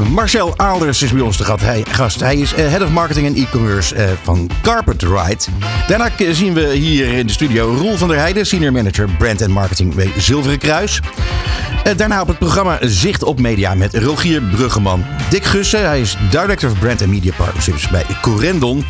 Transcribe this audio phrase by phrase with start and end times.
[0.00, 1.44] Marcel Aalders is bij ons de
[1.90, 2.20] gast.
[2.20, 5.44] Hij, is eh, Head of Marketing en E-Commerce eh, van Carpet Ride.
[5.86, 9.50] Daarna zien we hier in de studio Roel van der Heijden, Senior Manager Brand en
[9.50, 11.00] Marketing bij Zilveren Kruis.
[11.84, 15.04] Eh, daarna op het programma Zicht op Media met Rogier Bruggeman.
[15.30, 18.84] Dick Gussen, hij is Director of Brand and Media Partnerships bij Corendon.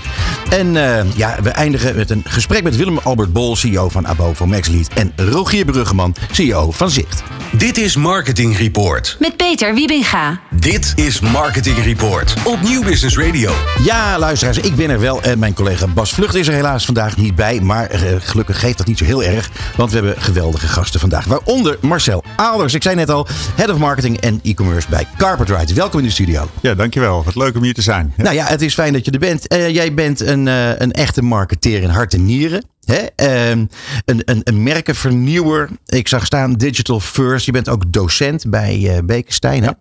[0.51, 4.33] En eh, ja, we eindigen met een gesprek met Willem Albert Bol, CEO van Abo
[4.33, 4.89] van Maxlead.
[4.95, 7.23] En Rogier Bruggeman, CEO van Zicht.
[7.53, 9.17] Dit is Marketing Report.
[9.19, 10.41] Met Peter Wiebinga.
[10.51, 13.53] Dit is Marketing Report op Nieuw Business Radio.
[13.85, 15.23] Ja, luisteraars, ik ben er wel.
[15.23, 17.61] En mijn collega Bas Vlucht is er helaas vandaag niet bij.
[17.61, 19.51] Maar eh, gelukkig geeft dat niet zo heel erg.
[19.77, 21.25] Want we hebben geweldige gasten vandaag.
[21.25, 22.75] Waaronder Marcel Aalders.
[22.75, 25.75] Ik zei net al, Head of Marketing en E-Commerce bij Carpet Ride.
[25.75, 26.49] Welkom in de studio.
[26.61, 27.25] Ja, dankjewel.
[27.25, 28.13] Wat leuk om hier te zijn.
[28.17, 28.23] Ja.
[28.23, 29.49] Nou ja, het is fijn dat je er bent.
[29.49, 32.63] Eh, jij bent een, eh, een echte marketeer in hart en nieren.
[32.85, 33.07] Hè?
[33.17, 33.67] Ehm,
[34.05, 35.69] een, een, een merkenvernieuwer.
[35.87, 37.47] Ik zag staan Digital First.
[37.47, 39.77] Je bent ook docent bij eh Bekenstein.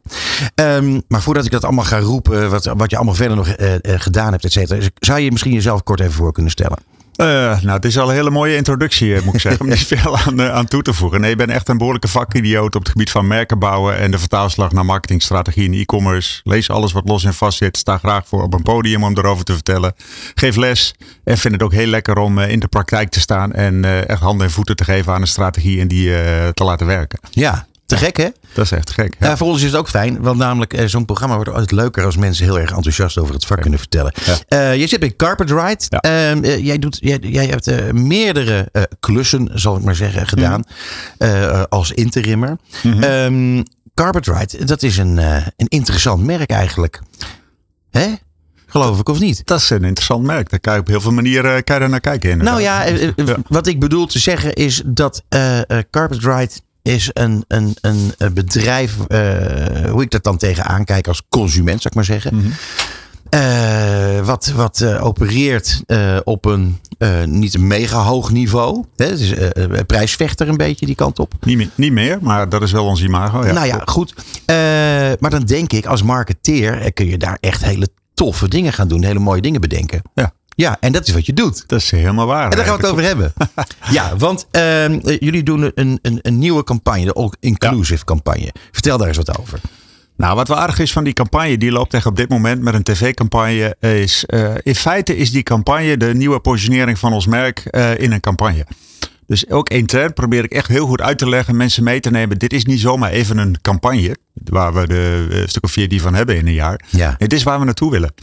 [0.56, 3.74] Ehm, maar voordat ik dat allemaal ga roepen, wat, wat je allemaal verder nog eh,
[3.74, 4.88] eh, gedaan hebt, et cetera.
[5.00, 6.78] Zou je misschien jezelf kort even voor kunnen stellen?
[7.22, 7.28] Eh,
[7.62, 9.66] nou, het is al een hele mooie introductie, eh, moet ik zeggen.
[9.66, 11.22] Er is veel aan, eh, aan toe te voegen.
[11.22, 14.20] Nee, ik ben echt een behoorlijke vakidioot op het gebied van merken bouwen en de
[14.20, 16.40] vertaalslag naar marketingstrategie en e-commerce.
[16.44, 17.78] Lees alles wat los en vast zit.
[17.78, 19.94] Sta graag voor op een podium om erover te vertellen.
[20.36, 24.08] Geef les en vind het ook heel lekker om in de praktijk te staan en
[24.08, 26.10] echt handen en voeten te geven aan een strategie en die
[26.54, 27.20] te laten werken.
[27.32, 28.28] Ja, te gek hè?
[28.53, 29.16] Dat is echt gek.
[29.20, 32.06] Ja, voor ons is het ook fijn, want namelijk eh, zo'n programma wordt altijd leuker
[32.06, 34.14] als mensen heel erg enthousiast over het vak kunnen vertellen.
[34.25, 34.38] Ja.
[34.47, 35.86] Eh, je zit bij Carpet Ride.
[35.89, 40.64] Ehm, eh, jij, doet, jij, jij hebt meerdere klussen, zal ik maar zeggen, gedaan
[41.17, 42.58] eh, als interimmer.
[42.84, 47.01] Ehm, Carpet Ride, dat is een, een interessant merk eigenlijk.
[47.90, 48.07] Hè?
[48.66, 49.41] Geloof ik of niet?
[49.46, 50.50] Dat is een interessant merk.
[50.50, 52.30] Daar kan je op heel veel manieren kan je naar kijken.
[52.30, 52.53] inderdaad.
[52.53, 52.84] Nou ja,
[53.16, 53.35] Ja.
[53.47, 55.59] wat ik bedoel te zeggen is dat eh,
[55.90, 56.51] Carpet Ride
[56.81, 61.88] is een, een, een bedrijf, eh, hoe ik dat dan tegenaan kijk als consument, zou
[61.88, 62.36] ik maar zeggen.
[62.36, 62.47] Mhm.
[63.30, 65.84] Eh, wat wat eh, opereert
[66.24, 66.80] op een
[67.25, 68.86] niet een mega hoog niveau.
[68.96, 69.06] Hè?
[69.06, 69.34] Het is
[69.88, 71.34] prijsvechter een beetje die kant op.
[71.42, 73.46] Niet, meer, niet meer, maar dat is wel ons imago.
[73.46, 73.52] Ja.
[73.52, 74.13] Nou ja, goed.
[75.19, 79.03] Maar dan denk ik, als marketeer kun je daar echt hele toffe dingen gaan doen.
[79.03, 80.02] Hele mooie dingen bedenken.
[80.13, 80.34] Ja.
[80.62, 81.64] Ja, en dat is wat je doet.
[81.68, 82.50] Dat is helemaal waar.
[82.52, 83.34] En daar gaan we het over hebben.
[83.98, 88.54] ja, want ehm, eh, jullie doen een, een, een nieuwe campagne, de All Inclusive campagne.
[88.72, 89.60] Vertel daar eens wat over.
[90.18, 92.74] Nou, wat wel aardig is van die campagne, die loopt echt op dit moment met
[92.74, 97.60] een tv-campagne, is eh, in feite is die campagne de nieuwe positionering van ons merk
[97.60, 98.66] eh, in een campagne.
[99.28, 102.38] Dus ook intern probeer ik echt heel goed uit te leggen, mensen mee te nemen.
[102.38, 106.02] Dit is niet zomaar even een campagne, waar we de eh, stuk of vier die
[106.02, 106.82] van hebben in een jaar.
[106.90, 107.16] Ja.
[107.18, 108.14] Dit is waar we naartoe willen.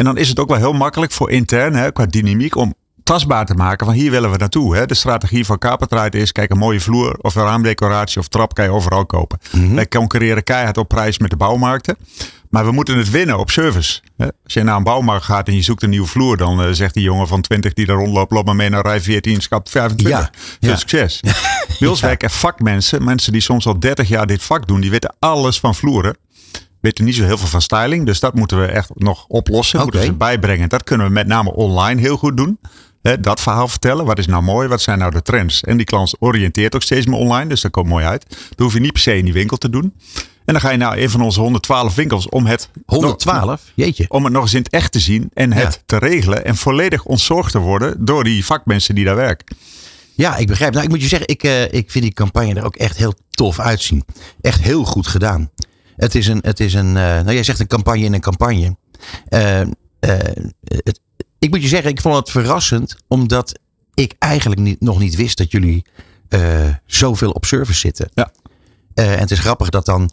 [0.00, 3.46] En dan is het ook wel heel makkelijk voor intern, hè, qua dynamiek, om tastbaar
[3.46, 4.76] te maken van hier willen we naartoe.
[4.76, 4.86] Hè.
[4.86, 8.64] De strategie van Carpetride is, kijk een mooie vloer of een raamdecoratie of trap kan
[8.64, 9.38] je overal kopen.
[9.74, 11.96] Wij concurreren keihard op prijs met de bouwmarkten.
[12.50, 14.00] Maar we moeten het winnen op service.
[14.16, 14.24] hè.
[14.44, 16.94] Als je naar een bouwmarkt gaat en je zoekt een nieuwe vloer, dan eh, zegt
[16.94, 20.18] die jongen van 20 die daar rondloopt, loop maar mee naar rij 14, schap 25.
[20.18, 20.76] Ja, Veel ja.
[20.76, 21.20] succes.
[21.78, 25.14] Bij ons werken vakmensen, mensen die soms al 30 jaar dit vak doen, die weten
[25.18, 26.16] alles van vloeren.
[26.80, 29.80] Weten niet zo heel veel van styling, dus dat moeten we echt nog oplossen.
[29.80, 30.68] Moeten we ze bijbrengen.
[30.68, 32.58] Dat kunnen we met name online heel goed doen.
[33.20, 34.04] Dat verhaal vertellen.
[34.04, 34.68] Wat is nou mooi?
[34.68, 35.62] Wat zijn nou de trends?
[35.62, 38.26] En die klant oriënteert ook steeds meer online, dus dat komt mooi uit.
[38.28, 39.94] Dat hoef je niet per se in die winkel te doen.
[40.44, 43.62] En dan ga je naar een van onze 112 winkels om het 112?
[43.74, 44.04] Jeetje.
[44.08, 45.80] om het nog eens in het echt te zien en het Ja.
[45.86, 49.56] te regelen en volledig ontzorgd te worden door die vakmensen die daar werken.
[50.14, 50.72] Ja, ik begrijp.
[50.72, 53.14] Nou, ik moet je zeggen, ik, eh, ik vind die campagne er ook echt heel
[53.30, 54.04] tof uitzien.
[54.40, 55.50] Echt heel goed gedaan.
[56.00, 58.76] Het is een, het is een eh, nou jij zegt een campagne in een campagne.
[59.28, 59.68] Eh, eh,
[60.66, 61.00] het,
[61.38, 63.58] ik moet je zeggen, ik vond het verrassend, omdat
[63.94, 65.84] ik eigenlijk niet, nog niet wist dat jullie
[66.86, 68.10] zoveel op service zitten.
[68.14, 68.32] Ja.
[68.94, 70.10] En het is grappig dat dan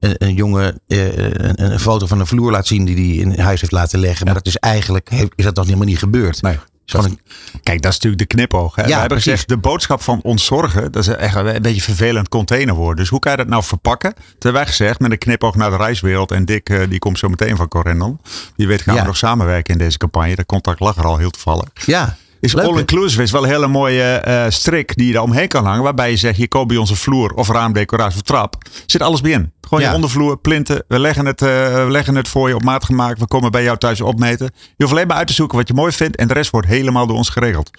[0.00, 3.60] een, een jongen een, een foto van een vloer laat zien die hij in huis
[3.60, 4.24] heeft laten leggen.
[4.24, 6.42] Maar dat is eigenlijk, is dat nog helemaal niet gebeurd.
[6.42, 6.58] Nee.
[6.86, 7.20] Een-
[7.62, 8.74] Kijk, dat is natuurlijk de knipoog.
[8.74, 8.82] Hè?
[8.82, 9.30] Ja, We hebben precies.
[9.30, 12.96] gezegd, de boodschap van ontzorgen, dat is echt een beetje vervelend containerwoord.
[12.96, 14.14] Dus hoe kan je dat nou verpakken?
[14.38, 16.30] Terwijl wij gezegd, met een knipoog naar de reiswereld.
[16.30, 18.20] En Dick, eh, die komt zo meteen van Corendon.
[18.56, 19.00] Die weet gaan Ja.
[19.00, 20.34] we nog samenwerken in deze campagne.
[20.34, 21.68] Dat contact lag er al heel toevallig.
[21.86, 25.64] ja, is all-inclusive is wel een hele mooie eh, strik die je er omheen kan
[25.64, 25.82] hangen.
[25.82, 28.56] Waarbij je zegt, je koopt bij onze vloer of raamdecoratie of trap.
[28.86, 29.52] Zit alles bij in.
[29.60, 29.88] Gewoon Ja.
[29.88, 30.84] je ondervloer, plinten.
[30.88, 31.48] We leggen, het, eh,
[31.84, 33.18] we leggen het voor je op maat gemaakt.
[33.18, 34.50] We komen bij jou thuis opmeten.
[34.54, 36.16] Je hoeft alleen maar uit te zoeken wat je mooi vindt.
[36.16, 37.70] En de rest wordt helemaal door ons geregeld.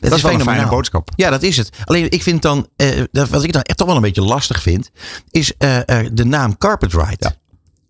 [0.00, 1.08] dat is wel een fijne boodschap.
[1.16, 1.70] Ja, dat is het.
[1.84, 2.88] Alleen ik vind dan, eh,
[3.30, 4.90] wat ik dan echt toch wel een beetje lastig vind,
[5.30, 5.52] is
[6.12, 7.34] de naam Carpet Ride.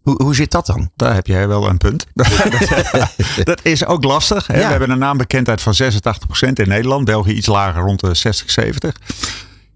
[0.09, 0.91] Hoe, hoe zit dat dan?
[0.97, 2.07] Daar heb jij wel een punt.
[3.45, 4.47] dat is ook lastig.
[4.47, 4.55] Hè?
[4.55, 4.65] Ja.
[4.65, 5.87] We hebben een naambekendheid van 86%
[6.53, 7.05] in Nederland.
[7.05, 8.95] België iets lager, rond de 60, 70.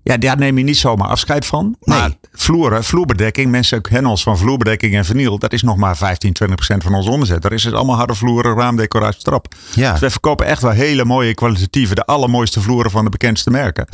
[0.02, 1.76] Ja, daar neem je niet zomaar afscheid van.
[1.80, 2.18] Maar Nee.
[2.32, 5.38] vloeren, vloerbedekking, mensen kennen ons van vloerbedekking en vinyl.
[5.38, 7.42] Dat is nog maar 15, 20% van onze omzet.
[7.42, 9.54] Daar is het allemaal harde vloeren, raamdecoratie, trap.
[9.74, 9.90] Ja.
[9.90, 13.86] Dus wij verkopen echt wel hele mooie kwalitatieve, de allermooiste vloeren van de bekendste merken.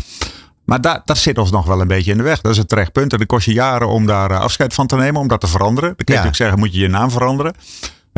[0.69, 2.41] Maar daar, dat zit ons nog wel een beetje in de weg.
[2.41, 3.13] Dat is het terecht punt.
[3.13, 5.47] En dan kost je jaren om daar eh, afscheid van te nemen, om dat te
[5.47, 5.89] veranderen.
[5.97, 6.19] Dan kun je Ja.
[6.19, 7.55] natuurlijk zeggen, moet je je naam veranderen.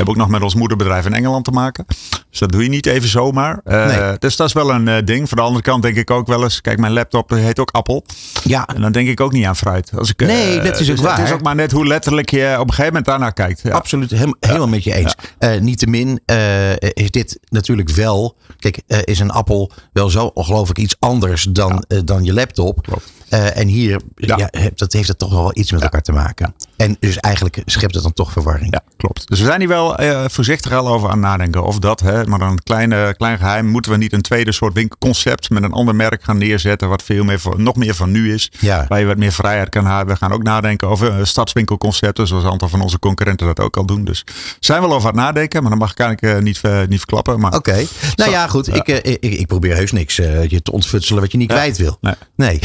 [0.01, 1.85] Hebben ook nog met ons moederbedrijf in Engeland te maken.
[2.31, 3.61] Dus dat doe je niet even zomaar.
[3.65, 4.19] Eh, Nee.
[4.19, 5.29] Dus dat is wel een eh, ding.
[5.29, 6.61] Van de andere kant denk ik ook wel eens.
[6.61, 8.05] Kijk, mijn laptop heet ook Appel.
[8.45, 9.91] Ja, En dan denk ik ook niet aan fruit.
[9.99, 11.23] Als ik, eh, Nee, dat is ook dus Het waar.
[11.27, 13.61] is ook maar net hoe letterlijk je op een gegeven moment daarnaar kijkt.
[13.63, 13.71] Ja.
[13.71, 14.11] absoluut.
[14.41, 15.15] Helemaal met je eens.
[15.39, 18.37] Eh Niettemin eh, is dit natuurlijk wel.
[18.59, 22.83] Kijk, eh, is een appel wel zo ongelooflijk iets anders dan, eh, dan je laptop.
[22.83, 23.13] Klopt.
[23.29, 24.37] Eh, en hier Ja.
[24.37, 24.49] ja.
[24.51, 26.55] heb- dat heeft het toch wel iets met elkaar te maken.
[26.81, 28.73] En dus eigenlijk schept het dan toch verwarring.
[28.73, 29.29] Ja, klopt.
[29.29, 31.65] Dus we zijn hier wel eh, voorzichtig al over aan nadenken.
[31.65, 33.67] Of dat, hè, maar dan een kleine, klein geheim.
[33.67, 36.89] Moeten we niet een tweede soort winkelconcept met een ander merk gaan neerzetten.
[36.89, 38.53] Wat veel meer nog meer van nu is.
[38.59, 38.85] Ja.
[38.89, 40.15] Waar je wat meer vrijheid kan hebben.
[40.15, 42.27] We gaan ook nadenken over een stadswinkelconcepten.
[42.27, 44.05] Zoals een aantal van onze concurrenten dat ook al doen.
[44.05, 44.25] Dus
[44.61, 45.61] zijn we wel over aan het nadenken.
[45.61, 47.55] Maar dan mag ik eigenlijk eh, niet, niet verklappen.
[47.55, 47.87] Oké.
[48.15, 48.75] Nou ja, goed.
[48.75, 51.99] Ik, ik, ik probeer heus niks je te ontfutselen wat je niet kwijt wil.
[52.01, 52.15] Nee.
[52.37, 52.61] Nee.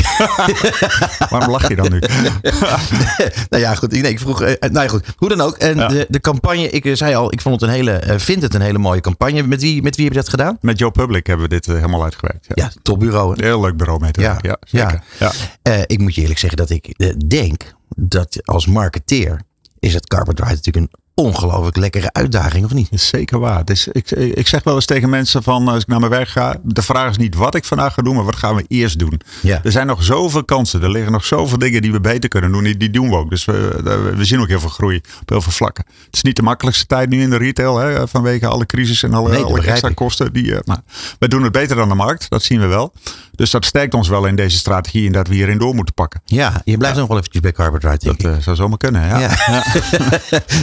[1.29, 1.99] waarom lach je dan nu?
[3.49, 3.93] nou ja, goed.
[4.09, 4.41] Ik, nee, ik vroeg.
[4.41, 5.05] eh, nou ja, goed.
[5.17, 5.57] Hoe dan ook.
[5.57, 5.87] En Ja.
[5.87, 8.53] de, de campagne, ik eh, zei al, ik vond het een hele, eh, vind het
[8.53, 9.43] een hele mooie campagne.
[9.43, 10.57] Met wie, met wie heb je dat gedaan?
[10.61, 12.45] Met Joe Public hebben we dit eh, helemaal uitgewerkt.
[12.53, 12.63] Ja.
[12.63, 13.43] Ja, topbureau.
[13.43, 14.49] heel leuk bureau mee te Ja, werken.
[14.49, 14.89] Ja, ja.
[14.89, 15.03] zeker.
[15.19, 15.31] Ja.
[15.61, 19.41] Eh, ik moet je eerlijk zeggen dat ik eh, denk dat als marketeer
[19.79, 22.87] is het Carpet Ride natuurlijk een ongelooflijk lekkere uitdaging, of niet?
[22.91, 23.65] is zeker waar.
[23.65, 26.55] Dus ik, ik zeg wel eens tegen mensen van als ik naar mijn werk ga,
[26.63, 29.21] de vraag is niet wat ik vandaag ga doen, maar wat gaan we eerst doen.
[29.41, 29.59] Ja.
[29.63, 30.83] Er zijn nog zoveel kansen.
[30.83, 32.63] Er liggen nog zoveel dingen die we beter kunnen doen.
[32.63, 33.29] Die, die doen we ook.
[33.29, 35.85] Dus we, we zien ook heel veel groei op heel veel vlakken.
[36.05, 39.13] Het is niet de makkelijkste tijd nu in de retail hè, vanwege alle crisis en
[39.13, 39.95] alle, Nee, alle extra ik.
[39.95, 40.33] kosten.
[40.33, 40.81] Die, eh, maar
[41.19, 42.29] we doen het beter dan de markt.
[42.29, 42.93] Dat zien we wel.
[43.35, 46.21] Dus dat sterkt ons wel in deze strategie en dat we hierin door moeten pakken.
[46.25, 49.07] Ja, je blijft nog wel eventjes bij denk Dat eh, zou zomaar kunnen.
[49.07, 49.19] Ja.
[49.19, 49.29] Ja.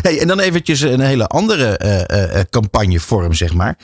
[0.03, 3.77] hey, en dan eventjes een hele andere eh, eh, campagnevorm, zeg maar.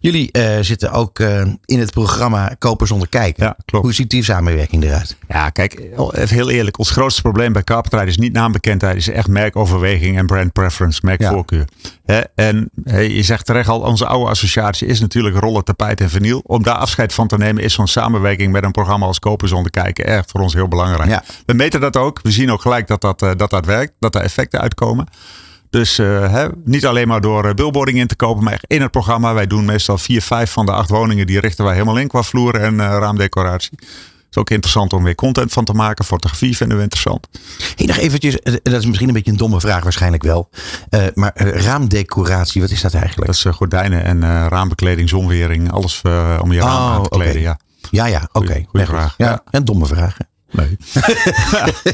[0.00, 0.30] Jullie
[0.60, 1.18] zitten ook
[1.64, 3.44] in het programma Kopen zonder kijken.
[3.44, 3.84] Ja, klopt.
[3.84, 5.16] Hoe ziet die samenwerking eruit?
[5.28, 5.80] Ja, kijk,
[6.12, 6.78] even heel eerlijk.
[6.78, 8.96] Ons grootste probleem bij Carpetride is niet naambekendheid.
[8.96, 11.64] is echt merkoverweging en brand preference, merkvoorkeur.
[12.04, 16.10] Hè, en hè, je zegt terecht al, onze oude associatie is natuurlijk rollen, tapijt en
[16.10, 16.42] vinyl.
[16.46, 19.70] Om daar afscheid van te nemen is zo'n samenwerking met een programma als Kopen zonder
[19.70, 21.10] kijken echt voor ons heel belangrijk.
[21.10, 21.24] Ja.
[21.46, 22.20] We meten dat ook.
[22.22, 25.06] We zien ook gelijk dat dat, eh, dat, dat werkt, dat daar effecten uitkomen.
[25.70, 28.82] Dus eh, hè, niet alleen maar door eh, billboarding in te kopen, maar echt in
[28.82, 29.34] het programma.
[29.34, 31.26] Wij doen meestal vier, vijf van de acht woningen.
[31.26, 33.78] Die richten wij helemaal in qua vloer en raamdecoratie.
[33.78, 33.88] Het
[34.30, 36.04] is ook interessant om weer content van te maken.
[36.04, 37.28] Fotografie vinden we interessant.
[37.76, 40.48] Hey, nog eventjes, dat is misschien een beetje een domme vraag waarschijnlijk wel.
[41.14, 43.26] Maar raamdecoratie, wat is dat eigenlijk?
[43.26, 45.72] Dat is gordijnen en raambekleding, zonwering.
[45.72, 46.02] Alles
[46.40, 47.40] om je raam Oh, aan te kleden.
[47.40, 47.58] Ja.
[47.90, 48.46] Ja, ja, oké.
[48.46, 48.86] goeie goed.
[48.86, 49.14] vraag.
[49.16, 49.42] Ja.
[49.50, 50.16] Een domme vraag.
[50.18, 50.24] hè?
[50.62, 50.76] Nee.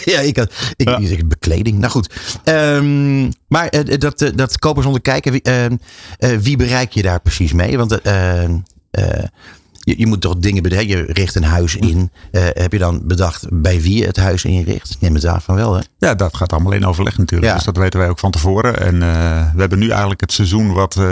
[0.15, 0.99] ja, ik had ik, Ja.
[0.99, 1.79] ik zeg bekleding.
[1.79, 2.15] Nou goed.
[2.45, 5.77] Ehm, maar eh, dat, eh, dat kopen zonder kijken, wie, ehm,
[6.19, 7.77] eh, wie bereik je daar precies mee?
[7.79, 8.51] Want eh, eh,
[9.81, 10.97] je, je moet toch dingen bedenken.
[10.97, 12.11] Je richt een huis in.
[12.31, 14.97] Eh, heb je dan bedacht bij wie je het huis inricht?
[15.01, 15.81] Neem het aan van wel, hè?
[15.99, 17.51] Ja, dat gaat allemaal in overleg natuurlijk.
[17.51, 17.57] Ja.
[17.57, 18.81] Dus dat weten wij ook van tevoren.
[18.81, 21.05] En eh, we hebben nu eigenlijk het seizoen wat eh,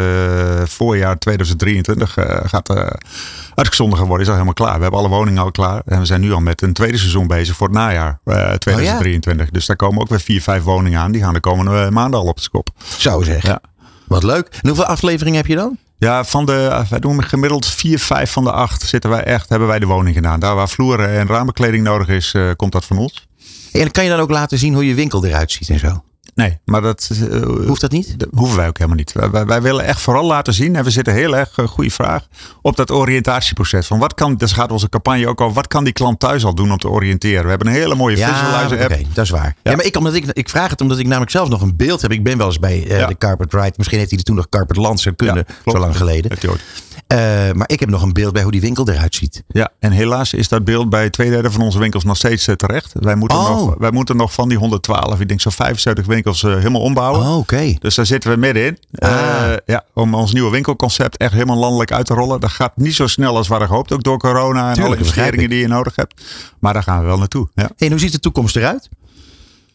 [0.64, 2.70] voorjaar 2023 eh, gaat
[3.58, 4.22] uitgezonden geworden.
[4.22, 4.76] Is al helemaal klaar.
[4.76, 5.82] We hebben alle woningen al klaar.
[5.84, 9.50] En we zijn nu al met een tweede seizoen bezig voor het najaar eh, 2023.
[9.50, 11.12] Dus daar komen ook weer vier, vijf woningen aan.
[11.12, 12.68] Die gaan de komende maanden al op de kop.
[12.98, 13.42] Zo zeg.
[13.42, 13.60] Ja.
[14.06, 14.48] Wat leuk.
[14.50, 15.78] En hoeveel afleveringen heb je dan?
[15.98, 19.68] Ja, van de, wij doen gemiddeld vier, vijf van de acht zitten wij echt, hebben
[19.68, 20.40] wij de woning gedaan.
[20.40, 23.28] Daar waar vloeren en raambekleding nodig is, eh, komt dat van ons.
[23.72, 26.02] En kan je dan ook laten zien hoe je winkel eruit ziet en zo?
[26.38, 28.18] Nee, maar dat eh, Hoeft dat niet?
[28.18, 29.12] dat hoeven wij ook helemaal niet.
[29.47, 32.26] Wij, willen echt vooral laten zien, en we zitten heel erg, uh, goede vraag,
[32.62, 33.87] op dat oriëntatieproces.
[33.87, 36.54] Van wat kan, dus gaat onze campagne ook over, wat kan die klant thuis al
[36.54, 37.42] doen om te oriënteren?
[37.42, 39.14] We hebben een hele mooie Ja, visualizer oké, app.
[39.14, 39.57] dat is waar.
[39.62, 39.71] Ja.
[39.71, 39.76] Ja.
[39.76, 42.12] maar ik, omdat ik, ik vraag het omdat ik namelijk zelf nog een beeld heb.
[42.12, 43.07] Ik ben wel eens bij eh, Ja.
[43.07, 43.73] de Carpet Ride.
[43.76, 46.30] Misschien heeft hij er toen nog Carpet Lancer kunnen, zo lang geleden.
[47.08, 47.18] Eh,
[47.52, 49.42] maar ik heb nog een beeld bij hoe die winkel eruit ziet.
[49.48, 52.54] Ja, en helaas is dat beeld bij twee derde van onze winkels nog steeds eh,
[52.54, 52.92] terecht.
[53.00, 53.48] Wij moeten, Oh.
[53.48, 57.20] nog, wij moeten nog van die 112, ik denk zo'n 75 winkels eh, helemaal ombouwen.
[57.26, 57.74] Oh, oké.
[57.78, 58.78] Dus daar zitten we middenin.
[58.98, 59.52] Ah.
[59.66, 62.40] Ja, om ons nieuwe winkelconcept echt helemaal landelijk uit te rollen.
[62.40, 63.92] Dat gaat niet zo snel als hadden gehoopt.
[63.92, 66.22] Ook door corona en Tuurlijk, alle investeringen die je nodig hebt.
[66.58, 67.48] Maar daar gaan we wel naartoe.
[67.54, 67.70] Ja.
[67.76, 68.88] En hoe ziet de toekomst eruit?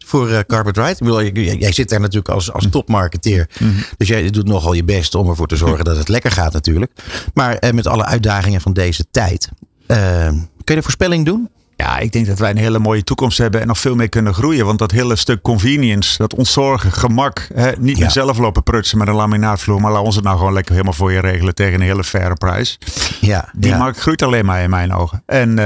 [0.06, 0.90] Voor eh Carpet Ride?
[0.90, 3.50] Ik bedoel, jij, jij zit daar natuurlijk als, als topmarketeer.
[3.98, 6.92] Dus jij doet nogal je best om ervoor te zorgen dat het lekker gaat natuurlijk.
[7.34, 9.50] Maar eh, met alle uitdagingen van deze tijd.
[9.88, 11.50] eh, kun je een voorspelling doen?
[11.78, 14.34] Ja, ik denk dat wij een hele mooie toekomst hebben en nog veel meer kunnen
[14.34, 14.66] groeien.
[14.66, 17.48] Want dat hele stuk convenience, dat ontzorgen, gemak.
[17.54, 18.02] Hè, niet Ja.
[18.04, 19.82] meer zelf lopen prutsen met een laminaatvloer.
[19.82, 22.34] Maar laat ons het nou gewoon lekker helemaal voor je regelen tegen een hele faire
[22.34, 22.78] prijs.
[23.22, 23.78] Ja, Die ja.
[23.78, 25.24] markt groeit alleen maar in mijn ogen.
[25.26, 25.66] En, eh,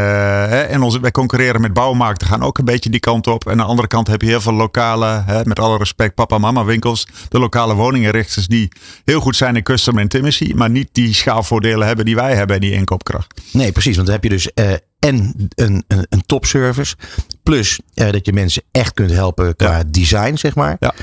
[0.49, 3.45] hè, en onze, wij concurreren met bouwmarkten, gaan ook een beetje die kant op.
[3.45, 6.65] En aan de andere kant heb je heel veel lokale, hè, met alle respect, papa-mama
[6.65, 7.07] winkels.
[7.29, 8.67] De lokale woninginrichters die
[9.05, 10.51] heel goed zijn in customer intimacy.
[10.55, 13.41] Maar niet die schaalvoordelen hebben die wij hebben en die inkoopkracht.
[13.51, 13.95] Nee, precies.
[13.95, 16.95] Want dan heb je dus eh, en een, een, een topservice.
[17.43, 19.83] Plus eh, dat je mensen echt kunt helpen qua Ja.
[19.87, 20.75] design, zeg maar.
[20.79, 20.93] Ja.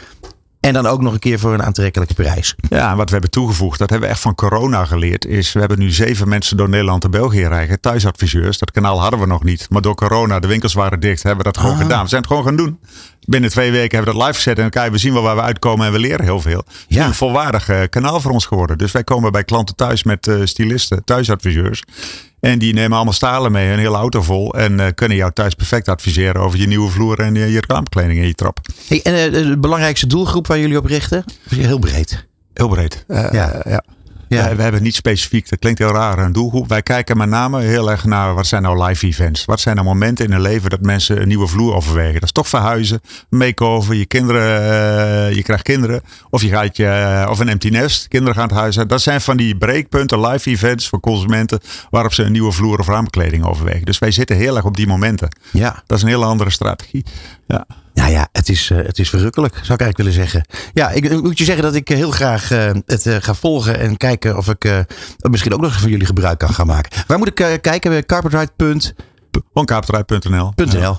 [0.61, 2.55] En dan ook nog een keer voor een aantrekkelijke prijs.
[2.69, 5.79] Ja, wat we hebben toegevoegd, dat hebben we echt van corona geleerd, is we hebben
[5.79, 8.59] nu zeven mensen door Nederland en België rijden, thuisadviseurs.
[8.59, 9.67] Dat kanaal hadden we nog niet.
[9.71, 11.83] Maar door corona, de winkels waren dicht, hebben we dat gewoon Ah.
[11.83, 12.03] gedaan.
[12.03, 12.79] We zijn het gewoon gaan doen.
[13.27, 15.43] Binnen twee weken hebben we dat live gezet en kijk, we zien wel waar we
[15.43, 16.59] uitkomen en we leren heel veel.
[16.67, 17.07] Het is Ja.
[17.07, 18.79] een volwaardig eh, kanaal voor ons geworden.
[18.79, 21.83] Dus wij komen bij klanten thuis met eh stylisten, thuisadviseurs.
[22.45, 24.55] En die nemen allemaal stalen mee, een hele auto vol.
[24.55, 28.21] En eh, kunnen jou thuis perfect adviseren over je nieuwe vloer en je, je raamkleding
[28.21, 28.59] en je trap.
[28.89, 31.25] Hey, en eh, de belangrijkste doelgroep waar jullie op richten?
[31.49, 32.27] Heel breed.
[32.55, 33.05] Heel breed.
[33.09, 33.63] Eh, Ja.
[33.65, 33.85] ja.
[34.35, 34.57] Ja.
[34.57, 36.69] We hebben niet specifiek, dat klinkt heel raar, een doelgroep.
[36.69, 39.45] Wij kijken met name heel erg naar wat zijn nou live events.
[39.45, 42.15] Wat zijn nou momenten in hun leven dat mensen een nieuwe vloer overwegen.
[42.15, 46.03] Dat is toch verhuizen, makeover, je kinderen, eh, je krijgt kinderen.
[46.31, 48.89] Of je gaat je, eh, of een empty nest, kinderen gaan het huis uit.
[48.89, 51.61] Dat zijn van die breekpunten, live events voor consumenten.
[51.91, 53.85] Waarop ze een nieuwe vloer of raamkleding overwegen.
[53.85, 55.29] Dus wij zitten heel erg op die momenten.
[55.51, 55.83] Ja.
[55.87, 57.05] Dat is een hele andere strategie.
[57.47, 57.67] Ja.
[57.95, 60.45] Nou ja, het is, eh, het is verrukkelijk, zou ik eigenlijk willen zeggen.
[60.73, 63.79] Ja, ik ik moet je zeggen dat ik heel graag eh, het eh, ga volgen
[63.79, 64.79] en kijken of ik eh,
[65.19, 67.05] misschien ook nog van jullie gebruik kan gaan maken.
[67.07, 68.05] Waar moet ik eh, kijken?
[69.53, 70.53] Onkaapterij.nl.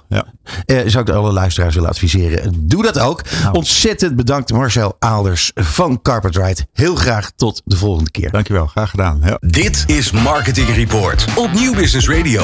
[0.10, 0.25] Ja.
[0.66, 2.54] Eh, zou ik alle luisteraars willen adviseren.
[2.68, 3.22] Doe dat ook.
[3.42, 3.56] Nou.
[3.56, 6.68] Ontzettend bedankt Marcel Aalders van Carpetride.
[6.74, 8.32] Heel graag tot de volgende keer.
[8.32, 9.22] Dankjewel, graag gedaan.
[9.24, 9.38] Ja.
[9.42, 12.44] Dit is Marketing Report op Nieuw Business Radio.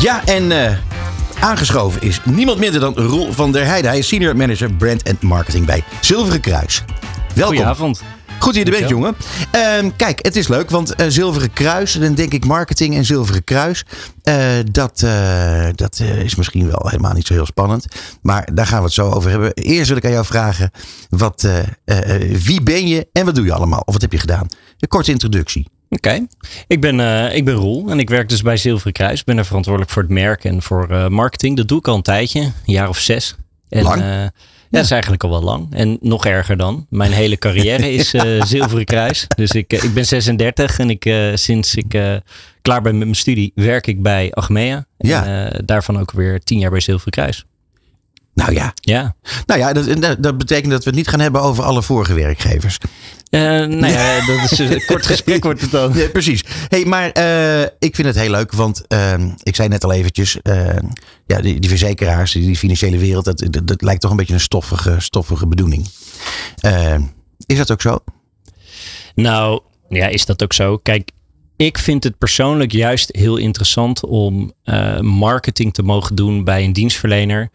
[0.00, 0.76] Ja, en eh,
[1.40, 3.90] aangeschoven is niemand minder dan Roel van der Heijden.
[3.90, 6.82] Hij is Senior Manager Brand en Marketing bij Zilveren Kruis.
[7.34, 7.56] Welkom.
[7.56, 8.02] Goedenavond.
[8.38, 9.16] Goed dat je er bent, jongen.
[9.50, 13.44] Ehm, kijk, het is leuk, want eh, Zilveren Kruis, dan denk ik marketing en Zilveren
[13.44, 13.84] Kruis.
[14.22, 14.36] eh,
[14.70, 17.86] dat eh, dat is misschien wel helemaal niet zo heel spannend.
[18.22, 19.52] Maar daar gaan we het zo over hebben.
[19.54, 20.70] Eerst wil ik aan jou vragen:
[21.08, 21.48] wat,
[22.44, 23.82] wie ben je en wat doe je allemaal?
[23.84, 24.46] Of wat heb je gedaan?
[24.78, 25.68] Een korte introductie.
[25.92, 26.26] Oké,
[26.66, 29.20] ik, ben, eh, ik ben Roel en ik werk dus bij Zilveren Kruis.
[29.20, 31.56] Ik ben er verantwoordelijk voor het merk en voor eh, marketing.
[31.56, 33.34] Dat doe ik al een tijdje, een jaar of zes.
[33.68, 34.00] En, Lang?
[34.00, 34.30] eh, ja,
[34.70, 35.66] dat is eigenlijk al wel lang.
[35.70, 36.86] En nog erger dan.
[36.88, 38.10] Mijn hele carrière is
[38.50, 39.26] Zilveren Kruis.
[39.36, 42.20] Dus ik, ik ben 36 en ik, sinds ik
[42.62, 44.86] klaar ben met mijn studie werk ik bij Achmea.
[44.98, 45.24] Ja.
[45.26, 47.44] En eh, daarvan ook weer tien jaar bij Zilveren Kruis.
[48.40, 49.14] Nou ja, Ja,
[49.46, 52.78] nou ja dat, dat- betekent dat we het niet gaan hebben over alle vorige werkwerkgevers.
[53.30, 55.92] Eh, nou ja, dat is een kort gesprek wordt het dan.
[55.94, 56.44] Ja, precies.
[56.68, 60.42] Hey, maar eh, ik vind het heel leuk, want ehm, ik zei net al eventjes,
[60.42, 60.84] ehm,
[61.26, 64.40] ja, die, die verzekeraars, die, financiële wereld, dat, dat, dat lijkt toch een beetje een
[64.40, 65.88] stoffige, stoffige bedoeling.
[66.60, 67.02] Ehm,
[67.46, 67.98] is dat ook zo?
[69.14, 70.76] Nou, ja, is dat ook zo?
[70.76, 71.10] Kijk,
[71.56, 76.72] ik vind het persoonlijk juist heel interessant om eh, marketing te mogen doen bij een
[76.72, 77.50] dienstverlener.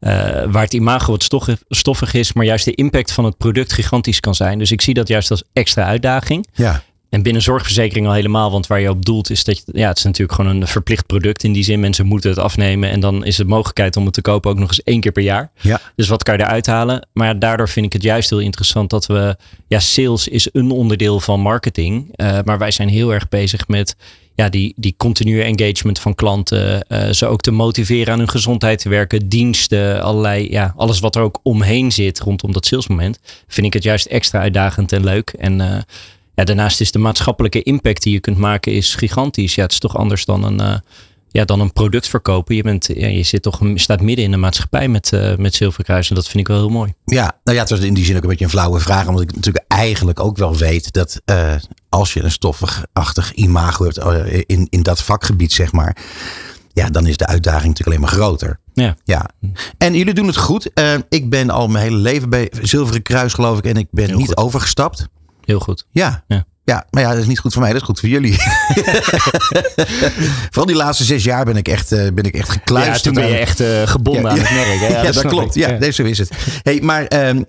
[0.00, 0.10] Eh,
[0.50, 1.22] waar het imago wat
[1.68, 4.58] stoffig, is, maar juist de impact van het product gigantisch kan zijn.
[4.58, 6.46] Dus ik zie dat juist als extra uitdaging.
[6.52, 6.82] Ja.
[7.08, 9.96] En binnen zorgverzekering al helemaal, want waar je op doelt is dat je, ja, het
[9.98, 11.80] is natuurlijk gewoon een verplicht product in die zin.
[11.80, 14.68] Mensen moeten het afnemen en dan is de mogelijkheid om het te kopen ook nog
[14.68, 15.50] eens één keer per jaar.
[15.60, 15.80] Ja.
[15.96, 17.08] Dus wat kan je eruit halen?
[17.12, 19.36] Maar daardoor vind ik het juist heel interessant dat we,
[19.66, 22.08] ja, sales is een onderdeel van marketing.
[22.16, 23.96] eh, maar wij zijn heel erg bezig met
[24.38, 26.82] ja, die, die continue engagement van klanten.
[26.82, 29.28] eh, ze ook te motiveren aan hun gezondheid te werken.
[29.28, 33.18] Diensten, allerlei, ja, alles wat er ook omheen zit rondom dat salesmoment.
[33.46, 35.30] Vind ik het juist extra uitdagend en leuk.
[35.30, 35.82] En eh,
[36.34, 39.54] ja, daarnaast is de maatschappelijke impact die je kunt maken is gigantisch.
[39.54, 40.74] Ja, het is toch anders dan een, eh,
[41.30, 42.56] ja, dan een product verkopen.
[42.56, 46.08] Je, bent, ja, je zit toch, staat midden in de maatschappij met, eh met Zilverkruis.
[46.08, 46.94] En dat vind ik wel heel mooi.
[47.04, 49.06] Ja, nou ja, het was in die zin ook een beetje een flauwe vraag.
[49.08, 51.54] Omdat ik natuurlijk eigenlijk ook wel weet dat eh,
[51.88, 55.96] als je een stoffig-achtig imago hebt eh, in, in dat vakgebied, zeg maar.
[56.72, 58.58] Ja, dan is de uitdaging natuurlijk alleen maar groter.
[58.74, 58.96] Ja.
[59.04, 59.30] Ja.
[59.78, 60.70] En jullie doen het goed.
[61.08, 63.64] Ik ben al mijn hele leven bij Zilveren Kruis, geloof ik.
[63.64, 64.36] En ik ben Heel niet goed.
[64.36, 65.08] overgestapt.
[65.44, 65.86] Heel goed.
[65.90, 66.24] Ja.
[66.28, 66.46] Ja.
[66.68, 68.36] Ja, maar ja, dat is niet goed voor mij, dat is goed voor jullie.
[70.50, 73.04] Vooral die laatste zes jaar ben ik echt, uh, ben ik echt gekluisterd.
[73.04, 74.80] Ja, toen ben je echt uh, gebonden ja, aan het merk.
[74.80, 74.86] Hè?
[74.86, 75.56] Ja, dat, dat klopt.
[75.56, 75.62] Ik.
[75.62, 76.30] Ja, nee, zo is het.
[76.62, 77.40] Hey, maar uh,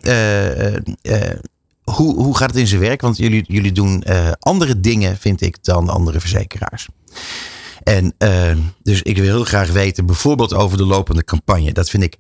[1.84, 3.02] hoe, hoe gaat het in zijn werk?
[3.02, 4.04] Want jullie, jullie doen
[4.40, 6.88] andere dingen, vind ik, dan andere verzekeraars.
[7.84, 8.14] En
[8.84, 11.72] dus ik wil heel graag weten, bijvoorbeeld over de lopende campagne.
[11.72, 12.18] Dat vind ik,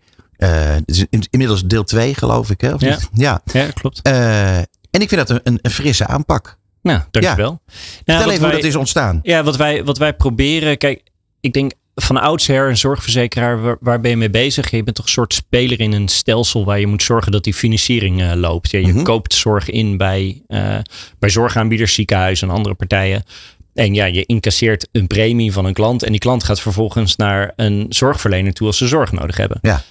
[1.29, 2.62] inmiddels deel 2 geloof ik.
[2.62, 2.74] Hè?
[2.74, 2.89] Of ja.
[2.89, 3.08] Niet?
[3.13, 4.01] ja, ja, klopt.
[4.01, 6.58] en ik vind dat een, een frisse aanpak.
[6.81, 7.62] Nou, dankjewel.
[7.65, 7.74] Ja.
[7.74, 9.19] Vertel even wij, hoe dat is ontstaan.
[9.24, 10.77] Ja, wat wij, wat wij proberen.
[10.77, 11.01] Kijk,
[11.39, 14.71] ik denk van oudsher een zorgverzekeraar, waar, waar, ben je mee bezig?
[14.71, 17.53] Je bent toch een soort speler in een stelsel waar je moet zorgen dat die
[17.53, 18.71] financiering uh, loopt.
[18.71, 19.03] Ja, je mm-hmm.
[19.03, 20.77] koopt zorg in bij, uh,
[21.19, 23.24] bij zorgaanbieders, ziekenhuizen en andere partijen.
[23.74, 26.03] En ja, je incasseert een premie van een klant.
[26.03, 29.57] En die klant gaat vervolgens naar een zorgverlener toe als ze zorg nodig hebben.
[29.62, 29.83] Ja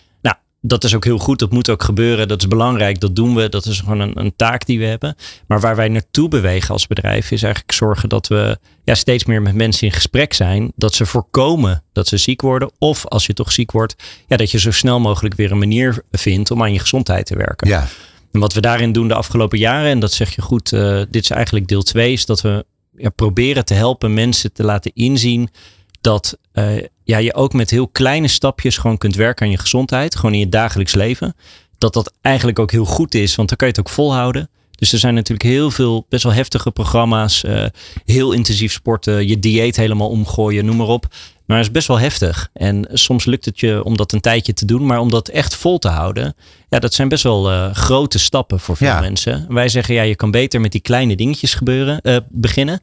[0.61, 1.39] dat is ook heel goed.
[1.39, 2.29] Dat moet ook gebeuren.
[2.29, 3.01] Dat is belangrijk.
[3.01, 3.49] Dat doen we.
[3.49, 5.17] Dat is gewoon een, een, taak die we hebben.
[5.47, 9.43] Maar waar wij naartoe bewegen als bedrijf is eigenlijk zorgen dat we ja, steeds meer
[9.43, 10.73] met mensen in gesprek zijn.
[10.77, 12.71] Dat ze voorkomen dat ze ziek worden.
[12.79, 13.95] Of als je toch ziek wordt,
[14.27, 17.37] ja, dat je zo snel mogelijk weer een manier vindt om aan je gezondheid te
[17.37, 17.69] werken.
[17.69, 17.89] Ja.
[18.33, 21.23] En wat we daarin doen de afgelopen jaren, en dat zeg je goed, uh, dit
[21.23, 22.65] is eigenlijk deel 2, is dat we
[22.97, 25.49] ja, proberen te helpen mensen te laten inzien
[26.01, 30.17] dat uh, ja, je ook met heel kleine stapjes gewoon kunt werken aan je gezondheid.
[30.17, 31.35] Gewoon in je dagelijks leven.
[31.79, 34.51] Dat dat eigenlijk ook heel goed is, want dan kan je het ook volhouden.
[34.71, 37.43] Dus er zijn natuurlijk heel veel best wel heftige programma's.
[37.45, 37.65] Uh,
[38.05, 41.07] heel intensief sporten, je dieet helemaal omgooien, noem maar op.
[41.47, 42.49] Maar het is best wel heftig.
[42.53, 44.87] En soms lukt het je om dat een tijdje te doen.
[44.87, 46.35] Maar om dat echt vol te houden.
[46.69, 49.01] Ja, dat zijn best wel uh, grote stappen voor veel Ja.
[49.01, 49.47] mensen.
[49.49, 52.81] Wij zeggen ja, je kan beter met die kleine dingetjes gebeuren, uh, beginnen.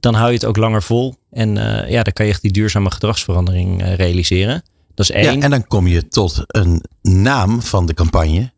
[0.00, 1.14] Dan hou je het ook langer vol.
[1.36, 4.62] En uh, ja, dan kan je echt die duurzame gedragsverandering uh, realiseren.
[4.94, 5.36] Dat is één.
[5.36, 8.52] Ja, en dan kom je tot een naam van de campagne.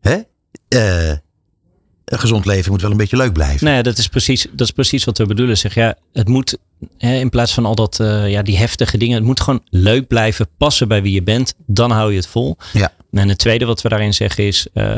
[0.00, 0.16] Hè?
[0.68, 1.16] Uh,
[2.04, 3.64] een gezond leven moet wel een beetje leuk blijven.
[3.64, 5.58] Nou ja, dat is precies, dat is precies wat we bedoelen.
[5.58, 6.58] Zeg, ja, het moet
[6.98, 10.06] hè, in plaats van al dat, uh, ja, die heftige dingen, het moet gewoon leuk
[10.06, 11.54] blijven, passen bij wie je bent.
[11.66, 12.56] Dan hou je het vol.
[12.72, 12.92] Ja.
[13.12, 14.94] En het tweede wat we daarin zeggen is, uh,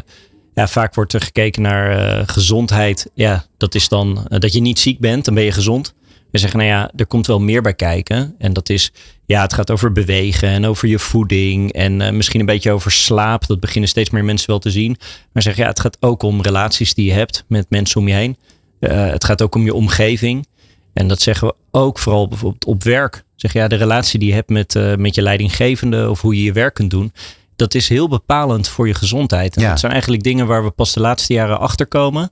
[0.54, 3.10] ja, vaak wordt er gekeken naar uh, gezondheid.
[3.14, 5.94] Ja, dat is dan dat je niet ziek bent, dan ben je gezond.
[6.30, 8.34] We zeggen, nou ja, er komt wel meer bij kijken.
[8.38, 8.92] En dat is,
[9.26, 11.72] ja, het gaat over bewegen en over je voeding.
[11.72, 13.46] En uh, misschien een beetje over slaap.
[13.46, 14.96] Dat beginnen steeds meer mensen wel te zien.
[15.32, 18.14] Maar zeggen, ja, het gaat ook om relaties die je hebt met mensen om je
[18.14, 18.36] heen.
[18.80, 20.46] Uh, het gaat ook om je omgeving.
[20.92, 23.24] En dat zeggen we ook vooral bijvoorbeeld op werk.
[23.36, 26.42] Zeg ja, de relatie die je hebt met, uh, met je leidinggevende of hoe je
[26.42, 27.12] je werk kunt doen.
[27.56, 29.56] Dat is heel bepalend voor je gezondheid.
[29.56, 29.68] En Ja.
[29.68, 32.30] dat zijn eigenlijk dingen waar we pas de laatste jaren achter komen.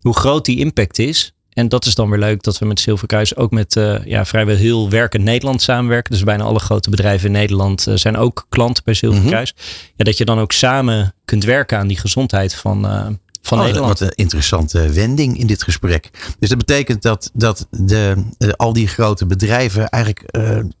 [0.00, 1.32] Hoe groot die impact is.
[1.58, 4.56] En dat is dan weer leuk dat we met Zilverkruis ook met uh, ja, vrijwel
[4.56, 6.12] heel werkend Nederland samenwerken.
[6.12, 9.52] Dus bijna alle grote bedrijven in Nederland uh, zijn ook klanten bij Zilverkruis.
[9.52, 9.92] Mm -hmm.
[9.96, 13.06] ja, dat je dan ook samen kunt werken aan die gezondheid van, uh,
[13.42, 13.98] van oh, Nederland.
[13.98, 16.10] Wat een interessante wending in dit gesprek.
[16.38, 18.24] Dus dat betekent dat, dat de,
[18.56, 20.22] al die grote bedrijven eigenlijk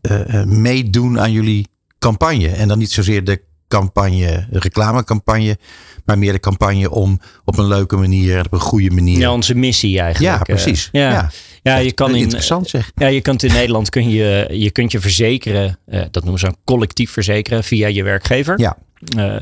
[0.00, 2.48] eh, meedoen aan jullie campagne.
[2.48, 5.58] En dan niet zozeer de campagne, reclamecampagne,
[6.04, 9.18] maar meer de campagne om op een leuke manier, op een goede manier.
[9.18, 10.36] Ja, onze missie eigenlijk.
[10.36, 10.88] Ja, precies.
[10.92, 11.10] Uh, ja.
[11.10, 11.30] ja.
[11.62, 12.90] Ja, je kan in, interessant zeg.
[12.94, 16.46] Ja, je kunt in Nederland kun je, je kunt je verzekeren, uh, dat noemen ze
[16.46, 18.60] een collectief verzekeren via je werkgever.
[18.60, 18.76] Ja.
[19.16, 19.36] Uh,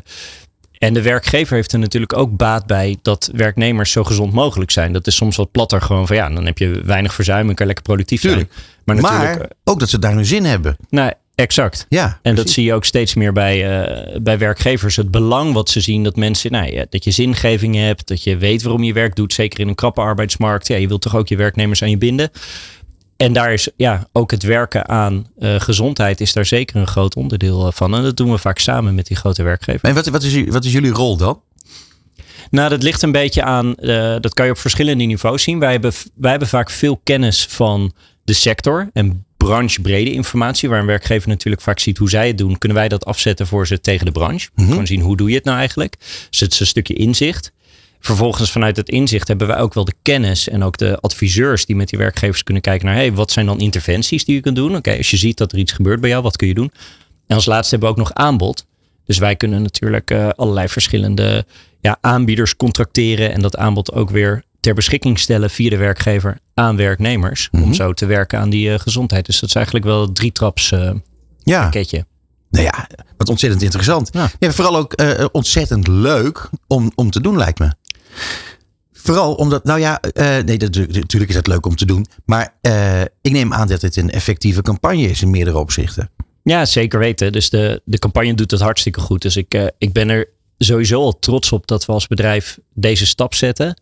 [0.78, 4.92] en de werkgever heeft er natuurlijk ook baat bij dat werknemers zo gezond mogelijk zijn.
[4.92, 7.66] Dat is soms wat platter gewoon van ja, dan heb je weinig verzuim en kan
[7.66, 8.52] lekker productief Tuurlijk.
[8.52, 8.64] zijn.
[8.84, 10.76] Maar, natuurlijk, maar ook dat ze daar hun zin hebben.
[10.90, 11.86] Nou, Exact.
[11.88, 12.42] Ja, en precies.
[12.42, 14.96] dat zie je ook steeds meer bij, uh, bij werkgevers.
[14.96, 18.36] Het belang wat ze zien dat mensen, nou ja, dat je zingeving hebt, dat je
[18.36, 20.66] weet waarom je werk doet, zeker in een krappe arbeidsmarkt.
[20.66, 22.30] Ja, je wilt toch ook je werknemers aan je binden.
[23.16, 27.16] En daar is ja, ook het werken aan uh, gezondheid is daar zeker een groot
[27.16, 27.94] onderdeel van.
[27.94, 29.88] En dat doen we vaak samen met die grote werkgever.
[29.88, 31.40] En wat, wat, is, wat is jullie rol dan?
[32.50, 35.58] Nou, dat ligt een beetje aan, uh, dat kan je op verschillende niveaus zien.
[35.58, 37.92] Wij hebben, wij hebben vaak veel kennis van
[38.24, 42.58] de sector en branchebrede informatie, waar een werkgever natuurlijk vaak ziet hoe zij het doen,
[42.58, 44.48] kunnen wij dat afzetten voor ze tegen de branche.
[44.54, 44.70] Mm-hmm.
[44.70, 45.94] Gewoon zien hoe doe je het nou eigenlijk.
[46.30, 47.52] Dus het is een stukje inzicht.
[48.00, 51.76] Vervolgens vanuit het inzicht hebben wij ook wel de kennis en ook de adviseurs die
[51.76, 54.68] met die werkgevers kunnen kijken naar hey, wat zijn dan interventies die je kunt doen.
[54.68, 56.70] Oké, okay, als je ziet dat er iets gebeurt bij jou, wat kun je doen?
[57.26, 58.66] En als laatste hebben we ook nog aanbod.
[59.04, 61.46] Dus wij kunnen natuurlijk uh, allerlei verschillende
[61.80, 66.76] ja, aanbieders contracteren en dat aanbod ook weer ter beschikking stellen via de werkgever aan
[66.76, 67.48] werknemers.
[67.52, 69.26] Om zo te werken aan die uh, gezondheid.
[69.26, 70.90] Dus dat is eigenlijk wel een drietraps uh,
[71.42, 71.62] ja.
[71.62, 72.06] pakketje.
[72.50, 74.08] Nou ja, wat ontzettend interessant.
[74.12, 74.30] Ja.
[74.38, 77.72] ja vooral ook uh, ontzettend leuk om, om te doen, lijkt me.
[78.92, 82.06] Vooral omdat, nou ja, uh, nee, dat, natuurlijk is het leuk om te doen.
[82.24, 86.10] Maar uh, ik neem aan dat het een effectieve campagne is in meerdere opzichten.
[86.42, 87.32] Ja, zeker weten.
[87.32, 89.22] Dus de, de campagne doet het hartstikke goed.
[89.22, 93.34] Dus ik, ik ben er sowieso al trots op dat we als bedrijf deze stap
[93.34, 93.76] zetten.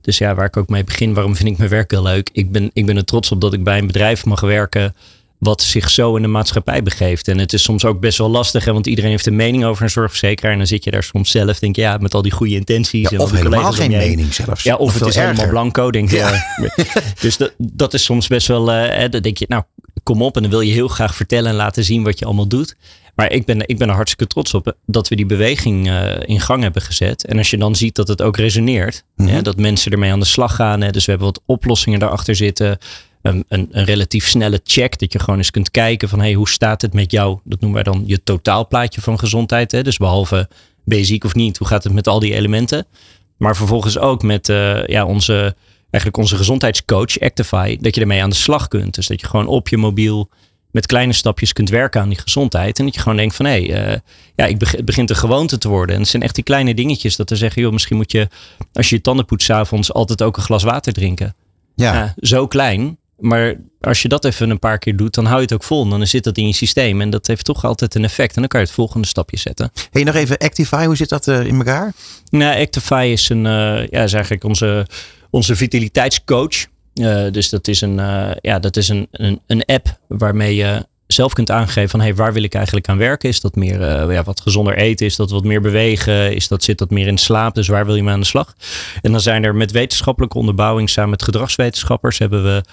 [0.00, 2.30] Dus ja, waar ik ook mee begin, waarom vind ik mijn werk heel leuk?
[2.32, 4.94] Ik ben, ik ben er trots op dat ik bij een bedrijf mag werken
[5.40, 7.28] wat zich zo in de maatschappij begeeft.
[7.28, 9.82] En het is soms ook best wel lastig, hè, want iedereen heeft een mening over
[9.82, 10.52] een zorgverzekeraar.
[10.52, 13.08] En dan zit je daar soms zelf, denk je, ja, met al die goede intenties.
[13.08, 14.62] Ja, of helemaal geen mening zelfs.
[14.62, 16.16] Ja, of, Of het is helemaal blanco, denk je.
[16.16, 16.44] Ja.
[17.20, 19.62] dus dat, dat is soms best wel, eh, hè, dan denk je, nou,
[20.02, 20.36] kom op.
[20.36, 22.76] En dan wil je heel graag vertellen en laten zien wat je allemaal doet.
[23.14, 26.40] Maar ik ben, ik ben er hartstikke trots op dat we die beweging eh, in
[26.40, 27.24] gang hebben gezet.
[27.26, 29.28] En als je dan ziet dat het ook resoneert, Mhm.
[29.28, 30.80] hè, dat mensen ermee aan de slag gaan.
[30.80, 32.78] Hè, dus we hebben wat oplossingen daarachter zitten.
[33.22, 36.48] Een, een, een relatief snelle check, dat je gewoon eens kunt kijken van hey, hoe
[36.48, 37.38] staat het met jou?
[37.44, 39.72] Dat noemen wij dan je totaalplaatje van gezondheid.
[39.72, 39.82] Hè?
[39.82, 40.48] Dus behalve
[40.84, 42.86] ben je ziek of niet, hoe gaat het met al die elementen?
[43.36, 45.56] Maar vervolgens ook met eh, ja, onze,
[45.90, 48.94] eigenlijk onze gezondheidscoach Actify, dat je ermee aan de slag kunt.
[48.94, 50.28] Dus dat je gewoon op je mobiel
[50.70, 52.78] met kleine stapjes kunt werken aan die gezondheid.
[52.78, 53.98] En dat je gewoon denkt van hé, hey, eh,
[54.36, 55.94] ja, ik beg- het begint een gewoonte te worden.
[55.94, 58.28] En het zijn echt die kleine dingetjes dat te zeggen, joh, misschien moet je
[58.72, 61.34] als je je tanden poetst 's avonds altijd ook een glas water drinken.
[61.74, 61.94] Ja.
[61.94, 62.98] Ja, zo klein.
[63.18, 65.82] Maar als je dat even een paar keer doet, dan hou je het ook vol.
[65.82, 67.00] En dan zit dat in je systeem.
[67.00, 68.34] En dat heeft toch altijd een effect.
[68.34, 69.70] En dan kan je het volgende stapje zetten.
[69.90, 71.92] Hey, nog even Actify, hoe zit dat eh, in elkaar?
[72.30, 74.86] Nou, Actify is, een, eh, ja, is eigenlijk onze,
[75.30, 76.66] onze vitaliteitscoach.
[76.94, 80.86] Eh, dus dat is, een, eh, ja, dat is een, een, een app waarmee je
[81.06, 83.28] zelf kunt aangeven van hey, waar wil ik eigenlijk aan werken?
[83.28, 85.06] Is dat meer eh, ja, wat gezonder eten?
[85.06, 86.34] Is dat wat meer bewegen?
[86.34, 87.54] Is dat, zit dat meer in slaap?
[87.54, 88.54] Dus waar wil je mee aan de slag?
[89.02, 92.64] En dan zijn er met wetenschappelijke onderbouwing samen met gedragswetenschappers hebben we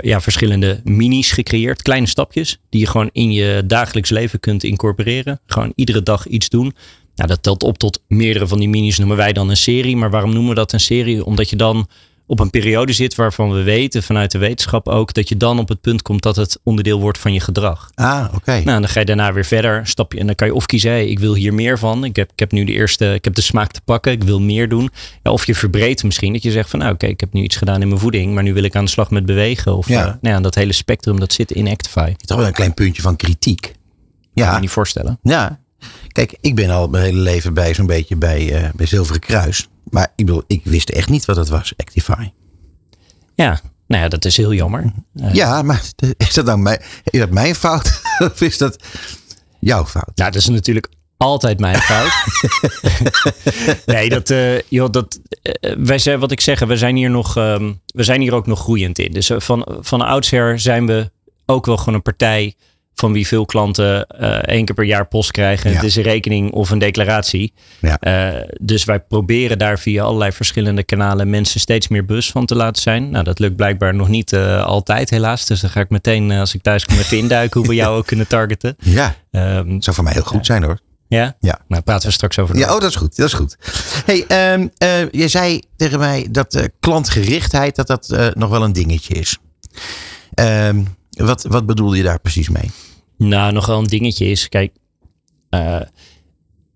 [0.00, 1.82] ja, verschillende minis gecreëerd.
[1.82, 5.40] Kleine stapjes die je gewoon in je dagelijks leven kunt incorporeren.
[5.46, 6.74] Gewoon iedere dag iets doen.
[7.16, 9.96] Nou, dat telt op tot meerdere van die minis noemen wij dan een serie.
[9.96, 11.24] Maar waarom noemen we dat een serie?
[11.24, 11.86] Omdat je dan
[12.26, 15.68] op een periode zit waarvan we weten vanuit de wetenschap ook dat je dan op
[15.68, 17.90] het punt komt dat het onderdeel wordt van je gedrag.
[17.94, 18.50] Ah, oké.
[18.64, 19.86] Nou, dan ga je daarna weer verder.
[19.86, 22.04] Stap je, en dan kan je of kiezen, hey, ik wil hier meer van.
[22.04, 24.12] Ik heb, ik heb nu de eerste, ik heb de smaak te pakken.
[24.12, 24.90] Ik wil meer doen.
[25.22, 26.32] Ja, of je verbreedt misschien.
[26.32, 28.34] Dat je zegt van, nou oké, ik heb nu iets gedaan in mijn voeding.
[28.34, 29.76] Maar nu wil ik aan de slag met bewegen.
[29.76, 29.94] Of Ja.
[30.00, 30.18] ja.
[30.20, 32.12] nou ja, dat hele spectrum, dat zit in Actify.
[32.16, 33.60] Toch wel een klein puntje van kritiek.
[33.62, 33.72] Kan
[34.44, 35.18] Ja, je niet voorstellen.
[35.22, 35.62] ja.
[36.14, 39.68] Kijk, ik ben al mijn hele leven bij zo'n beetje bij, eh, bij Zilveren Kruis.
[39.90, 42.30] Maar ik bedoel, ik wist echt niet wat het was, Actify.
[43.34, 44.92] Ja, nou ja, dat is heel jammer.
[45.14, 45.82] Eh, Ja, maar
[46.16, 48.00] is dat nou mijn, is dat mijn fout?
[48.32, 48.84] of is dat
[49.58, 50.10] jouw fout?
[50.14, 52.12] Nou, dat is natuurlijk altijd mijn fout.
[53.86, 55.20] nee, dat, eh, joh, dat,
[55.78, 58.60] wij zijn, wat ik zeg, we zijn hier nog, ehm, we zijn hier ook nog
[58.60, 59.12] groeiend in.
[59.12, 61.10] Dus van, van oudsher zijn we
[61.46, 62.54] ook wel gewoon een partij
[62.94, 65.70] van wie veel klanten eh, één keer per jaar post krijgen.
[65.70, 65.76] Ja.
[65.76, 67.52] Het is een rekening of een declaratie.
[67.80, 67.98] Ja.
[67.98, 72.54] Eh, dus wij proberen daar via allerlei verschillende kanalen mensen steeds meer bewust van te
[72.54, 73.10] laten zijn.
[73.10, 75.46] Nou, dat lukt blijkbaar nog niet eh, altijd helaas.
[75.46, 78.06] Dus dan ga ik meteen, als ik thuis kom, even induiken hoe we jou ook
[78.06, 78.76] kunnen targeten.
[78.84, 80.78] Ja, Ehm, zou voor mij heel goed zijn hoor.
[81.08, 81.36] ja?
[81.40, 81.58] Ja.
[81.68, 82.56] Nou, praten we straks over.
[82.56, 83.16] Ja, oh, dat is goed.
[83.16, 83.56] Dat is goed.
[84.06, 89.38] Hey, eh, je zei tegen mij dat klantgerichtheid dat dat nog wel een dingetje is.
[90.34, 90.82] Ehm,
[91.14, 92.70] wat, wat bedoel je daar precies mee?
[93.18, 94.72] Nou, nog wel een dingetje is, kijk,
[95.50, 95.80] eh,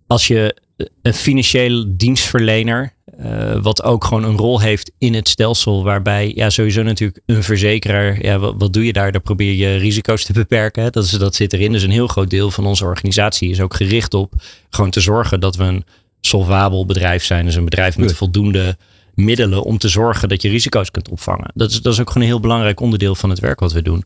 [0.06, 0.56] als je
[1.02, 6.50] een financieel dienstverlener, eh, wat ook gewoon een rol heeft in het stelsel, waarbij ja,
[6.50, 9.12] sowieso natuurlijk een verzekeraar, ja, wat, wat doe je daar?
[9.12, 10.82] Daar probeer je risico's te beperken.
[10.82, 10.90] Hè?
[10.90, 11.72] Dat, is, dat zit erin.
[11.72, 14.32] Dus een heel groot deel van onze organisatie is ook gericht op
[14.70, 15.84] gewoon te zorgen dat we een
[16.20, 17.44] solvabel bedrijf zijn.
[17.44, 18.76] Dus een bedrijf met voldoende
[19.18, 21.50] middelen om te zorgen dat je risico's kunt opvangen.
[21.54, 23.82] Dat is, dat is ook gewoon een heel belangrijk onderdeel van het werk wat we
[23.82, 24.04] doen.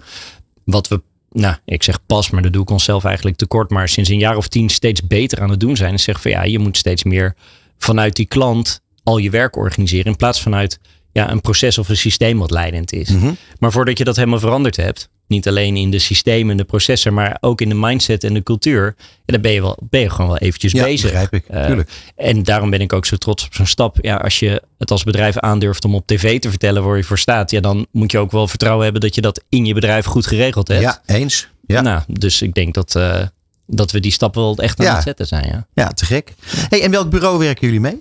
[0.65, 4.11] Wat we, nou, ik zeg pas, maar dat doe ik onszelf eigenlijk tekort, maar sinds
[4.11, 5.93] een jaar of tien steeds beter aan het doen zijn.
[5.93, 7.35] En zeggen van ja, je moet steeds meer
[7.79, 10.07] vanuit die klant al je werk organiseren.
[10.07, 10.79] In plaats vanuit
[11.13, 13.09] ja, een proces of een systeem wat leidend is.
[13.09, 13.33] Mhm.
[13.59, 17.15] Maar voordat je dat helemaal veranderd hebt, niet alleen in de systemen en de processen,
[17.15, 20.11] maar ook in de mindset en de cultuur, ja, dan ben je, wel, ben je
[20.11, 21.03] gewoon wel eventjes Ja, bezig.
[21.11, 21.45] begrijp ik.
[21.67, 21.91] Tuurlijk.
[22.17, 23.97] en daarom ben ik ook zo trots op zo'n stap.
[24.01, 27.19] Ja, als je het als bedrijf aandurft om op tv te vertellen waar je voor
[27.19, 30.05] staat, ja, dan moet je ook wel vertrouwen hebben dat je dat in je bedrijf
[30.05, 30.81] goed geregeld hebt.
[30.83, 31.49] Ja, eens.
[31.67, 33.23] Ja, Nou, dus ik denk dat, eh,
[33.67, 34.95] dat we die stap wel echt aan Ja.
[34.95, 35.47] het zetten zijn.
[35.47, 35.67] Ja.
[35.75, 36.33] ja te gek.
[36.69, 38.01] Hey, en welk bureau werken jullie mee?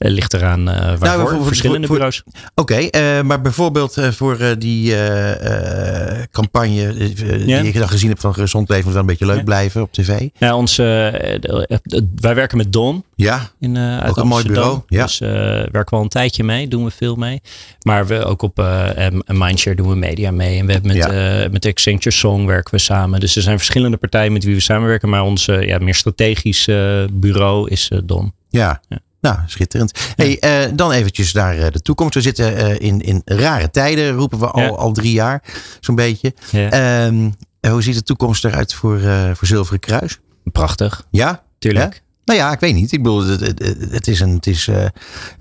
[0.00, 1.06] Het ligt eraan eh waarvoor.
[1.06, 2.22] Nou, voor- voor- Verschillende voor- bureaus.
[2.54, 7.88] Oké, eh, maar bijvoorbeeld eh, voor eh, die eh, eh, campagne eh, die ik dan
[7.88, 10.28] gezien heb van Gezond Leven moet wel een beetje leuk blijven op tv.
[10.38, 11.80] Ja, ons, eh, de-
[12.20, 13.04] wij werken met Don.
[13.14, 15.02] Ja, In, eh Ook een mooi bureau, ja.
[15.02, 17.40] Dus eh werken we al een tijdje mee, doen we veel mee.
[17.82, 20.58] Maar we ook op eh Mindshare doen we media mee.
[20.58, 21.42] En we hebben met, Ja.
[21.44, 23.20] eh met Accenture Song werken we samen.
[23.20, 25.08] Dus er zijn verschillende partijen met wie we samenwerken.
[25.08, 28.32] Maar ons eh, ja, meer strategisch eh, bureau is eh, Don.
[28.50, 28.80] ja.
[28.88, 28.98] Ja.
[29.20, 29.92] Nou, schitterend.
[30.16, 32.14] Hey, eh, dan eventjes naar eh, de toekomst.
[32.14, 34.68] We zitten eh, in, in rare tijden, roepen we al, Ja.
[34.68, 35.42] al drie jaar,
[35.80, 36.34] zo'n beetje.
[36.50, 36.70] Ja.
[36.70, 37.30] Ehm,
[37.70, 39.00] hoe ziet de toekomst eruit voor,
[39.34, 40.18] voor Zilveren Kruis?
[40.44, 41.42] Prachtig, Ja?
[41.58, 42.02] tuurlijk.
[42.24, 42.92] Nou ja, ik weet niet.
[42.92, 44.92] Ik bedoel, het, het, het is een, het is, er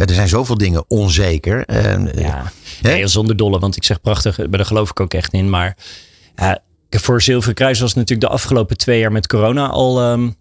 [0.06, 1.64] zijn zoveel dingen onzeker.
[1.68, 5.50] Uh, ja, nee, zonder dolle, want ik zeg prachtig, daar geloof ik ook echt in.
[5.50, 5.78] Maar
[6.90, 10.36] voor Zilveren Kruis was natuurlijk de afgelopen twee jaar met corona al um,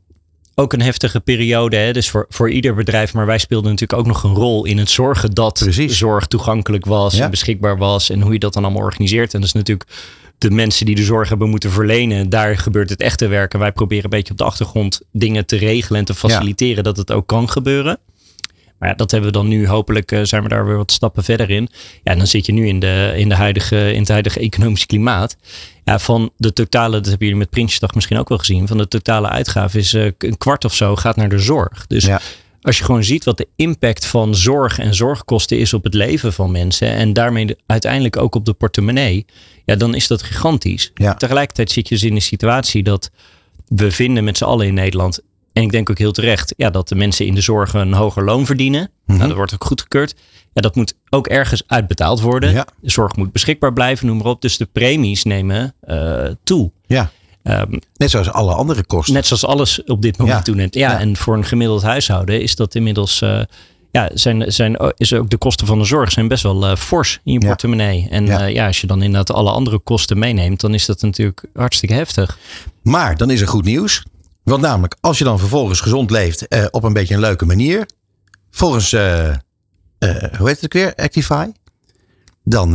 [0.59, 1.77] ook een heftige periode.
[1.77, 1.93] Hè?
[1.93, 3.15] Dus voor, voor ieder bedrijf.
[3.15, 5.99] Maar wij speelden natuurlijk ook nog een rol in het zorgen dat Precies.
[5.99, 7.25] zorg toegankelijk was Ja.
[7.25, 8.11] en beschikbaar was.
[8.11, 9.35] En hoe je dat dan allemaal organiseert.
[9.35, 9.89] En dat is natuurlijk
[10.39, 12.29] de mensen die de zorg hebben moeten verlenen.
[12.31, 13.53] Daar gebeurt het echte werk.
[13.55, 16.97] En wij proberen een beetje op de achtergrond dingen te regelen en te faciliteren dat
[16.97, 17.99] het ook kan gebeuren.
[18.79, 19.67] Maar ja, dat hebben we dan nu.
[19.67, 21.69] Hopelijk eh, zijn we daar weer wat stappen verder in.
[22.03, 24.87] Ja, en dan zit je nu in, de, in, de huidige, in het huidige economische
[24.87, 25.37] klimaat.
[25.85, 28.67] Ja, van de totale, dat hebben jullie met Prinsjesdag misschien ook wel gezien.
[28.67, 31.87] Van de totale uitgave is eh, een kwart of zo gaat naar de zorg.
[31.87, 32.21] Dus Ja.
[32.63, 36.33] als je gewoon ziet wat de impact van zorg en zorgkosten is op het leven
[36.33, 36.89] van mensen.
[36.93, 39.27] En daarmee de- uiteindelijk ook op de portemonnee.
[39.65, 40.91] Ja, dan is dat gigantisch.
[40.95, 41.15] Ja.
[41.15, 43.11] Tegelijkertijd zit je dus in de situatie dat
[43.69, 45.21] we vinden met z'n allen in Nederland.
[45.53, 48.25] En ik denk ook heel terecht ja, dat de mensen in de zorg een hoger
[48.25, 48.91] loon verdienen.
[49.07, 49.17] Mhm.
[49.17, 50.15] Nou, dat wordt ook goedgekeurd.
[50.53, 52.51] Ja, dat moet ook ergens uitbetaald worden.
[52.53, 52.67] Ja.
[52.81, 54.43] De zorg moet beschikbaar blijven, noem maar op.
[54.43, 56.71] Dus de premies nemen eh, toe.
[56.87, 57.11] Ja,
[57.43, 59.15] Ehm, net zoals alle andere kosten.
[59.15, 60.45] net zoals alles op dit moment Ja.
[60.45, 60.75] toeneemt.
[60.75, 60.99] Ja, Ja.
[60.99, 63.21] en voor een gemiddeld huishouden is dat inmiddels.
[63.23, 63.41] eh,
[63.91, 67.21] ja, zijn, zijn, is ook de kosten van de zorg zijn best wel eh, fors
[67.25, 68.07] in je portemonnee.
[68.11, 68.39] En Ja.
[68.39, 68.45] ja.
[68.47, 72.39] ja, als je dan inderdaad alle andere kosten meeneemt, dan is dat natuurlijk hartstikke heftig.
[72.83, 74.03] Maar dan is er goed nieuws.
[74.49, 77.87] Want namelijk, als je dan vervolgens gezond leeft eh, op een beetje een leuke manier.
[78.51, 79.39] Volgens, eh, eh,
[80.39, 80.95] hoe heet het weer?
[80.95, 81.51] Actify.
[82.45, 82.73] Dan,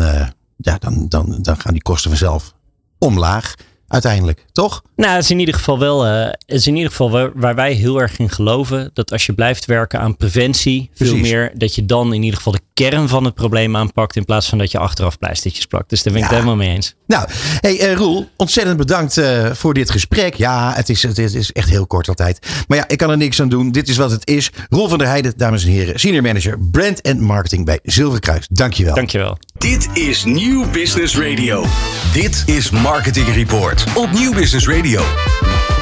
[0.57, 2.53] ja, dan, dan, dan gaan die kosten vanzelf
[2.97, 3.55] omlaag.
[3.93, 4.81] Uiteindelijk, toch?
[4.95, 7.55] Nou, het is in ieder geval wel, eh, het is in ieder geval waar, waar
[7.55, 8.89] wij heel erg in geloven.
[8.93, 12.53] Dat als je blijft werken aan preventie, veel meer, dat je dan in ieder geval
[12.53, 14.15] de kern van het probleem aanpakt.
[14.15, 15.89] In plaats van dat je achteraf pleistertjes plakt.
[15.89, 16.35] Dus daar ben ik Ja.
[16.35, 16.93] het helemaal mee eens.
[17.07, 17.27] Nou,
[17.59, 20.33] hey, eh, Roel, ontzettend bedankt eh, voor dit gesprek.
[20.33, 22.47] Ja, het is, het is- het is echt heel kort altijd.
[22.67, 23.71] Maar ja, ik kan er niks aan doen.
[23.71, 24.49] Dit is wat het is.
[24.69, 28.47] Roel van der Heijden, dames en heren, senior manager brand en marketing bij Zilverkruis.
[28.51, 28.95] Dankjewel.
[28.95, 29.37] Dankjewel.
[29.57, 31.65] Dit is Nieuw Business Radio.
[32.13, 35.01] Dit is Marketing Report op Nieuw Business Radio.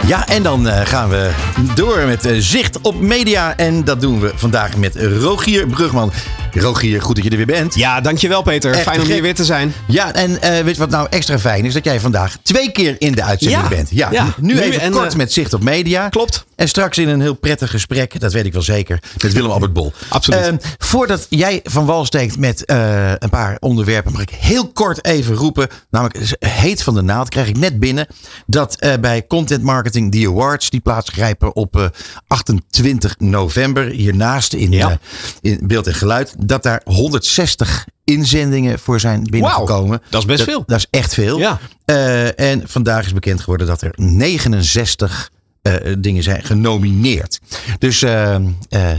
[0.07, 1.31] Ja, en dan eh, gaan we
[1.75, 3.57] door met eh, zicht op media.
[3.57, 6.12] En dat doen we vandaag met Rogier Brugman.
[6.53, 7.75] Rogier, goed dat je er weer bent.
[7.75, 8.71] Ja, dankjewel Peter.
[8.73, 9.13] Echt Fijn om gek.
[9.13, 9.73] hier weer te zijn.
[9.87, 11.73] Ja, en eh, weet je wat nou extra fijn is?
[11.73, 13.89] Dat jij vandaag twee keer in de uitzending Ja, bent.
[13.91, 14.33] Ja, ja.
[14.37, 16.09] nu, Nu even en, kort eh, met zicht op media.
[16.09, 16.45] Klopt.
[16.55, 19.73] En straks in een heel prettig gesprek, dat weet ik wel zeker, met Willem Albert
[19.73, 19.93] Bol.
[20.09, 20.39] Absoluut.
[20.41, 25.05] Ehm, voordat jij van wal steekt met eh, een paar onderwerpen, mag ik heel kort
[25.05, 25.67] even roepen.
[25.89, 28.07] Namelijk, heet van de naald, krijg ik net binnen.
[28.45, 31.85] Dat bij Content Marketing die Awards, die plaatsgrijpen op eh,
[32.27, 34.99] 28 november, hiernaast in, Ja.
[35.41, 40.01] in beeld en geluid, dat daar 160 inzendingen voor zijn binnengekomen.
[40.10, 40.63] dat is best veel.
[40.65, 41.38] Dat is echt veel.
[41.38, 41.60] Ja.
[41.86, 47.39] Eh, en vandaag is bekend geworden dat er 69 eh, dingen zijn genomineerd.
[47.77, 48.36] Dus eh,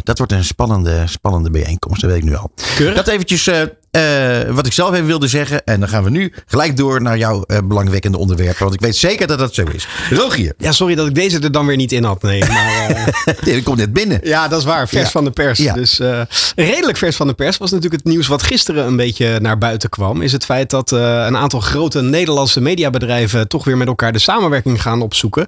[0.02, 2.50] dat wordt een spannende, spannende bijeenkomst, dat weet ik nu al.
[2.76, 2.96] Keurig.
[2.96, 3.50] Dat eventjes
[3.92, 5.64] eh, wat ik zelf even wilde zeggen.
[5.64, 8.62] En dan gaan we nu gelijk door naar jouw eh, belangwekkende onderwerpen.
[8.62, 9.86] Want ik weet zeker dat dat zo is.
[10.10, 12.22] Rogier, Ja, sorry dat ik deze er dan weer niet in had.
[12.22, 14.20] Nee, maar, eh, nee, dat komt net binnen.
[14.22, 14.88] ja, dat is waar.
[14.88, 15.10] Vers Ja.
[15.10, 15.58] van de pers.
[15.58, 15.74] Ja.
[15.74, 16.00] Dus
[16.56, 19.88] redelijk vers van de pers was natuurlijk het nieuws wat gisteren een beetje naar buiten
[19.88, 20.22] kwam.
[20.22, 24.82] Is het feit dat een aantal grote Nederlandse mediabedrijven toch weer met elkaar de samenwerking
[24.82, 25.46] gaan opzoeken.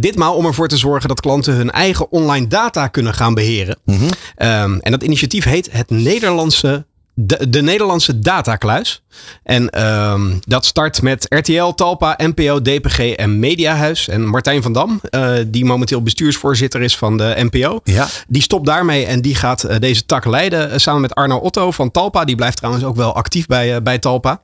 [0.00, 3.78] Ditmaal om ervoor te zorgen dat klanten hun eigen online data kunnen gaan beheren.
[4.36, 6.84] Ehm, en dat initiatief heet het Nederlandse
[7.18, 9.02] de, de Nederlandse datakluis.
[9.42, 14.08] En ehm, dat start met RTL, Talpa, NPO, DPG en Mediahuis.
[14.08, 17.80] En Martijn van Dam, eh, die momenteel bestuursvoorzitter is van de NPO.
[17.84, 18.06] Ja.
[18.28, 20.70] Die stopt daarmee en die gaat eh, deze tak leiden.
[20.70, 22.24] eh, samen met Arno Otto van Talpa.
[22.24, 24.40] Die blijft trouwens ook wel actief bij, bij Talpa.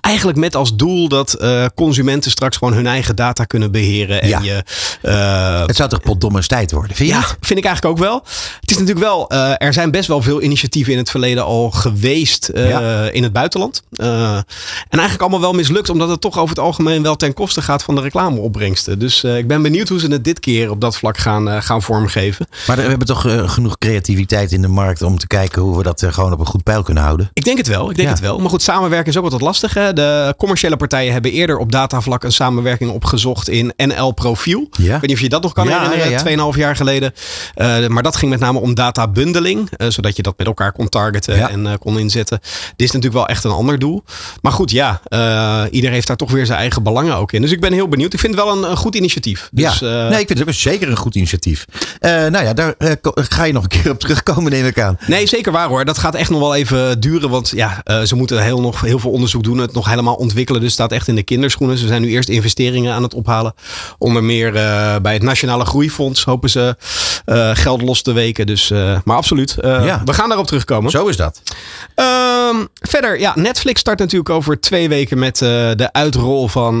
[0.00, 4.22] Eigenlijk met als doel dat eh, consumenten straks gewoon hun eigen data kunnen beheren.
[4.22, 4.40] En Ja.
[4.42, 4.62] je,
[5.02, 8.22] eh, Het zou toch potdommers tijd worden, vind ja, vind ik eigenlijk ook wel.
[8.60, 11.70] Het is natuurlijk wel, eh, er zijn best wel veel initiatieven in het verleden al
[11.70, 13.10] geweest Ja.
[13.10, 13.82] in het buitenland.
[13.96, 14.44] En
[14.88, 17.94] eigenlijk allemaal wel mislukt, omdat het toch over het algemeen wel ten koste gaat van
[17.94, 18.98] de reclameopbrengsten.
[18.98, 22.46] Dus ik ben benieuwd hoe ze het dit keer op dat vlak gaan, gaan vormgeven.
[22.66, 23.20] Maar we hebben toch
[23.52, 26.62] genoeg creativiteit in de markt om te kijken hoe we dat gewoon op een goed
[26.62, 27.30] pijl kunnen houden.
[27.32, 28.14] Ik denk het wel, ik denk Ja.
[28.14, 28.38] het wel.
[28.38, 29.74] Maar goed, samenwerken is ook altijd lastig.
[29.74, 29.92] Hè?
[29.92, 34.68] De commerciële partijen hebben eerder op datavlak een samenwerking opgezocht in NL Profiel.
[34.70, 34.84] Ja.
[34.84, 36.52] Ik weet niet of je dat nog kan Ja, herinneren.
[36.52, 37.12] 2,5 jaar geleden.
[37.54, 40.88] Eh, maar dat ging met name om databundeling, eh, zodat je dat met elkaar kon
[40.88, 41.50] targeten Ja.
[41.50, 42.38] en eh, kon inzetten.
[42.76, 44.04] Dit is natuurlijk wel echt een ander doel.
[44.42, 45.00] Maar goed, ja,
[45.70, 47.40] ieder heeft daar toch weer zijn eigen belangen ook in.
[47.42, 48.12] Dus ik ben heel benieuwd.
[48.12, 49.48] Ik vind het wel een, een goed initiatief.
[49.52, 51.64] Dus, ja, nee, ik vind het zeker een goed initiatief.
[52.00, 52.74] Nou ja, daar
[53.14, 54.98] ga je nog een keer op terugkomen, neem ik aan.
[55.06, 55.84] Nee, zeker waar hoor.
[55.84, 57.30] Dat gaat echt nog wel even duren.
[57.30, 60.60] Want ja, ze moeten heel, nog heel veel onderzoek onderzoek doen, het nog helemaal ontwikkelen.
[60.60, 61.78] Dus staat echt in de kinderschoenen.
[61.78, 63.54] Ze zijn nu eerst investeringen aan het ophalen.
[63.98, 66.76] Onder meer uh, bij het Nationale Groeifonds hopen ze
[67.26, 68.46] uh, geld los te weken.
[68.46, 70.02] Dus, uh, maar absoluut, ja.
[70.04, 70.90] we gaan daarop terugkomen.
[70.90, 71.42] Zo is dat.
[71.94, 76.78] Ehm, verder, ja, Netflix start natuurlijk over twee weken met de uitrol van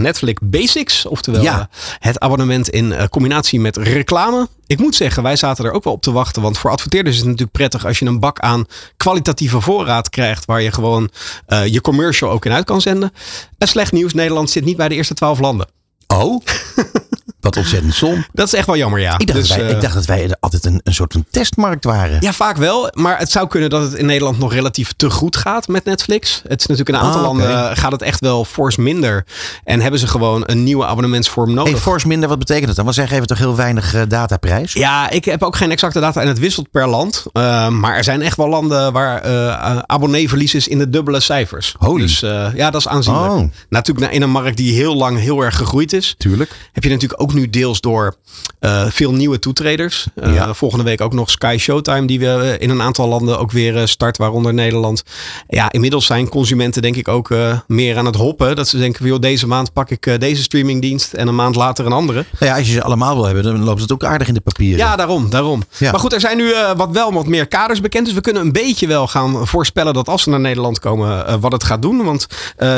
[0.00, 1.06] Netflix Basics.
[1.06, 1.68] Oftewel ja.
[1.98, 4.48] het abonnement in combinatie met reclame.
[4.66, 6.42] Ik moet zeggen, wij zaten er ook wel op te wachten.
[6.42, 10.44] Want voor adverteerders is het natuurlijk prettig als je een bak aan kwalitatieve voorraad krijgt.
[10.44, 11.10] Waar je gewoon
[11.48, 13.12] uh, je commercial ook in uit kan zenden.
[13.58, 15.68] En slecht nieuws, Nederland zit niet bij de eerste twaalf landen.
[16.06, 16.42] Oh?
[17.40, 18.26] Wat ontzettend som.
[18.32, 19.18] Dat is echt wel jammer, ja.
[19.18, 21.84] Ik dacht, dus, dat, wij, ik dacht dat wij altijd een, een soort van testmarkt
[21.84, 22.16] waren.
[22.20, 22.90] Ja, vaak wel.
[22.92, 26.40] Maar het zou kunnen dat het in Nederland nog relatief te goed gaat met Netflix.
[26.48, 29.24] Het is natuurlijk in een aantal ah, landen gaat het echt wel fors minder.
[29.64, 31.72] En hebben ze gewoon een nieuwe abonnementsvorm nodig.
[31.72, 32.84] Hey, fors minder, wat betekent dat dan?
[32.84, 34.72] Want zij geven toch heel weinig uh, dataprijs?
[34.72, 37.24] Ja, ik heb ook geen exacte data en het wisselt per land.
[37.32, 41.74] Uh, maar er zijn echt wel landen waar uh, abonneeverlies is in de dubbele cijfers.
[41.78, 42.02] Holy.
[42.02, 42.20] Dus
[42.54, 43.32] ja, dat is aanzienlijk.
[43.32, 43.50] Oh.
[43.68, 46.14] Natuurlijk in een markt die heel lang heel erg gegroeid is.
[46.18, 46.50] Tuurlijk.
[46.72, 48.16] Heb je natuurlijk ook nu deels door
[48.60, 50.06] uh, veel nieuwe toetreders.
[50.14, 50.54] Uh, ja.
[50.54, 54.16] Volgende week ook nog Sky Showtime, die we in een aantal landen ook weer start,
[54.16, 55.02] waaronder Nederland.
[55.48, 57.34] Ja, inmiddels zijn consumenten denk ik ook
[57.66, 58.56] meer aan het hoppen.
[58.56, 61.92] Dat ze denken, joh, deze maand pak ik deze streamingdienst en een maand later een
[61.92, 62.24] andere.
[62.38, 64.40] Nou ja, als je ze allemaal wil hebben, dan loopt het ook aardig in de
[64.40, 64.78] papieren.
[64.78, 65.30] Ja, daarom.
[65.30, 65.62] daarom.
[65.78, 65.90] Ja.
[65.90, 68.04] Maar goed, er zijn nu wat wel wat meer kaders bekend.
[68.04, 71.52] Dus we kunnen een beetje wel gaan voorspellen dat als ze naar Nederland komen, wat
[71.52, 72.04] het gaat doen.
[72.04, 72.26] Want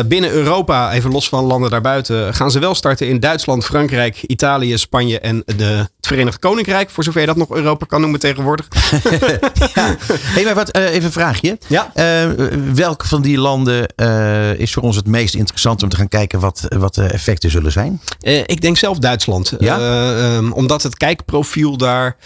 [0.07, 4.38] binnen Europa, even los van landen daarbuiten, gaan ze wel starten in Duitsland, Frankrijk, Italië,
[4.79, 8.68] Spanje en de, het Verenigd Koninkrijk, voor zover je dat nog Europa kan noemen tegenwoordig.
[9.74, 9.96] ja.
[10.01, 11.59] hey, maar wat, uh, even een vraagje.
[11.66, 11.92] Ja.
[11.94, 16.09] Uh, welke van die landen uh, is voor ons het meest interessant om te gaan
[16.09, 18.01] kijken wat, wat de effecten zullen zijn?
[18.46, 19.53] ik denk zelf Duitsland.
[19.59, 20.37] Ja?
[20.37, 22.16] Um, omdat het kijkprofiel daar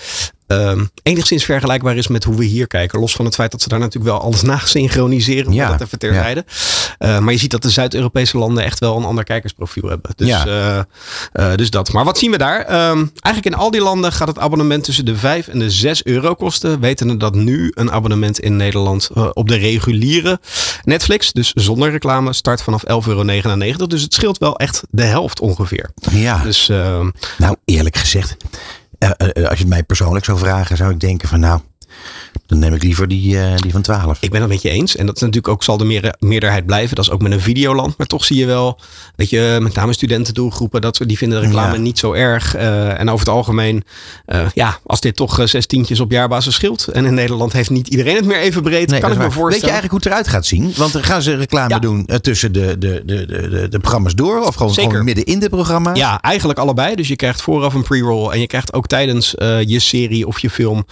[0.52, 3.00] um, enigszins vergelijkbaar is met hoe we hier kijken.
[3.00, 5.52] Los van het feit dat ze daar natuurlijk wel alles na synchroniseren.
[5.52, 6.44] Ja, dat even terzijde.
[6.98, 7.16] Ja.
[7.16, 10.10] Uh, maar je ziet dat de Zuid-Europese landen echt wel een ander kijkersprofiel hebben.
[10.16, 10.46] Dus, ja.
[10.46, 10.82] uh,
[11.32, 11.92] uh, dus dat.
[11.92, 12.90] Maar wat zien we daar?
[12.90, 16.04] Um, eigenlijk in al die landen gaat het abonnement tussen de 5 en de 6
[16.04, 16.80] euro kosten.
[16.80, 20.40] Wetende dat nu een abonnement in Nederland op de reguliere
[20.82, 23.86] Netflix, dus zonder reclame, start vanaf 11,99 euro.
[23.86, 25.90] Dus het scheelt wel echt de helft ongeveer.
[26.10, 26.42] Ja.
[26.42, 26.66] Dus,
[27.38, 28.36] nou, eerlijk gezegd
[29.48, 31.60] als je het mij persoonlijk zou vragen, zou ik denken van nou,
[32.52, 34.18] dan neem ik liever die, uh, die van 12.
[34.20, 34.96] Ik ben het met je eens.
[34.96, 36.96] En dat is natuurlijk ook zal de meer, meerderheid blijven.
[36.96, 37.96] Dat is ook met een videoland.
[37.98, 38.78] Maar toch zie je wel,
[39.16, 41.80] weet je, met name studentendoelgroepen, dat die vinden de reclame ja.
[41.80, 42.56] niet zo erg.
[42.56, 43.84] Uh, en over het algemeen,
[44.26, 46.86] uh, ja, als dit toch zes tientjes op jaarbasis scheelt.
[46.86, 48.90] En in Nederland heeft niet iedereen het meer even breed.
[48.90, 49.50] Nee, kan ik me voorstellen.
[49.50, 50.72] Weet je eigenlijk hoe het eruit gaat zien?
[50.76, 51.78] Want dan gaan ze reclame ja.
[51.78, 54.46] doen tussen de, de, de, de, de, programma's door.
[54.46, 55.94] Of gewoon, gewoon midden in de programma?
[55.94, 56.94] Ja, eigenlijk allebei.
[56.94, 58.30] Dus je krijgt vooraf een pre-roll.
[58.30, 59.34] En je krijgt ook tijdens
[59.66, 60.86] je serie of je film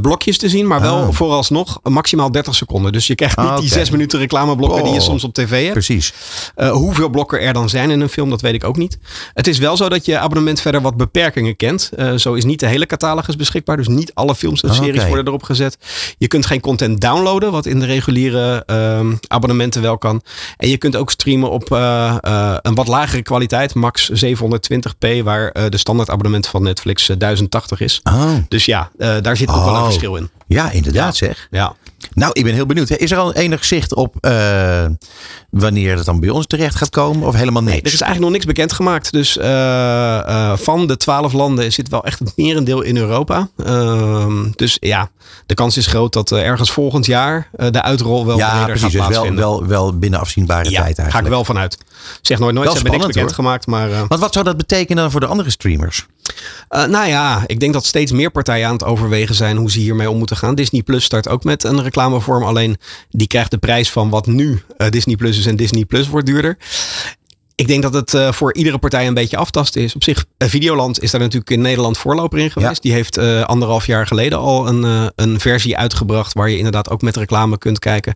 [0.00, 0.66] blokjes te zien.
[0.66, 1.14] Maar wel oh.
[1.14, 2.92] vooralsnog maximaal 30 seconden.
[2.92, 4.84] Dus je krijgt niet die zes minuten reclameblokken oh.
[4.84, 5.06] die je oh.
[5.06, 5.72] soms op tv hebt.
[5.72, 6.12] Precies.
[6.56, 8.98] Uh, hoeveel blokken er dan zijn in een film, dat weet ik ook niet.
[9.34, 11.90] Het is wel zo dat je abonnement verder wat beperkingen kent.
[11.98, 13.76] Uh, zo is niet de hele catalogus beschikbaar.
[13.76, 15.06] Dus niet alle films en series okay.
[15.06, 15.78] worden erop gezet.
[16.18, 20.22] Je kunt geen content downloaden, wat in de reguliere uh, abonnementen wel kan.
[20.56, 22.14] En je kunt ook streamen op uh,
[22.62, 28.00] een wat lagere kwaliteit, max 720p, waar de standaard abonnement van Netflix 1080 is.
[28.02, 28.32] Oh.
[28.48, 30.30] Dus ja, daar zit ook wel een verschil in.
[30.54, 31.26] Ja, inderdaad ja.
[31.26, 31.48] zeg.
[31.50, 31.74] Ja.
[32.14, 32.90] Nou, ik ben heel benieuwd.
[32.90, 34.84] Is er al enig zicht op uh,
[35.50, 37.26] wanneer het dan bij ons terecht gaat komen?
[37.26, 37.74] Of helemaal niks?
[37.74, 39.12] Nee, er is eigenlijk nog niks bekendgemaakt.
[39.12, 43.48] Dus uh, uh, van de twaalf landen zit wel echt het merendeel in Europa.
[43.64, 45.10] Ehm, dus ja,
[45.46, 48.90] de kans is groot dat ergens volgend jaar de uitrol wel ja, weer precies, gaat
[48.90, 49.40] dus plaatsvinden.
[49.44, 51.12] Wel, wel, wel binnen afzienbare ja, tijd eigenlijk.
[51.12, 51.78] ga ik wel vanuit.
[52.22, 53.66] Zeg nooit nooit, ze hebben niks bekendgemaakt.
[53.66, 56.06] Maar, Want wat zou dat betekenen dan voor de andere streamers?
[56.70, 59.78] Uh, nou ja, ik denk dat steeds meer partijen aan het overwegen zijn hoe ze
[59.78, 60.54] hiermee om moeten gaan.
[60.54, 62.42] Disney Plus start ook met een reclamevorm.
[62.42, 62.76] Alleen
[63.10, 66.26] die krijgt de prijs van wat nu uh, Disney Plus is en Disney Plus wordt
[66.26, 66.58] duurder.
[67.60, 69.94] Ik denk dat het uh, voor iedere partij een beetje aftasten is.
[69.94, 72.74] Op zich, uh, Videoland is daar natuurlijk in Nederland voorloper in geweest.
[72.74, 72.80] Ja.
[72.80, 77.02] Die heeft uh, anderhalf jaar geleden al een, een versie uitgebracht waar je inderdaad ook
[77.02, 78.14] met reclame kunt kijken.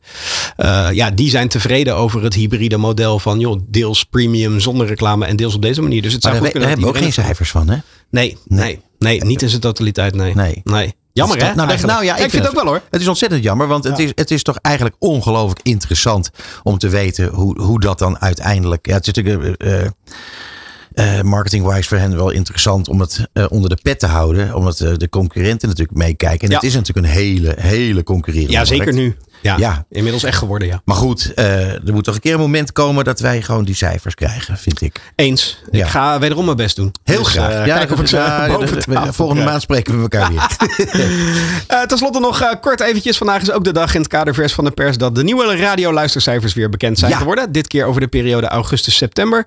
[0.92, 5.36] ja, die zijn tevreden over het hybride model van joh, deels premium zonder reclame en
[5.36, 6.02] deels op deze manier.
[6.02, 6.68] Dus het zou maar goed kunnen.
[6.68, 7.76] Daar hebben we ook geen cijfers van, hè?
[8.10, 10.34] Nee, nee, nee, nee, niet in zijn totaliteit, nee.
[10.34, 10.60] Nee.
[10.64, 10.94] nee.
[11.14, 11.54] Jammer hè?
[11.54, 12.82] Nou, nou ja, ik, ik vind het ook wel hoor.
[12.90, 13.90] Het is ontzettend jammer, want ja.
[13.90, 16.30] het, is, het is toch eigenlijk ongelooflijk interessant
[16.62, 18.86] om te weten hoe, hoe dat dan uiteindelijk.
[18.86, 19.62] Ja, het is natuurlijk.
[19.62, 19.80] Uh,
[20.94, 24.54] uh, marketing-wise voor hen wel interessant om het uh, onder de pet te houden.
[24.54, 26.40] Omdat de concurrenten natuurlijk meekijken.
[26.40, 26.54] En ja.
[26.54, 28.98] het is natuurlijk een hele, hele concurrerende Ja, zeker markt.
[28.98, 29.16] nu.
[29.44, 29.84] Ja, Ja.
[29.90, 30.80] inmiddels echt geworden, ja.
[30.84, 33.74] Maar goed, eh, er moet toch een keer een moment komen dat wij gewoon die
[33.74, 35.00] cijfers krijgen, vind ik.
[35.16, 35.58] Eens.
[35.70, 35.84] Ja.
[35.84, 36.92] Ik ga wederom mijn best doen.
[37.02, 37.50] Heel Dus, graag.
[37.52, 40.46] eh, ja, kijk of ik ze ja, volgende maand spreken we elkaar weer.
[41.66, 43.16] Eh, Ten slotte nog eh, kort eventjes.
[43.16, 46.54] Vandaag is ook de dag in het kadervers van de pers dat de nieuwe radioluistercijfers
[46.54, 47.52] weer bekend zijn geworden.
[47.52, 49.46] Dit keer over de periode augustus-september.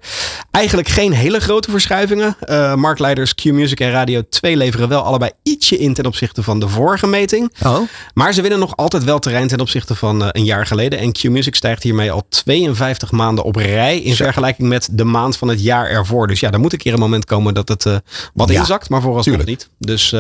[0.52, 2.36] Eigenlijk geen hele grote verschuivingen.
[2.40, 6.68] Eh, marktleiders Q-Music en Radio 2 leveren wel allebei ietsje in ten opzichte van de
[6.68, 7.54] vorige meting.
[7.66, 7.80] Oh,
[8.14, 11.00] Maar ze winnen nog altijd wel terrein ten opzichte van eh, een jaar geleden.
[11.00, 14.00] En Q-Music stijgt hiermee al 52 maanden op rij.
[14.00, 16.28] In vergelijking met de maand van het jaar ervoor.
[16.28, 17.96] Dus ja, er moet een keer een moment komen dat het eh,
[18.34, 18.90] wat Ja, inzakt.
[18.90, 19.70] Maar vooralsnog niet.
[19.80, 20.12] Dus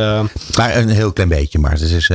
[0.57, 2.09] maar een heel klein beetje, maar het is...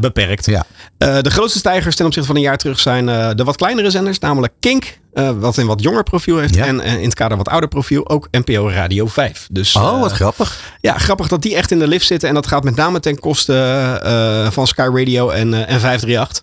[0.00, 0.46] beperkt.
[0.46, 0.64] ja.
[0.98, 3.06] De grootste stijgers ten opzichte van een jaar terug zijn
[3.36, 4.98] de wat kleinere zenders, namelijk Kink,
[5.38, 6.54] wat een wat jonger profiel heeft.
[6.54, 6.64] Ja.
[6.64, 9.46] En in het kader wat ouder profiel ook NPO Radio 5.
[9.50, 10.60] Dus, Oh, wat grappig.
[10.80, 12.28] ja, grappig dat die echt in de lift zitten.
[12.28, 16.42] En dat gaat met name ten koste van Sky Radio en, en 538.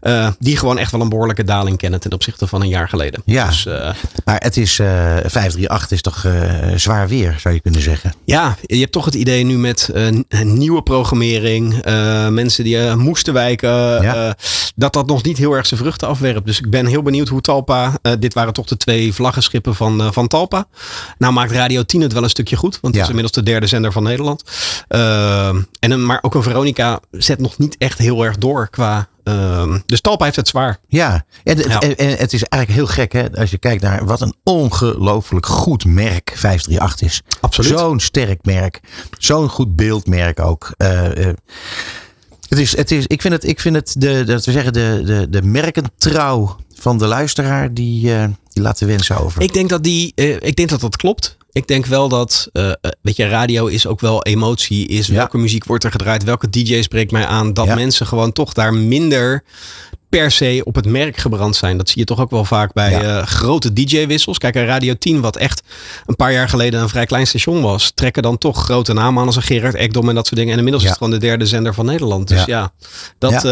[0.00, 3.22] Eh, die gewoon echt wel een behoorlijke daling kennen ten opzichte van een jaar geleden.
[3.24, 3.46] Ja.
[3.46, 3.90] Dus, eh,
[4.24, 6.26] Maar het is, eh 538 is toch
[6.76, 8.14] zwaar weer, zou je kunnen zeggen.
[8.24, 9.90] Ja, je hebt toch het idee nu met
[10.42, 11.84] nieuwe programmering,
[12.30, 13.68] mensen die moesten wijken,
[14.02, 14.36] Ja.
[14.74, 16.46] dat dat nog niet heel erg zijn vruchten afwerpt.
[16.46, 20.28] Dus ik ben heel benieuwd hoe Talpa, dit waren toch de twee vlaggenschippen van, van
[20.28, 20.66] Talpa.
[21.18, 23.00] Nou maakt Radio 10 het wel een stukje goed, want het Ja.
[23.02, 24.42] is inmiddels de derde zender van Nederland.
[24.88, 29.08] En een, maar ook een Veronica zet nog niet echt heel erg door qua...
[29.26, 30.78] eh, dus Talpa heeft het zwaar.
[30.88, 31.80] Ja, en, het- Ja.
[31.80, 35.46] en- en het is eigenlijk heel gek hè, als je kijkt naar wat een ongelooflijk
[35.46, 37.22] goed merk 538 is.
[37.40, 37.78] Absoluut.
[37.78, 38.80] Zo'n sterk merk.
[39.18, 40.72] Zo'n goed beeldmerk ook.
[40.76, 41.34] Eh, eh,
[42.48, 45.02] het is, het is, ik vind het, ik vind het de, dat we zeggen, de,
[45.04, 49.42] de, de merkentrouw van de luisteraar, die, eh, die laat de wensen over.
[49.42, 51.35] Ik denk dat die, ik denk dat dat klopt.
[51.56, 54.86] Ik denk wel dat, eh, eh, weet je, radio is ook wel emotie.
[54.88, 55.14] Is Ja.
[55.14, 56.24] welke muziek wordt er gedraaid?
[56.24, 57.52] Welke DJ spreekt mij aan?
[57.52, 57.74] Dat Ja.
[57.74, 59.44] mensen gewoon toch daar minder
[60.08, 61.76] per se op het merk gebrand zijn.
[61.76, 63.00] Dat zie je toch ook wel vaak bij Ja.
[63.20, 64.38] eh, grote DJ-wissels.
[64.38, 65.62] Kijk, een Radio 10, wat echt
[66.06, 69.26] een paar jaar geleden een vrij klein station was, trekken dan toch grote namen aan
[69.26, 70.52] als een Gerard Ekdom en dat soort dingen.
[70.52, 70.90] En inmiddels Ja.
[70.90, 72.28] is het gewoon de derde zender van Nederland.
[72.28, 72.44] Dus Ja.
[72.46, 72.72] ja,
[73.18, 73.44] dat,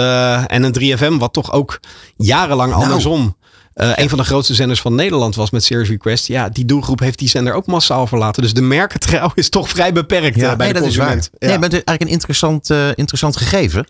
[0.48, 1.80] en een 3FM, wat toch ook
[2.16, 2.82] jarenlang Nou.
[2.82, 3.36] andersom
[3.74, 6.26] eh, een van de grootste zenders van Nederland was met Serious Request.
[6.26, 8.42] Ja, die doelgroep heeft die zender ook massaal verlaten.
[8.42, 11.06] Dus de merkentrouw is toch vrij beperkt eh, bij nee, de dat is waar.
[11.06, 11.30] consument.
[11.38, 11.56] Nee, Ja.
[11.58, 13.86] maar het is eigenlijk een interessant, eh, interessant gegeven.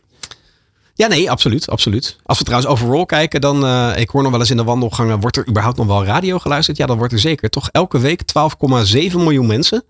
[0.97, 2.17] Ja, nee, absoluut, absoluut.
[2.23, 5.21] Als we trouwens overall kijken, dan, eh, ik hoor nog wel eens in de wandelgangen,
[5.21, 6.77] wordt er überhaupt nog wel radio geluisterd?
[6.77, 9.85] Ja, dan wordt er zeker toch elke week 12,7 miljoen mensen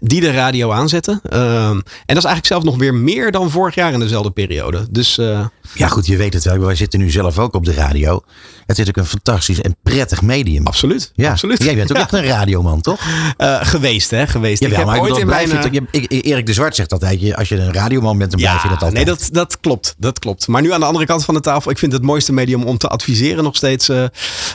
[0.00, 1.20] die de radio aanzetten.
[1.28, 1.40] Ehm,
[1.76, 4.86] en dat is eigenlijk zelfs nog weer meer dan vorig jaar in dezelfde periode.
[4.90, 6.58] Dus eh, Ja, goed, je weet het wel.
[6.58, 8.22] Wij zitten nu zelf ook op de radio.
[8.66, 10.66] Het is ook een fantastisch en prettig medium.
[10.66, 11.62] absoluut, Ja, absoluut.
[11.62, 12.02] Jij bent ook Ja.
[12.02, 13.00] echt een radioman, toch?
[13.36, 14.26] Eh, geweest, hè?
[14.26, 14.60] Geweest.
[14.62, 15.88] Jawel, ik heb maar ik ooit in mijn...
[15.90, 18.82] ik- Erik de Zwart zegt altijd, als je een radioman bent, dan blijf je dat
[18.82, 18.92] altijd.
[18.92, 19.94] Nee, dat, dat klopt.
[19.98, 20.43] Dat klopt.
[20.46, 22.78] Maar nu aan de andere kant van de tafel, ik vind het mooiste medium om
[22.78, 23.88] te adviseren nog steeds.
[23.88, 24.04] eh,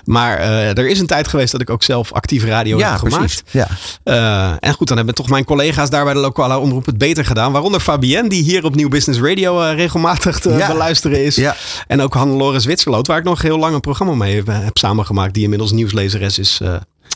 [0.05, 2.99] maar eh, er is een tijd geweest dat ik ook zelf actief radio ja, heb
[2.99, 3.17] gemaakt.
[3.17, 3.43] precies.
[3.51, 3.67] Ja.
[4.03, 7.25] Eh, en goed, dan hebben toch mijn collega's daar bij de lokale omroep het beter
[7.25, 7.51] gedaan.
[7.51, 10.67] Waaronder Fabienne, die hier op Nieuw Business Radio regelmatig te Ja.
[10.67, 11.35] beluisteren is.
[11.35, 11.55] Ja.
[11.87, 15.33] En ook Hannelore Zwitserloot, waar ik nog heel lang een programma mee heb, heb samengemaakt.
[15.33, 16.61] Die inmiddels nieuwslezeres is.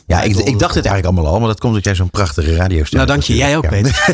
[0.06, 2.54] Ja, ik, ik dacht het eigenlijk allemaal al, maar dat komt omdat jij zo'n prachtige
[2.54, 3.36] radiostem nou, dank je.
[3.36, 3.92] Jij ook, Peter.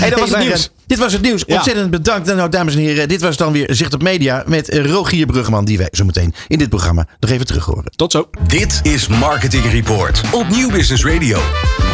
[0.00, 0.70] hey, dat was het nieuws.
[0.86, 1.42] Dit was het nieuws.
[1.46, 1.54] Ja.
[1.54, 2.34] Ontzettend bedankt.
[2.34, 5.78] Nou, dames en heren, dit was dan weer Zicht op Media met Rogier Bruggeman, die
[5.78, 7.84] wij zo meteen in dit programma nog even terug horen.
[7.96, 8.28] Tot zo.
[8.46, 11.38] Dit is Marketing Report op Nieuw Business Radio.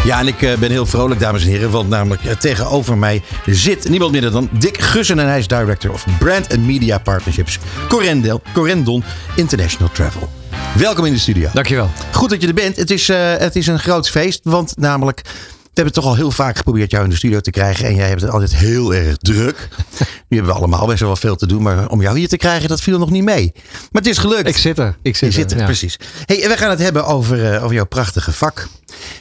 [0.04, 3.22] Ja, en ik eh, ben heel vrolijk, dames en heren, want namelijk eh, tegenover mij
[3.46, 7.58] zit niemand minder dan Dick Gussen en hij is Director of Brand and Media Partnerships
[7.88, 9.04] Corendel, Corendon
[9.34, 10.37] International Travel.
[10.76, 11.50] Welkom in de studio.
[11.52, 11.90] Dankjewel.
[12.12, 12.76] Goed dat je er bent.
[12.76, 15.22] Het is, eh, het is een groot feest, want namelijk...
[15.62, 17.86] We hebben toch al heel vaak geprobeerd jou in de studio te krijgen.
[17.86, 19.68] En jij hebt het altijd heel erg druk.
[20.28, 21.62] Nu hebben we allemaal best wel veel te doen.
[21.62, 23.52] Maar om jou hier te krijgen, dat viel nog niet mee.
[23.54, 24.48] Maar het is gelukt.
[24.48, 24.96] Ik zit er.
[25.02, 25.64] Ik zit Je zit er, ja.
[25.64, 25.98] precies.
[26.24, 28.68] Hey, we gaan het hebben over, eh, over jouw prachtige vak.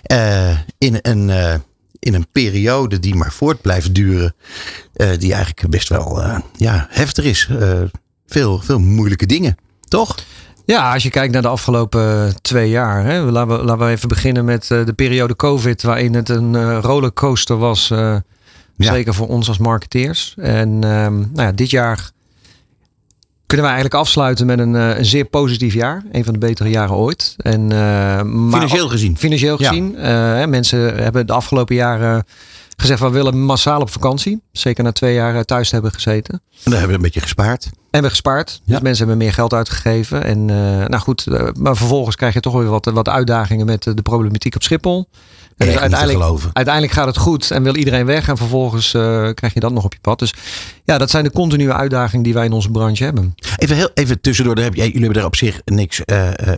[0.02, 1.30] Eh, in, een,
[2.00, 4.36] in een periode die maar voort blijft duren.
[4.94, 6.24] die eigenlijk best wel
[6.56, 7.50] ja, heftig is.
[8.28, 9.58] Veel, veel moeilijke dingen.
[9.88, 10.16] Toch?
[10.68, 13.04] Ja, als je kijkt naar de afgelopen twee jaar.
[13.04, 15.84] Hè, laten, we, laten we even beginnen met eh, de periode COVID.
[15.84, 17.92] Waarin het een eh, rollercoaster was.
[17.92, 18.16] eh,
[18.76, 18.92] Ja.
[18.94, 20.34] Zeker voor ons als marketeers.
[20.38, 22.12] En ehm, nou ja, dit jaar
[23.46, 26.04] kunnen we eigenlijk afsluiten met een, eh, een zeer positief jaar.
[26.12, 27.36] Een van de betere jaren ooit.
[27.38, 27.78] En, eh,
[28.22, 29.18] maar Financieel gezien.
[29.18, 29.96] Financieel gezien.
[29.98, 32.26] eh, mensen hebben de afgelopen jaren
[32.82, 34.42] gezegd, we willen massaal op vakantie.
[34.52, 36.34] Zeker na twee jaar eh, thuis te hebben gezeten.
[36.34, 37.70] En dan hebben we een beetje gespaard.
[37.92, 38.62] En we gespaard.
[38.66, 40.24] Dus mensen hebben meer geld uitgegeven.
[40.24, 40.56] En eh,
[40.88, 44.56] nou goed, eh, maar vervolgens krijg je toch weer wat, wat uitdagingen met de problematiek
[44.56, 45.08] op Schiphol.
[45.58, 46.50] En te geloven.
[46.54, 48.28] uiteindelijk gaat het goed en wil iedereen weg.
[48.30, 48.90] En vervolgens
[49.34, 50.20] krijg je dat nog op je pad.
[50.20, 50.34] Dus
[50.84, 53.36] ja, dat zijn de continue uitdagingen die wij in onze branche hebben.
[53.58, 56.02] Even, heel, even tussendoor, daar heb, jij- jullie hebben daar op zich niks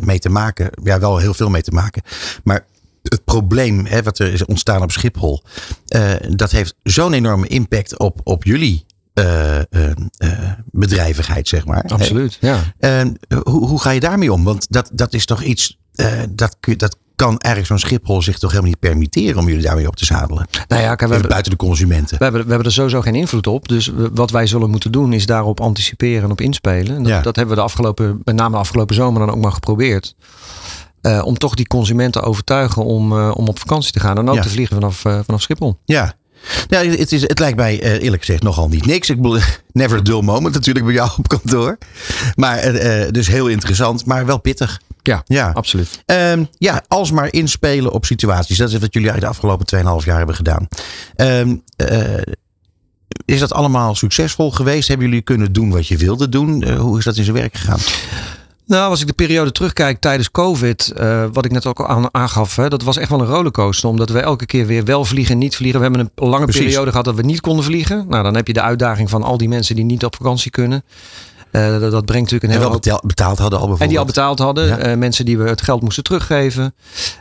[0.02, 0.70] mee te maken.
[0.84, 2.02] Ja, wel heel veel mee te maken.
[2.44, 2.66] Maar
[3.04, 5.44] het probleem hè, wat er is ontstaan op Schiphol,
[5.88, 9.66] eh, dat heeft zo'n enorme impact op, op jullie eh, eh,
[10.72, 11.84] bedrijvigheid, zeg maar.
[11.88, 12.60] Absoluut, ja.
[13.44, 14.44] Hoe, hoe ga je daarmee om?
[14.44, 15.78] Want dat, dat is toch iets,
[16.30, 19.96] dat, dat kan eigenlijk zo'n Schiphol zich toch helemaal niet permitteren om jullie daarmee op
[19.96, 20.48] te zadelen.
[20.68, 22.18] Nou ja, kijk, we hebben, buiten de consumenten.
[22.18, 23.68] we, hebben, we hebben er sowieso geen invloed op.
[23.68, 26.96] Dus we- wat wij zullen moeten doen is daarop anticiperen en op inspelen.
[26.96, 27.22] En dat, Ja.
[27.22, 30.16] dat hebben we de afgelopen, met name de afgelopen zomer dan ook maar geprobeerd.
[31.02, 34.18] Eh, om toch die consumenten te overtuigen om, eh, om op vakantie te gaan.
[34.18, 34.42] En ook Ja.
[34.42, 35.80] te vliegen vanaf, eh, vanaf Schiphol.
[35.86, 36.14] Ja.
[36.68, 39.10] Ja, het, is, het lijkt mij eerlijk gezegd nogal niet niks.
[39.10, 39.40] Ik bedoel,
[39.72, 41.78] never a dull moment natuurlijk bij jou op kantoor.
[42.36, 42.62] Maar
[43.12, 44.80] dus heel interessant, maar wel pittig.
[45.04, 45.52] Ja, Ja.
[45.54, 46.02] absoluut.
[46.06, 48.58] Ehm, ja, alsmaar inspelen op situaties.
[48.58, 50.68] Dat is wat jullie de afgelopen 2,5 jaar hebben gedaan.
[51.16, 52.22] Ehm, eh,
[53.26, 54.88] is dat allemaal succesvol geweest?
[54.88, 56.70] Hebben jullie kunnen doen wat je wilde doen?
[56.78, 57.80] Hoe is dat in zijn werk gegaan?
[58.70, 62.08] Nou, als ik de periode terugkijk tijdens COVID, eh, wat ik net ook al aan,
[62.12, 63.90] aangaf, hè, dat was echt wel een rollercoaster.
[63.90, 65.80] Omdat we elke keer weer wel vliegen, niet vliegen.
[65.80, 66.64] We hebben een lange Precies.
[66.64, 68.06] periode gehad dat we niet konden vliegen.
[68.10, 70.84] Nou, dan heb je de uitdaging van al die mensen die niet op vakantie kunnen.
[71.52, 73.82] Eh, dat, dat brengt natuurlijk een En heel wel hoop- betaald, betaald hadden al bijvoorbeeld.
[73.82, 74.68] En die al betaald hadden.
[74.68, 74.78] Ja.
[74.78, 76.74] Eh, mensen die we het geld moesten teruggeven.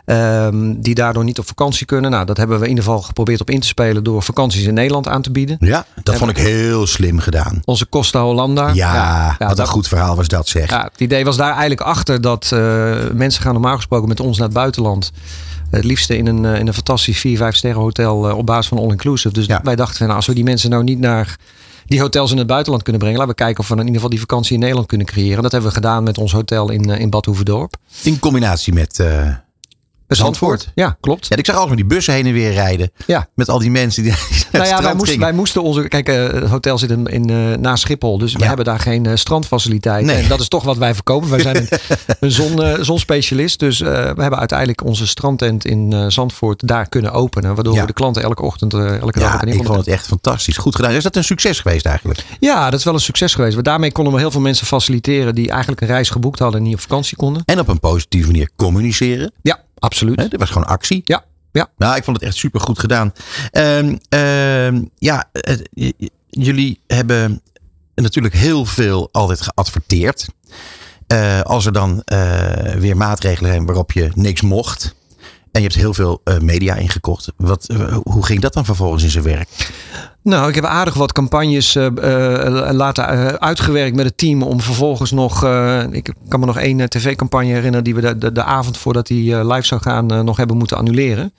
[0.04, 2.10] ehm, die daardoor niet op vakantie kunnen.
[2.10, 4.04] Nou, dat hebben we in ieder geval geprobeerd op in te spelen.
[4.04, 5.56] Door vakanties in Nederland aan te bieden.
[5.60, 7.60] Ja, dat vond ik heel slim gedaan.
[7.64, 8.70] Onze Costa Hollanda.
[8.74, 10.70] Ja, wat een dat- goed verhaal was dat zeg.
[10.70, 14.36] Ja, het idee was daar eigenlijk achter dat eh, mensen gaan normaal gesproken met ons
[14.38, 15.12] naar het buitenland.
[15.70, 19.34] Het liefste in een, in een fantastisch 4, 5 sterren hotel op basis van all-inclusive.
[19.34, 19.60] Dus Ja.
[19.62, 21.36] wij dachten, nou, als we die mensen nou niet naar
[21.88, 23.18] die hotels in het buitenland kunnen brengen.
[23.18, 25.42] Laten we kijken of we in ieder geval die vakantie in Nederland kunnen creëren.
[25.42, 27.26] Dat hebben we gedaan met ons hotel in, eh, in Bad.
[28.02, 28.98] In combinatie met...
[28.98, 29.34] eh,
[30.16, 30.70] Zandvoort.
[30.74, 31.26] Ja, klopt.
[31.28, 32.90] ja, ik zag altijd maar die bussen heen en weer rijden.
[33.06, 33.28] Ja.
[33.34, 34.12] Met al die mensen die
[34.52, 35.88] Nou ja, wij moesten, wij moesten onze.
[35.88, 38.18] Kijk, eh, het hotel zit in, in, naast Schiphol.
[38.18, 40.04] Dus we hebben daar geen eh, strandfaciliteit.
[40.04, 40.22] Nee.
[40.22, 41.30] En dat is toch wat wij verkopen.
[41.30, 41.68] Wij zijn een,
[42.20, 43.58] een zon, zonspecialist.
[43.58, 47.54] Dus we hebben uiteindelijk onze strandtent in Zandvoort daar kunnen openen.
[47.54, 47.80] Waardoor Ja.
[47.80, 50.56] we de klanten elke ochtend, elke dag Ja, ik vond het echt fantastisch.
[50.56, 50.92] Goed gedaan.
[50.92, 52.24] Is dat een succes geweest eigenlijk?
[52.40, 53.54] Ja, dat is wel een succes geweest.
[53.54, 56.66] Want daarmee konden we heel veel mensen faciliteren die eigenlijk een reis geboekt hadden en
[56.66, 57.42] niet op vakantie konden.
[57.44, 59.32] En op een positieve manier communiceren.
[59.42, 60.20] Ja, absoluut.
[60.20, 61.02] Hè, dat was gewoon actie.
[61.04, 61.68] Ja, ja.
[61.76, 63.12] Nou, ik vond het echt super goed gedaan.
[63.50, 65.30] Ehm, ehm, ja,
[66.26, 67.42] jullie hebben
[67.94, 70.28] natuurlijk heel veel altijd geadverteerd.
[71.06, 74.96] Eh, als er dan eh, weer maatregelen zijn waarop je niks mocht.
[75.52, 77.32] En je hebt heel veel eh, media ingekocht.
[77.36, 77.66] Wat,
[78.02, 79.48] hoe ging dat dan vervolgens in zijn werk?
[80.22, 81.86] Nou, ik heb aardig wat campagnes eh,
[82.70, 84.42] laten eh, uitgewerkt met het team.
[84.42, 85.44] Om vervolgens nog.
[85.90, 87.84] ik kan me nog één tv-campagne herinneren.
[87.84, 90.06] die we de, de, de avond voordat die live zou gaan.
[90.24, 91.32] nog hebben moeten annuleren.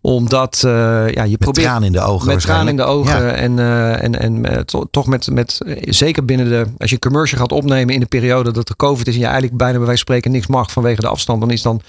[0.00, 0.58] Omdat.
[0.60, 1.66] ja, je Met probeert.
[1.66, 3.36] tranen in de ogen Met tranen in de ogen.
[3.36, 3.58] En,
[4.00, 5.58] en, en to- toch met, met.
[5.80, 6.66] Zeker binnen de.
[6.78, 9.14] Als je commercial gaat opnemen in de periode dat er COVID is.
[9.14, 11.40] en je eigenlijk bijna bij wijze van spreken niks mag vanwege de afstand.
[11.40, 11.80] dan is dan.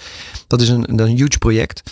[0.46, 1.82] Dat is een, een huge project.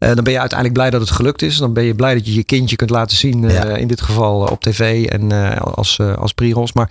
[0.00, 1.56] Eh, dan ben je uiteindelijk blij dat het gelukt is.
[1.56, 3.44] Dan ben je blij dat je je kindje kunt laten zien.
[3.44, 3.64] eh, Ja.
[3.64, 5.32] in dit geval eh, op tv en
[5.74, 6.72] als, als pre-rolls.
[6.72, 6.90] Maar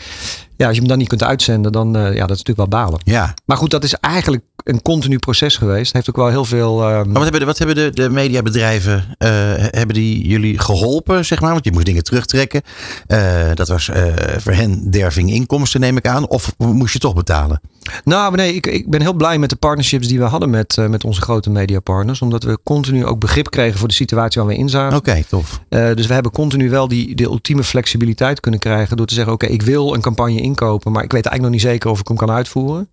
[0.59, 2.81] ja, als je hem dan niet kunt uitzenden, dan uh, ja, dat is natuurlijk wel
[2.81, 2.99] balen.
[3.03, 3.33] Ja.
[3.45, 5.93] Maar goed, dat is eigenlijk een continu proces geweest.
[5.93, 6.79] Heeft ook wel heel veel.
[6.79, 11.25] Uh, maar wat hebben de, wat hebben de, de mediabedrijven, uh, hebben die jullie geholpen,
[11.25, 11.51] zeg maar?
[11.51, 12.61] Want je moest dingen terugtrekken.
[13.07, 13.89] Uh, dat was
[14.37, 16.27] voor hen derving inkomsten, neem ik aan.
[16.27, 17.61] Of moest je toch betalen?
[18.03, 21.03] Nou, nee, ik, ik ben heel blij met de partnerships die we hadden met, met
[21.03, 22.21] onze grote mediapartners.
[22.21, 24.97] Omdat we continu ook begrip kregen voor de situatie waar we in zaten.
[24.97, 25.61] Oké, okay, tof.
[25.69, 28.97] Dus we hebben continu wel die, de ultieme flexibiliteit kunnen krijgen.
[28.97, 30.91] Door te zeggen, oké, okay, ik wil een campagne inkopen.
[30.91, 32.89] Maar ik weet eigenlijk nog niet zeker of ik hem kan uitvoeren.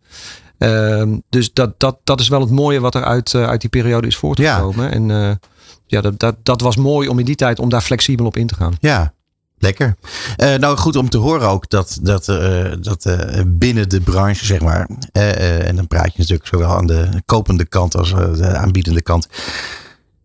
[0.58, 3.70] Uh, dus dat, dat, dat is wel het mooie wat er uit, uh, uit die
[3.70, 4.84] periode is voortgekomen.
[4.84, 4.90] Ja.
[4.90, 5.30] En uh,
[5.86, 8.46] ja, dat, dat, dat was mooi om in die tijd om daar flexibel op in
[8.46, 8.76] te gaan.
[8.80, 9.14] Ja,
[9.58, 9.96] Lekker.
[10.36, 14.44] Uh, nou, goed om te horen ook dat, dat, uh, dat uh, binnen de branche,
[14.44, 14.88] zeg maar.
[15.12, 19.28] en dan praat je natuurlijk zowel aan de kopende kant als de aanbiedende kant.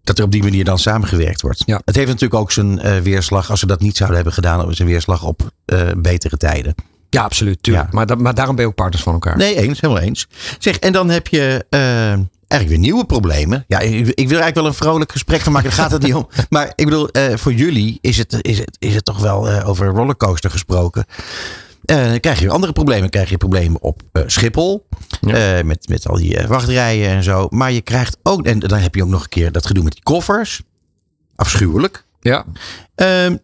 [0.03, 1.63] Dat er op die manier dan samengewerkt wordt.
[1.65, 1.81] Ja.
[1.85, 5.23] Het heeft natuurlijk ook zijn weerslag, als ze dat niet zouden hebben gedaan, zijn weerslag
[5.23, 5.51] op
[5.97, 6.75] betere tijden.
[7.11, 7.63] Ja, absoluut.
[7.63, 7.85] Tuurlijk.
[7.85, 7.95] Ja.
[7.95, 9.37] Maar, da maar daarom ben je ook partners van elkaar.
[9.37, 10.27] Nee, eens, helemaal eens.
[10.59, 11.65] Zeg, en dan heb je
[12.51, 13.65] eigenlijk weer nieuwe problemen.
[13.67, 15.69] Ja, ik, ik, wil eigenlijk wel een vrolijk gesprek van maken.
[15.69, 16.27] Daar gaat het niet om.
[16.49, 19.69] Maar ik bedoel, uh, voor jullie is het, is, het, is het toch wel uh,
[19.69, 21.05] over rollercoaster gesproken.
[21.81, 23.09] Dan krijg je andere problemen.
[23.09, 24.87] Krijg je problemen op Schiphol.
[25.21, 25.63] Ja.
[25.63, 27.47] met, met al die wachtrijen en zo.
[27.49, 29.93] Maar je krijgt ook, en dan heb je ook nog een keer dat gedoe met
[29.93, 30.61] die koffers.
[31.35, 32.05] Afschuwelijk.
[32.21, 32.45] Ja.
[32.95, 33.37] Ehm,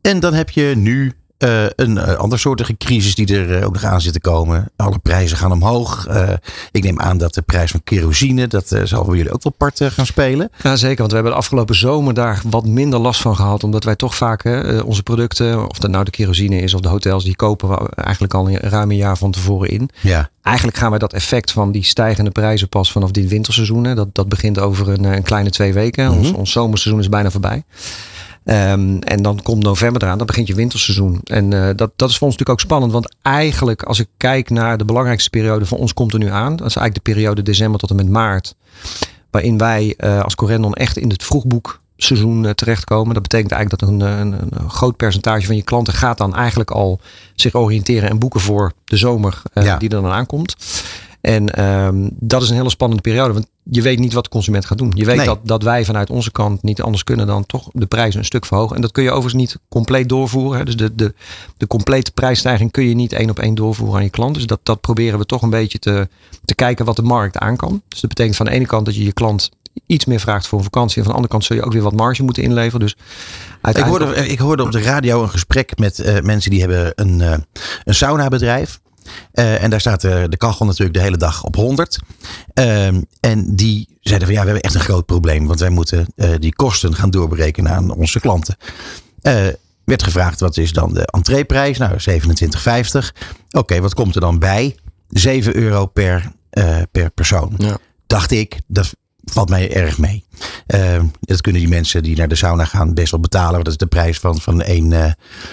[0.00, 1.12] en dan heb je nu
[1.42, 4.70] uh, een uh, andersoortige crisis die er uh, ook nog aan zit te komen.
[4.76, 6.08] Alle prijzen gaan omhoog.
[6.70, 9.80] ik neem aan dat de prijs van kerosine, dat zal voor jullie ook wel part
[9.82, 10.50] gaan spelen.
[10.62, 10.98] Ja, zeker.
[10.98, 13.64] Want we hebben de afgelopen zomer daar wat minder last van gehad.
[13.64, 14.44] Omdat wij toch vaak
[14.84, 18.34] onze producten, of dat nou de kerosine is of de hotels, die kopen we eigenlijk
[18.34, 19.90] al een ruim een jaar van tevoren in.
[20.00, 20.30] Ja.
[20.42, 23.84] Eigenlijk gaan wij dat effect van die stijgende prijzen pas vanaf dit winterseizoen.
[23.84, 23.94] Hè.
[23.94, 26.04] Dat, dat begint over een, een kleine twee weken.
[26.04, 26.18] Mm -hmm.
[26.18, 27.62] ons, ons zomerseizoen is bijna voorbij.
[28.44, 31.20] Um, en dan komt november eraan, dan begint je winterseizoen.
[31.24, 32.92] En uh, dat, dat is voor ons natuurlijk ook spannend.
[32.92, 36.56] Want eigenlijk, als ik kijk naar de belangrijkste periode van ons, komt er nu aan.
[36.56, 38.54] Dat is eigenlijk de periode december tot en met maart.
[39.30, 43.14] Waarin wij uh, als Corendon echt in het vroegboekseizoen uh, terechtkomen.
[43.14, 46.70] Dat betekent eigenlijk dat een, een, een, groot percentage van je klanten gaat dan eigenlijk
[46.70, 47.00] al
[47.34, 49.76] zich oriënteren en boeken voor de zomer ja.
[49.76, 50.56] die er dan aankomt.
[51.22, 53.32] En um, dat is een hele spannende periode.
[53.32, 54.92] Want je weet niet wat de consument gaat doen.
[54.94, 55.26] Je weet nee.
[55.26, 58.46] dat, dat wij vanuit onze kant niet anders kunnen dan toch de prijzen een stuk
[58.46, 58.76] verhogen.
[58.76, 60.58] En dat kun je overigens niet compleet doorvoeren.
[60.58, 60.64] Hè.
[60.64, 61.14] Dus de, de,
[61.56, 64.34] de complete prijsstijging kun je niet één op één doorvoeren aan je klant.
[64.34, 66.08] Dus dat, dat proberen we toch een beetje te,
[66.44, 67.82] te kijken wat de markt aan kan.
[67.88, 69.50] Dus dat betekent van de ene kant dat je je klant
[69.86, 70.96] iets meer vraagt voor een vakantie.
[70.96, 72.80] En van de andere kant zul je ook weer wat marge moeten inleveren.
[72.80, 72.96] Dus
[73.62, 77.18] ik, hoorde, ik hoorde op de radio een gesprek met uh, mensen die hebben een,
[77.20, 77.34] uh,
[77.84, 78.80] een sauna bedrijf.
[79.34, 81.98] Uh, en daar staat de, de kachel natuurlijk de hele dag op 100.
[82.54, 82.86] Uh,
[83.20, 85.46] en die zeiden van ja, we hebben echt een groot probleem.
[85.46, 88.56] Want wij moeten uh, die kosten gaan doorberekenen aan onze klanten.
[89.84, 91.78] Werd gevraagd wat is dan de entreeprijs?
[91.78, 91.96] Nou, 27,50.
[91.98, 93.10] Oké,
[93.50, 94.76] okay, wat komt er dan bij?
[95.08, 96.32] 7 euro per,
[96.90, 97.54] per persoon.
[97.56, 97.78] Ja.
[98.06, 98.92] Dacht ik, dat
[99.24, 100.24] valt mij erg mee.
[100.66, 103.52] Uh, dat kunnen die mensen die naar de sauna gaan best wel betalen.
[103.52, 105.10] Want dat is de prijs van, van één uh,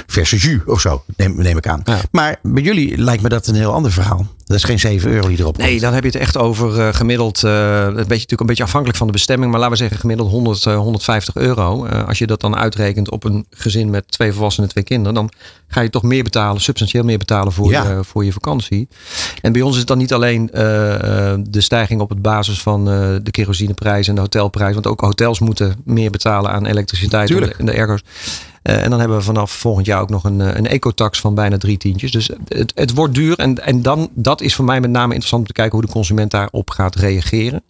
[0.07, 1.81] verse jus of zo, neem, neem ik aan.
[1.83, 1.99] Ja.
[2.11, 4.27] Maar bij jullie lijkt me dat een heel ander verhaal.
[4.49, 5.67] Dat is geen 7 euro die erop komt.
[5.67, 8.63] Nee, dan heb je het echt over uh, gemiddeld, uh, een beetje, natuurlijk een beetje
[8.63, 9.51] afhankelijk van de bestemming.
[9.51, 11.85] Maar laten we zeggen gemiddeld 100, 150 euro.
[11.85, 15.13] als je dat dan uitrekent op een gezin met twee volwassenen en twee kinderen.
[15.13, 15.31] Dan
[15.67, 17.89] ga je toch meer betalen, substantieel meer betalen voor, ja.
[17.89, 18.87] je, voor je vakantie.
[19.41, 20.45] En bij ons is het dan niet alleen
[21.49, 22.85] de stijging op het basis van
[23.23, 24.73] de kerosineprijs en de hotelprijs.
[24.73, 27.57] Want ook hotels moeten meer betalen aan elektriciteit Tuurlijk.
[27.57, 28.01] en de ergos.
[28.01, 31.57] Uh, en dan hebben we vanaf volgend jaar ook nog een, een ecotax van bijna
[31.57, 32.11] drie tientjes.
[32.11, 33.37] Dus het, het wordt duur.
[33.37, 35.93] En, en dan, dat is voor mij met name interessant om te kijken hoe de
[35.93, 37.63] consument daarop gaat reageren.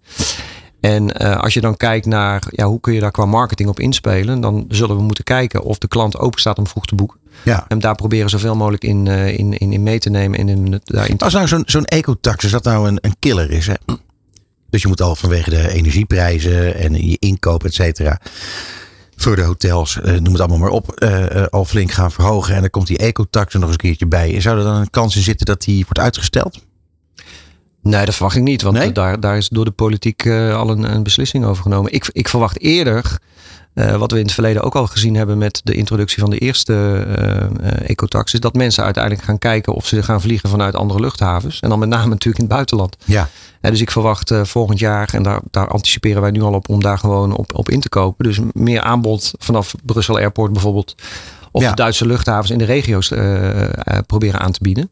[0.80, 3.80] En uh, als je dan kijkt naar ja, hoe kun je daar qua marketing op
[3.80, 7.20] inspelen, dan zullen we moeten kijken of de klant open staat om vroeg te boeken.
[7.44, 7.66] Ja.
[7.68, 10.40] En daar proberen zoveel mogelijk in, uh, in, in, in mee te nemen.
[10.40, 11.24] En in, daarin te...
[11.24, 13.74] Als nou zo'n zo'n ecotax, als dat nou een, een killer is, hè?
[14.70, 18.20] Dus je moet al vanwege de energieprijzen en je inkoop, et cetera.
[19.20, 22.56] Voor de hotels, uh, noem het allemaal maar op, uh, uh, al flink gaan verhogen.
[22.56, 24.42] En dan komt die ecotax er nog eens een keertje bij.
[24.42, 26.66] Zou er dan een kans in zitten dat die wordt uitgesteld?
[27.82, 28.62] Nee, dat verwacht ik niet.
[28.62, 28.92] Want nee?
[28.92, 31.92] daar, daar is door de politiek al een, een, beslissing over genomen.
[31.94, 33.20] Ik, ik verwacht eerder
[33.74, 36.38] uh, wat we in het verleden ook al gezien hebben met de introductie van de
[36.38, 37.26] eerste uh,
[37.72, 41.60] uh, ecotax, is dat mensen uiteindelijk gaan kijken of ze gaan vliegen vanuit andere luchthavens.
[41.60, 42.98] En dan met name natuurlijk in het buitenland.
[43.06, 43.30] Ja.
[43.62, 46.98] dus ik verwacht volgend jaar, en daar, daar anticiperen wij nu al op, om daar
[46.98, 48.26] gewoon op, op in te kopen.
[48.26, 50.96] Dus meer aanbod vanaf Brussel Airport bijvoorbeeld.
[51.52, 51.70] Of ja.
[51.70, 53.12] de Duitse luchthavens in de regio's
[54.06, 54.90] proberen aan te bieden.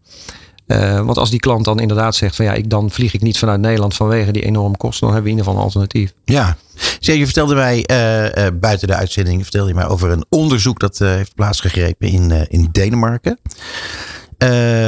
[0.68, 3.38] Uh, want als die klant dan inderdaad zegt van ja, ik, dan vlieg ik niet
[3.38, 6.14] vanuit Nederland vanwege die enorme kosten, dan hebben we in ieder geval een alternatief.
[6.26, 6.58] Ja,
[7.00, 10.98] je vertelde mij uh, uh, buiten de uitzending vertelde je mij over een onderzoek dat
[10.98, 13.40] heeft plaatsgegrepen in, in Denemarken.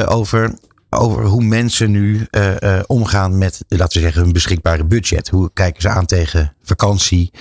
[0.06, 0.54] over,
[0.90, 2.28] over hoe mensen nu
[2.86, 5.30] omgaan met, laten we zeggen, hun beschikbare budget.
[5.30, 7.32] Hoe kijken ze aan tegen vakantie?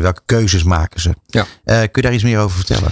[0.00, 1.14] welke keuzes maken ze?
[1.26, 1.46] Ja.
[1.64, 2.90] kun je daar iets meer over vertellen?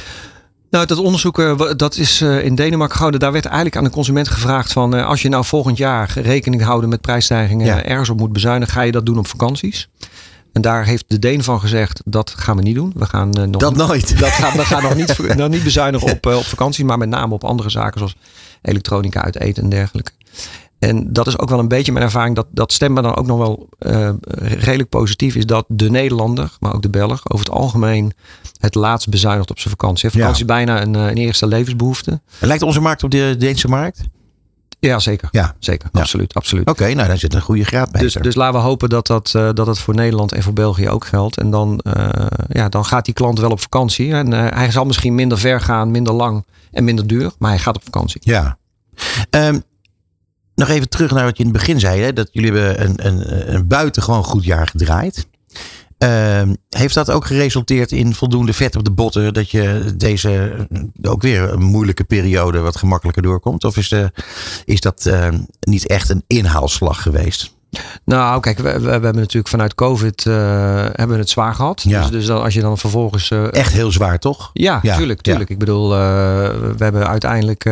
[0.71, 3.21] Nou, dat onderzoek dat is in Denemarken gehouden.
[3.21, 4.95] Daar werd eigenlijk aan de consument gevraagd van...
[5.05, 7.67] als je nou volgend jaar rekening houden met prijsstijgingen...
[7.67, 7.85] Ja.
[7.85, 9.89] ergens op moet bezuinigen, ga je dat doen op vakanties?
[10.53, 12.93] En daar heeft de Deen van gezegd, dat gaan we niet doen.
[12.95, 14.19] We gaan, uh, nog dat niet, nooit.
[14.19, 17.09] Dat gaan, we gaan nog niet, nog niet bezuinigen op, uh, op vakantie, maar met
[17.09, 18.17] name op andere zaken zoals
[18.63, 20.11] elektronica uit eten en dergelijke.
[20.81, 22.37] En dat is ook wel een beetje mijn ervaring.
[22.37, 24.11] Dat, dat stemt me dan ook nog wel uh,
[24.41, 25.35] redelijk positief.
[25.35, 28.13] Is dat de Nederlander, maar ook de Belg, over het algemeen
[28.59, 30.11] het laatst bezuinigt op zijn vakantie.
[30.11, 30.55] Vakantie ja.
[30.55, 32.21] is bijna een, een eerste levensbehoefte.
[32.39, 34.01] En lijkt onze markt op de Deense markt?
[34.79, 35.29] Ja, zeker.
[35.31, 35.55] Ja.
[35.59, 36.01] Zeker, ja.
[36.01, 36.35] absoluut.
[36.35, 36.69] absoluut.
[36.69, 38.01] Oké, okay, nou daar zit een goede graad bij.
[38.01, 40.89] Dus, dus laten we hopen dat dat, uh, dat dat voor Nederland en voor België
[40.89, 41.37] ook geldt.
[41.37, 44.13] En dan, uh, ja, dan gaat die klant wel op vakantie.
[44.13, 47.33] En hij zal misschien minder ver gaan, minder lang en minder duur.
[47.39, 48.21] Maar hij gaat op vakantie.
[48.25, 48.59] Ja.
[49.31, 49.63] Um,
[50.61, 52.03] nog even terug naar wat je in het begin zei.
[52.03, 55.27] Hè, dat jullie hebben een, een, een buitengewoon goed jaar gedraaid.
[56.05, 59.35] Uh, heeft dat ook geresulteerd in voldoende vet op de botten?
[59.35, 60.67] Dat je deze
[61.03, 63.65] ook weer een moeilijke periode wat gemakkelijker doorkomt?
[63.65, 64.13] Of is, de,
[64.65, 65.29] is dat uh,
[65.61, 67.55] niet echt een inhaalslag geweest?
[68.05, 70.35] Nou, kijk, we, we, we hebben natuurlijk vanuit COVID uh,
[70.83, 71.83] hebben we het zwaar gehad.
[71.83, 72.01] Ja.
[72.01, 73.31] Dus, dus dan, als je dan vervolgens.
[73.31, 74.51] Uh, Echt heel zwaar, toch?
[74.53, 75.51] Ja, Ja, tuurlijk, tuurlijk.
[75.51, 75.99] Ik bedoel, uh,
[76.77, 77.65] we hebben uiteindelijk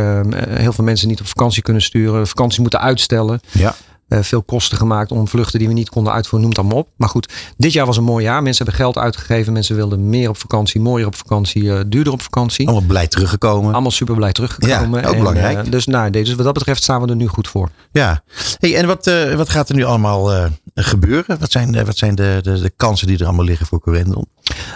[0.48, 3.40] heel veel mensen niet op vakantie kunnen sturen, vakantie moeten uitstellen.
[3.50, 3.74] Ja.
[4.08, 6.88] Uh, veel kosten gemaakt om vluchten die we niet konden uitvoeren, noem het allemaal op.
[6.96, 8.42] Maar goed, dit jaar was een mooi jaar.
[8.42, 9.52] Mensen hebben geld uitgegeven.
[9.52, 12.66] Mensen wilden meer op vakantie, mooier op vakantie, uh, duurder op vakantie.
[12.66, 13.72] Allemaal blij teruggekomen.
[13.72, 15.00] Allemaal super blij teruggekomen.
[15.00, 15.64] Ja, ook En, belangrijk.
[15.64, 17.68] uh, dus, nou, dus wat dat betreft staan we er nu goed voor.
[17.92, 18.22] Ja.
[18.58, 21.38] Hey, en wat, wat gaat er nu allemaal gebeuren?
[21.38, 24.26] Wat zijn, wat zijn de, de, de, kansen die er allemaal liggen voor Corendon?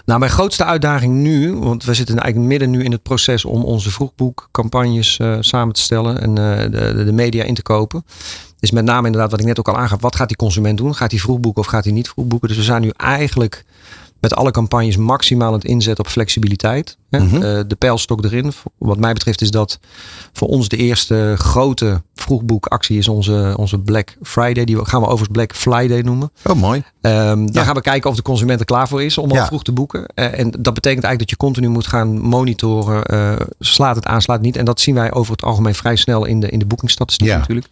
[0.05, 3.65] Nou, mijn grootste uitdaging nu, want we zitten eigenlijk midden nu in het proces om
[3.65, 8.05] onze vroegboekcampagnes samen te stellen en de, de, media in te kopen.
[8.63, 10.01] Is met name inderdaad wat ik net ook al aangaf.
[10.01, 10.95] Wat gaat die consument doen?
[10.95, 12.49] Gaat hij vroegboeken of gaat hij niet vroegboeken?
[12.49, 13.65] Dus we zijn nu eigenlijk
[14.21, 16.97] met alle campagnes maximaal aan het inzetten op flexibiliteit.
[17.11, 17.23] Mhm.
[17.23, 17.43] Mm-hmm.
[17.43, 18.53] Uh, de pijlstok erin.
[18.79, 19.79] Wat mij betreft is dat
[20.33, 24.65] voor ons de eerste grote vroegboekactie is onze, onze Black Friday.
[24.65, 26.31] Die gaan we overigens Black Friday noemen.
[26.45, 26.79] Oh, mooi.
[27.01, 27.63] Um, daar Ja.
[27.65, 29.47] gaan we kijken of de consument er klaar voor is om al Ja.
[29.47, 30.01] vroeg te boeken.
[30.15, 33.15] Uh, en dat betekent eigenlijk dat je continu moet gaan monitoren.
[33.15, 34.57] uh, slaat het aan, slaat het niet.
[34.57, 37.39] En dat zien wij over het algemeen vrij snel in de, in de boekingsstatistiek Ja.
[37.39, 37.69] natuurlijk.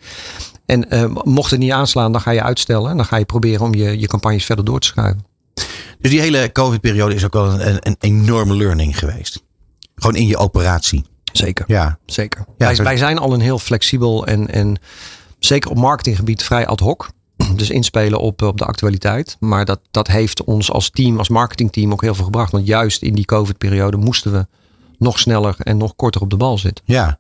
[0.71, 2.91] En uh, mocht het niet aanslaan, dan ga je uitstellen.
[2.91, 5.25] En dan ga je proberen om je, je campagnes verder door te schuiven.
[5.99, 9.43] Dus die hele COVID-periode is ook wel een, een, enorme learning geweest.
[9.95, 11.05] Gewoon in je operatie.
[11.33, 11.65] Zeker.
[11.69, 11.99] Ja.
[12.07, 12.45] Zeker.
[12.59, 14.79] Ja, wij, zo- wij zijn al een heel flexibel en, en
[15.39, 17.11] zeker op marketinggebied vrij ad hoc.
[17.57, 19.37] Dus inspelen op, op de actualiteit.
[19.41, 22.53] Maar dat, dat heeft ons als team, als marketingteam ook heel veel gebracht.
[22.53, 24.47] Want juist in die COVID-periode moesten we
[24.99, 26.85] nog sneller en nog korter op de bal zitten.
[26.87, 27.19] Ja.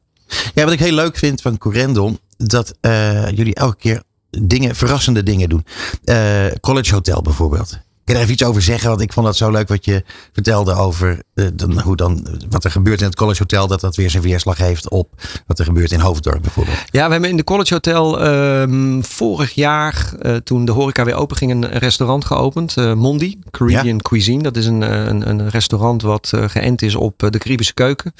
[0.54, 5.22] ja, wat ik heel leuk vind van Corendon, dat eh, jullie elke keer dingen, verrassende
[5.22, 5.64] dingen doen.
[6.04, 7.68] Eh, College Hotel bijvoorbeeld.
[8.04, 8.88] Kun je daar even iets over zeggen?
[8.88, 12.64] Want ik vond dat zo leuk wat je vertelde over eh, dan, hoe dan, wat
[12.64, 13.66] er gebeurt in het College Hotel.
[13.66, 16.76] Dat dat weer zijn weerslag heeft op wat er gebeurt in Hoofddorp bijvoorbeeld.
[16.90, 20.12] Ja, we hebben in de College Hotel ehm, vorig jaar,
[20.44, 22.76] toen de horeca weer open ging, een restaurant geopend.
[22.76, 24.42] Mondi, Caribbean Cuisine.
[24.42, 28.12] Dat is een, een, een restaurant wat geënt is op de Caribische keuken.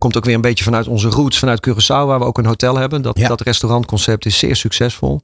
[0.00, 2.76] Komt ook weer een beetje vanuit onze roots, vanuit Curaçao, waar we ook een hotel
[2.76, 3.02] hebben.
[3.02, 3.28] Dat, Ja.
[3.28, 5.20] dat restaurantconcept is zeer succesvol.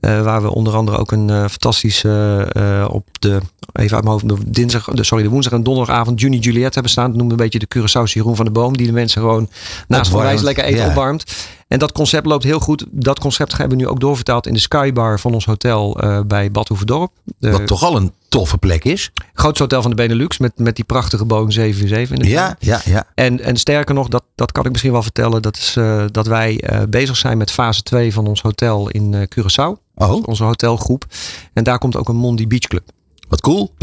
[0.00, 3.40] Eh, waar we onder andere ook een eh, fantastische eh, op de,
[3.72, 6.92] even uit mijn hoofd, de, dinsdag, de, sorry, de woensdag en donderdagavond Juni Juliet hebben
[6.92, 7.06] staan.
[7.06, 8.76] Dat noemen we een beetje de Curaçaose Jeroen van de Boom.
[8.76, 9.48] Die de mensen gewoon
[9.88, 11.36] naast van reis lekker eten opwarmt.
[11.68, 12.84] En dat concept loopt heel goed.
[12.90, 16.68] Dat concept hebben we nu ook doorvertaald in de Skybar van ons hotel bij Bad
[16.68, 17.12] Hoeverdorp.
[17.38, 19.10] Wat toch al een toffe plek is.
[19.34, 22.56] grootste hotel van de Benelux met, met die prachtige Boeing 747 in de tuin.
[22.60, 23.06] Ja, ja, ja.
[23.14, 25.42] En, en sterker nog, dat, dat kan ik misschien wel vertellen.
[25.42, 29.14] Dat is eh, dat wij eh, bezig zijn met fase 2 van ons hotel in
[29.14, 29.86] eh, Curaçao.
[29.94, 31.04] Oh, Onze hotelgroep.
[31.52, 32.90] En daar komt ook een Mondi Beach Club.
[33.28, 33.74] wat cool.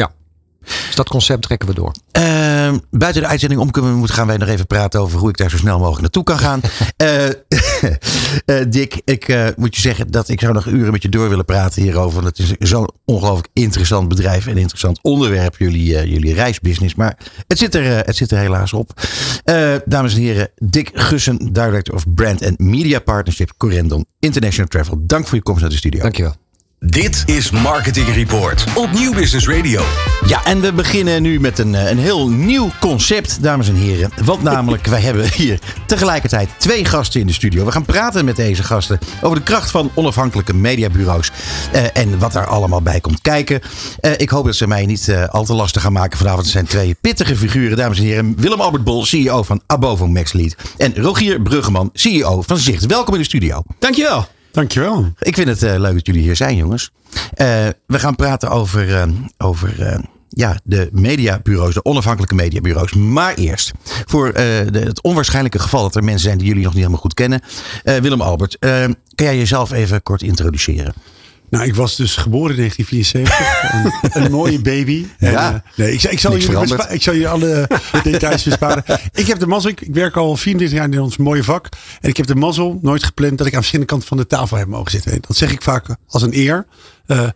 [0.66, 1.92] Dus dat concept trekken we door.
[2.12, 5.30] Ehm, buiten de uitzending om kunnen we- moeten- gaan wij nog even praten over hoe
[5.30, 6.62] ik daar zo snel mogelijk naartoe kan gaan.
[6.96, 7.26] Eh,
[8.46, 11.30] eh, Dick, ik eh, moet je zeggen dat ik zou nog uren met je door
[11.30, 12.22] willen praten hierover.
[12.22, 16.96] Want het is zo'n ongelooflijk interessant bedrijf en interessant onderwerp, jullie, jullie reisbusiness.
[16.96, 19.02] Maar het zit er, het zit er helaas op.
[19.86, 24.98] Dames en heren, Dick Gussen, Director of Brand and Media Partnership, Corendon International Travel.
[25.02, 26.02] Dank voor je komst naar de studio.
[26.02, 26.36] Dankjewel.
[26.80, 29.82] Dit is Marketing Report op Nieuw Business Radio.
[30.28, 34.10] Ja, en we beginnen nu met een, eh, een heel nieuw concept, dames en heren.
[34.24, 37.66] Want namelijk, wij hebben hier tegelijkertijd twee gasten in de studio.
[37.66, 41.32] We gaan praten met deze gasten over de kracht van onafhankelijke mediabureaus.
[41.72, 43.62] eh, en wat daar allemaal bij komt kijken.
[44.00, 46.44] Eh, ik hoop dat ze mij niet eh, al te lastig gaan maken vanavond.
[46.44, 48.34] Het zijn twee pittige figuren, dames en heren.
[48.38, 50.56] Willem Albert Bol, CEO van Abovo Maxlead.
[50.78, 52.86] En Rogier Bruggeman, CEO van Zicht.
[52.86, 53.64] Welkom in de studio.
[53.80, 54.28] Dankjewel.
[54.56, 55.14] Dankjewel.
[55.20, 56.92] Ik vind het eh, leuk dat jullie hier zijn, jongens.
[57.34, 60.00] Eh, we gaan praten over, eh, over
[60.30, 62.94] ja, de mediabureaus, de onafhankelijke mediabureaus.
[62.94, 63.72] Maar eerst,
[64.06, 67.42] voor het onwaarschijnlijke geval dat er mensen zijn die jullie nog niet helemaal goed kennen.
[67.84, 70.94] Willem Albert, kan jij jezelf even kort introduceren?
[71.56, 74.14] Nou, ik was dus geboren in 1974.
[74.16, 75.06] een, een mooie baby.
[75.18, 75.54] En, Ja.
[75.54, 77.70] eh, nee, ik, zal- ik, zal bespa- ik zal je alle
[78.04, 78.84] details besparen.
[79.14, 79.70] Ik heb de mazzel.
[79.72, 81.70] Ik, ik werk al 34 jaar in ons mooie vak.
[82.02, 84.58] En ik heb de mazzel nooit gepland dat ik aan verschillende kanten van de tafel
[84.58, 85.12] heb mogen zitten.
[85.12, 86.66] En dat zeg ik vaak als een eer.
[87.06, 87.28] Eh,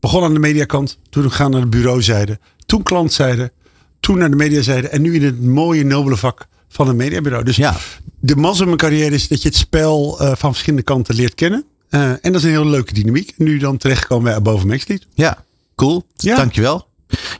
[0.00, 0.98] begon aan de mediakant.
[1.10, 2.38] Toen gaan naar de bureauzijde.
[2.66, 3.52] Toen klantzijde.
[4.00, 4.88] Toen naar de mediazijde.
[4.88, 7.44] En nu in het mooie, nobele vak van een mediabureau.
[7.44, 7.76] Dus Ja.
[8.20, 11.34] de mazzel in mijn carrière is dat je het spel eh, van verschillende kanten leert
[11.34, 11.64] kennen.
[11.90, 13.32] Eh, en dat is een hele leuke dynamiek.
[13.36, 15.00] Nu dan terechtkomen bij Above Maxlead.
[15.14, 15.44] Ja,
[15.76, 16.06] cool.
[16.16, 16.36] Ja.
[16.36, 16.88] Dankjewel.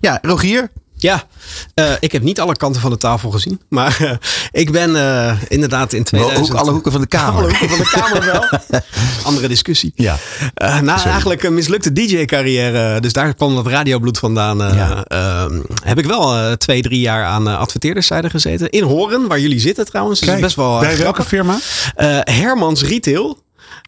[0.00, 0.70] Ja, Rogier.
[0.98, 1.24] Ja,
[1.74, 3.60] eh, ik heb niet alle kanten van de tafel gezien.
[3.68, 4.10] Maar eh,
[4.50, 6.58] ik ben eh, inderdaad in Ook 2000...
[6.58, 7.42] alle hoeken van de kamer.
[7.44, 8.80] Alle hoeken van de kamer wel.
[9.28, 9.92] Andere discussie.
[9.94, 10.16] Ja.
[10.54, 14.62] Eh, na eigenlijk een mislukte DJ-carrière, dus daar kwam dat radiobloed vandaan.
[14.62, 15.04] eh, Ja.
[15.04, 18.70] ehm, heb ik wel eh, twee, drie jaar aan uh, adverteerderszijde gezeten.
[18.70, 20.20] In Horen, waar jullie zitten trouwens.
[20.20, 21.26] Kijk, best wel, uh, bij welke grappig.
[21.26, 21.54] firma?
[21.96, 23.44] Uh, Hermans Retail.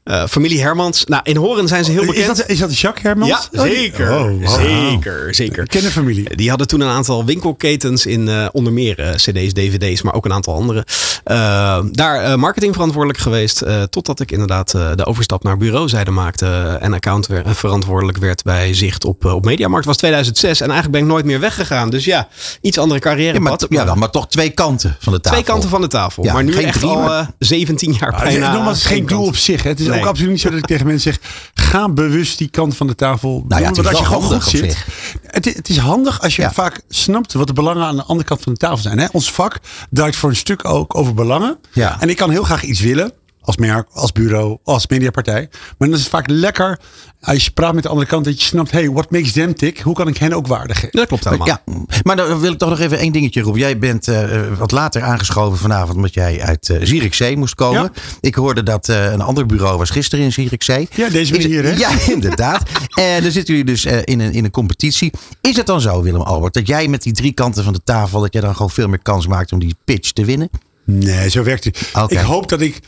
[0.09, 1.04] Eh, familie Hermans.
[1.04, 2.36] Nou, in Horen zijn ze heel Is bekend.
[2.36, 3.30] dat, is dat Jacques Hermans?
[3.30, 4.11] Ja, Oh, zeker.
[4.12, 4.48] Oh, wow.
[4.61, 5.62] Zeker, zeker.
[5.62, 6.36] Ik ken de familie.
[6.36, 10.24] Die hadden toen een aantal winkelketens in eh, onder meer eh, cd's, dvd's, maar ook
[10.24, 10.86] een aantal andere.
[11.24, 13.61] Eh, daar eh, marketingverantwoordelijk geweest.
[13.62, 16.46] eh, totdat ik inderdaad eh, de overstap naar bureauzijde maakte.
[16.46, 19.86] eh, en account eh, verantwoordelijk werd bij Zicht op, eh, op Mediamarkt.
[19.86, 21.90] was 2006 en eigenlijk ben ik nooit meer weggegaan.
[21.90, 22.28] Dus ja,
[22.61, 23.32] iets andere carrière.
[23.34, 25.38] Ja, maar, ja, dan, maar toch twee kanten van de tafel.
[25.38, 26.24] Twee kanten van de tafel.
[26.24, 28.52] Ja, maar nu geen echt drie, al maar- eh, 17 jaar bijna.
[28.52, 29.62] nogmaals, het is geen doel op zich.
[29.62, 29.68] hè.
[29.68, 29.86] Het is.
[30.01, 32.94] Ook absoluut niet zo dat ik tegen mensen zeg: ga bewust die kant van de
[32.94, 33.44] tafel.
[33.49, 34.84] Nou ja, doen, want als je gewoon goed zit.
[35.22, 36.53] Het, is- het is handig als je Ja.
[36.53, 38.99] vaak snapt wat de belangen aan de andere kant van de tafel zijn.
[38.99, 39.07] Hè?
[39.12, 39.59] Ons vak
[39.90, 41.59] draait voor een stuk ook over belangen.
[41.72, 42.01] Ja.
[42.01, 43.12] En ik kan heel graag iets willen.
[43.49, 45.49] Als merk, als bureau, als mediapartij.
[45.51, 46.78] Maar dan is het vaak lekker
[47.20, 48.24] als je praat met de andere kant.
[48.24, 49.80] Dat je snapt, hey, what makes them tick?
[49.80, 50.90] Hoe kan ik hen ook waarde geven?
[50.92, 51.46] Dat klopt helemaal.
[51.46, 51.62] Ja,
[52.03, 53.61] maar dan wil ik toch nog even één dingetje roepen.
[53.61, 54.28] Jij bent eh,
[54.59, 57.82] wat later aangeschoven vanavond omdat jij uit uh, Zierikzee moest komen.
[57.82, 57.90] Ja.
[58.20, 60.88] Ik hoorde dat eh, een ander bureau was gisteren in Zierikzee.
[60.94, 61.70] Ja, deze Is- manier, hè?
[61.86, 62.62] Ja, inderdaad.
[62.94, 65.12] en dan zitten jullie dus eh, in, een, in een competitie.
[65.40, 68.20] Is het dan zo, Willem-Albert, dat jij met die drie kanten van de tafel...
[68.20, 70.51] dat jij dan gewoon veel meer kans maakt om die pitch te winnen?
[70.84, 71.90] Nee, zo werkt het.
[72.09, 72.80] Ik hoop dat ik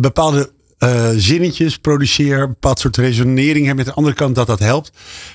[0.00, 4.58] bepaalde eh, zinnetjes produceer, een bepaald soort resonering heb met de andere kant, dat dat
[4.58, 4.92] helpt.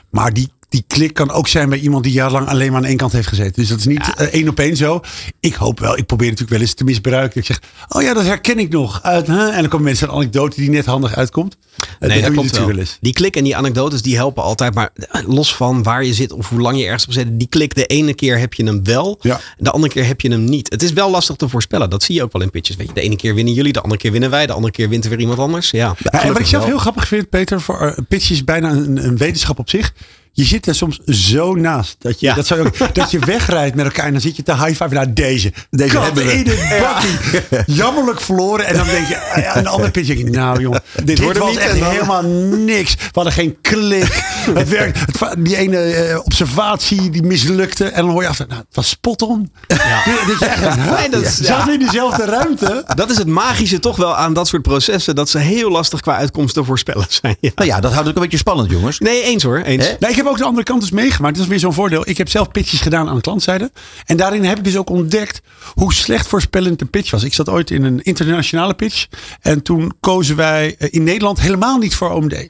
[0.09, 2.97] Maar die, die klik kan ook zijn bij iemand die jarenlang alleen maar aan één
[2.97, 3.53] kant heeft gezeten.
[3.55, 4.99] Dus dat is niet eh, één op één zo.
[5.39, 7.39] Ik hoop wel, ik probeer natuurlijk wel eens te misbruiken.
[7.39, 8.99] Ik zeg, oh ja, dat herken ik nog.
[9.03, 9.27] Uit?
[9.27, 11.57] En dan komen mensen een anekdote die net handig uitkomt.
[11.99, 12.67] Eh, Nee, dat wel.
[12.67, 12.97] wel eens.
[13.01, 14.73] Die klik en die anekdotes die helpen altijd.
[14.73, 14.89] Maar
[15.27, 17.27] los van waar je zit of hoe lang je ergens op zit.
[17.31, 19.17] Die klik, de ene keer heb je hem wel.
[19.21, 19.39] Ja.
[19.57, 20.69] De andere keer heb je hem niet.
[20.71, 21.89] Het is wel lastig te voorspellen.
[21.89, 22.75] Dat zie je ook wel in pitches.
[22.75, 24.45] Weet je, de ene keer winnen jullie, de andere keer winnen wij.
[24.45, 25.71] De andere keer wint er weer iemand anders.
[25.71, 26.71] Ja, Ja, en wat ik zelf wel.
[26.71, 29.93] heel grappig vind, Peter, voor uh, pitch is bijna een, een wetenschap op zich.
[30.33, 31.95] Je zit er soms zo naast.
[31.99, 32.33] Dat je, Ja.
[32.33, 34.93] dat, zou ook, dat je wegrijdt met elkaar en dan zit je te high five
[34.93, 35.53] naar deze.
[35.69, 36.33] Deze Kat hebben we.
[36.33, 37.63] in het bakkie.
[37.75, 38.65] Jammerlijk verloren.
[38.65, 39.17] En dan denk je,
[39.59, 42.95] een andere pitch denk je, nou jongen, dit, was niet echt helemaal niks.
[42.95, 44.23] We hadden geen klik.
[44.53, 47.85] het werkt, het, die ene eh, observatie die mislukte.
[47.85, 49.51] En dan hoor je af, nou, het was spot on.
[49.67, 49.77] Ja.
[50.27, 50.75] Dat je echt?
[50.99, 51.69] Nee, dat is- ja.
[51.71, 52.83] In dezelfde ruimte?
[52.95, 55.15] Dat is het magische toch wel aan dat soort processen.
[55.15, 57.35] Dat ze heel lastig qua uitkomst te voorspellen zijn.
[57.39, 57.51] Ja.
[57.55, 58.99] Nou ja, dat houdt ook een beetje spannend, jongens.
[58.99, 59.57] Nee, eens hoor.
[59.59, 59.85] Eens.
[59.99, 61.33] Nou, ik heb ook de andere kant dus meegemaakt.
[61.35, 62.09] Dat is weer zo'n voordeel.
[62.09, 63.71] Ik heb zelf pitches gedaan aan de klantzijde.
[64.05, 65.41] En daarin heb ik dus ook ontdekt
[65.73, 67.23] hoe slecht voorspellend de pitch was.
[67.23, 69.05] Ik zat ooit in een internationale pitch.
[69.41, 72.49] En toen kozen wij eh, in Nederland helemaal niet voor OMD.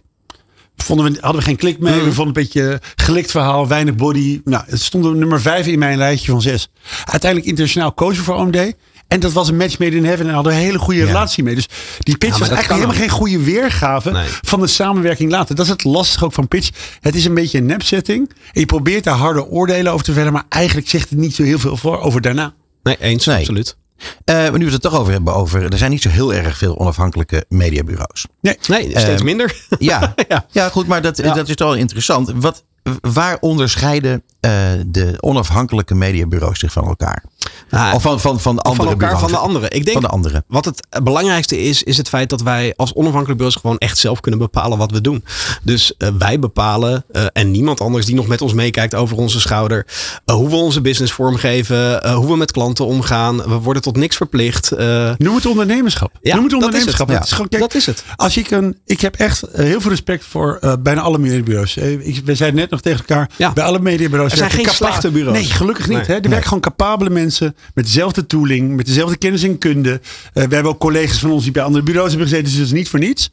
[0.83, 1.93] Vonden we, hadden we geen klik mee.
[2.01, 4.41] We vonden een beetje gelikt verhaal, weinig body.
[4.43, 6.69] Nou, het stond op nummer vijf in mijn lijstje van zes.
[7.05, 8.73] Uiteindelijk internationaal kozen we voor OMD.
[9.07, 10.27] En dat was een match made in heaven.
[10.27, 11.55] En hadden we een hele goede relatie mee.
[11.55, 11.67] Dus
[11.99, 14.27] die pitch was eigenlijk helemaal geen goede weergave Nee.
[14.41, 15.55] van de samenwerking later.
[15.55, 16.69] Dat is het lastige ook van pitch.
[16.99, 18.29] Het is een beetje een nepsetting.
[18.53, 20.33] En je probeert daar harde oordelen over te vellen.
[20.33, 22.53] Maar eigenlijk zegt het niet zo heel veel voor over daarna.
[22.83, 23.25] Nee, eens.
[23.25, 23.37] Nee.
[23.37, 23.77] Absoluut.
[24.25, 26.57] Maar nu we het er toch over hebben, over, er zijn niet zo heel erg
[26.57, 28.25] veel onafhankelijke mediabureaus.
[28.41, 28.57] Nee.
[28.67, 29.55] Nee, steeds Ehm, minder.
[29.79, 30.45] Ja, ja.
[30.51, 30.69] Ja.
[30.69, 31.33] goed, maar dat, Ja.
[31.33, 32.31] dat is toch wel interessant.
[32.35, 32.63] Wat,
[33.01, 34.51] waar onderscheiden eh,
[34.87, 37.23] de onafhankelijke mediabureaus zich van elkaar?
[37.69, 39.19] Nou, of van, van, van andere van elkaar, bureaus?
[39.21, 39.69] van de andere.
[39.69, 40.43] Ik denk Van de andere.
[40.47, 44.19] Wat het belangrijkste is, is het feit dat wij als onafhankelijk bureaus gewoon echt zelf
[44.19, 45.23] kunnen bepalen wat we doen.
[45.63, 49.39] Dus eh, wij bepalen eh, en niemand anders die nog met ons meekijkt over onze
[49.39, 49.85] schouder.
[50.25, 53.37] eh, hoe we onze business vormgeven, hoe we met klanten omgaan.
[53.37, 54.71] We worden tot niks verplicht.
[55.17, 56.11] Noem het ondernemerschap.
[56.21, 57.07] Ja, Noem het dat is ondernemerschap.
[57.07, 57.17] het.
[57.17, 58.03] Het is kijk, dat is het.
[58.15, 61.73] Als ik een, ik heb echt heel veel respect voor bijna alle mediabureaus.
[62.25, 63.29] We zeiden net nog tegen elkaar.
[63.37, 63.53] Ja.
[63.53, 64.31] Bij alle mediabureaus.
[64.31, 65.35] Er zijn geen slechte bureaus.
[65.37, 65.97] Nee, gelukkig niet.
[65.97, 66.05] Nee.
[66.07, 66.13] Hè?
[66.13, 70.01] Er werken gewoon capabele mensen met dezelfde tooling, met dezelfde kennis en kunde.
[70.33, 72.65] Eh, we hebben ook collega's van ons die bij andere bureaus hebben gezeten, dus dat
[72.65, 73.31] is niet voor niets.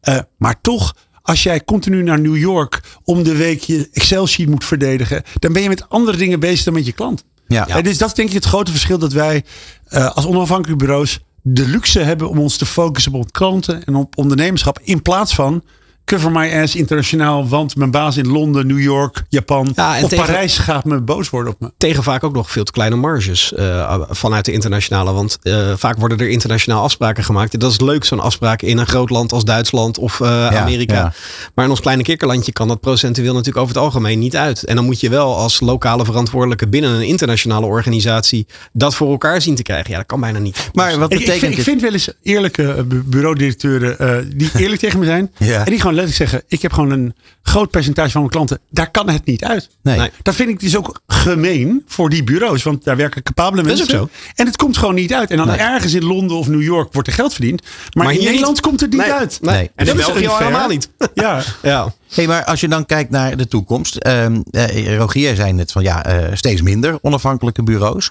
[0.00, 0.94] Eh, maar toch.
[1.22, 5.62] Als jij continu naar New York om de week je Excel-sheet moet verdedigen, dan ben
[5.62, 7.24] je met andere dingen bezig dan met je klant.
[7.46, 7.68] Ja.
[7.68, 9.44] En dus dat is denk ik het grote verschil dat wij
[9.84, 14.18] eh, als onafhankelijke bureaus de luxe hebben om ons te focussen op klanten en op
[14.18, 15.62] ondernemerschap in plaats van
[16.04, 20.08] cover my ass internationaal, want mijn baas in Londen, New York, Japan Ja, en of
[20.10, 21.70] tegen- Parijs gaat me boos worden op me.
[21.76, 25.12] tegen vaak ook nog veel te kleine marges eh, vanuit de internationale.
[25.12, 27.60] Want eh, vaak worden er internationaal afspraken gemaakt.
[27.60, 30.94] Dat is leuk, zo'n afspraak in een groot land als Duitsland of eh, Amerika.
[30.94, 31.12] ja.
[31.54, 34.64] Maar in ons kleine kikkerlandje kan dat procentueel natuurlijk over het algemeen niet uit.
[34.64, 39.40] En dan moet je wel als lokale verantwoordelijke binnen een internationale organisatie dat voor elkaar
[39.42, 39.90] zien te krijgen.
[39.90, 40.70] Ja, dat kan bijna niet.
[40.72, 44.80] Maar wat Ik, ik, betekent vind, ik vind wel eens eerlijke bu- bureaudirecteuren die eerlijk
[44.80, 45.30] tegen me zijn.
[45.38, 45.58] Ja.
[45.64, 48.58] En die gewoon letterlijk zeggen, ik heb gewoon een groot percentage van mijn klanten.
[48.70, 49.68] Daar kan het niet uit.
[49.82, 49.98] Nee.
[49.98, 50.10] Nee.
[50.22, 52.62] Dat vind ik dus ook gemeen voor die bureaus.
[52.62, 54.00] Want daar werken capabele Dat is mensen.
[54.00, 55.30] ook En het komt gewoon niet uit.
[55.30, 55.56] En dan Nee.
[55.56, 57.62] ergens in Londen of New York wordt er geld verdiend.
[57.62, 58.60] Maar, Maar in Nederland niet.
[58.60, 59.12] komt het niet Nee.
[59.12, 59.38] uit.
[59.42, 59.54] Nee.
[59.54, 59.70] Nee.
[59.74, 60.90] En Dat is België helemaal niet.
[61.14, 61.42] Ja.
[61.62, 61.92] Ja.
[62.08, 63.96] Hey, maar als je dan kijkt naar de toekomst.
[63.96, 68.10] ehm eh, Rogier zei net van ja, eh, steeds minder onafhankelijke bureaus.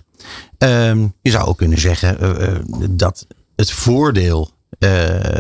[0.58, 2.56] Ehm, je zou ook kunnen zeggen eh,
[2.90, 3.26] dat
[3.56, 4.52] het voordeel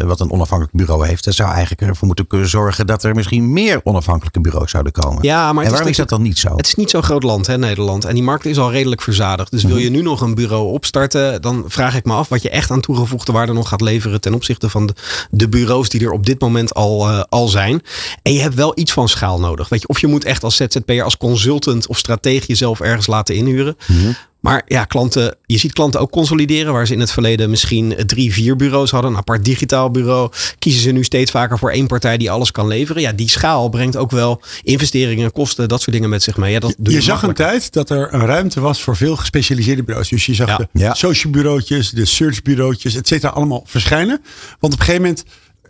[0.05, 3.53] wat een onafhankelijk bureau heeft, dat zou eigenlijk ervoor moeten kunnen zorgen dat er misschien
[3.53, 5.23] meer onafhankelijke bureaus zouden komen.
[5.23, 6.55] Ja, maar en waarom is dat dan niet zo?
[6.55, 8.05] Het is niet zo'n groot land, hè, Nederland.
[8.05, 9.51] En die markt is al redelijk verzadigd.
[9.51, 9.83] Dus wil Mhm.
[9.83, 12.79] je nu nog een bureau opstarten, dan vraag ik me af wat je echt aan
[12.81, 14.93] toegevoegde waarde nog gaat leveren ten opzichte van de,
[15.31, 17.81] de bureaus die er op dit moment al, eh, al zijn.
[18.21, 19.69] En je hebt wel iets van schaal nodig.
[19.69, 23.35] Weet je, of je moet echt als ZZP'er, als consultant of strateeg jezelf ergens laten
[23.35, 23.77] inhuren.
[23.87, 24.11] Mhm.
[24.39, 26.73] Maar ja, klanten, je ziet klanten ook consolideren.
[26.73, 29.11] Waar ze in het verleden misschien drie, vier bureaus hadden.
[29.11, 30.31] Een apart digitaal bureau.
[30.59, 33.01] Kiezen ze nu steeds vaker voor één partij die alles kan leveren.
[33.01, 36.51] Ja, die schaal brengt ook wel investeringen, kosten, dat soort dingen met zich mee.
[36.51, 39.83] Ja, dat doe Je zag een tijd dat er een ruimte was voor veel gespecialiseerde
[39.83, 40.09] bureaus.
[40.09, 40.57] Dus je zag Ja.
[40.57, 40.93] de Ja.
[40.93, 44.21] social bureautjes, de search bureautjes, et cetera, allemaal verschijnen.
[44.59, 45.23] Want op een gegeven moment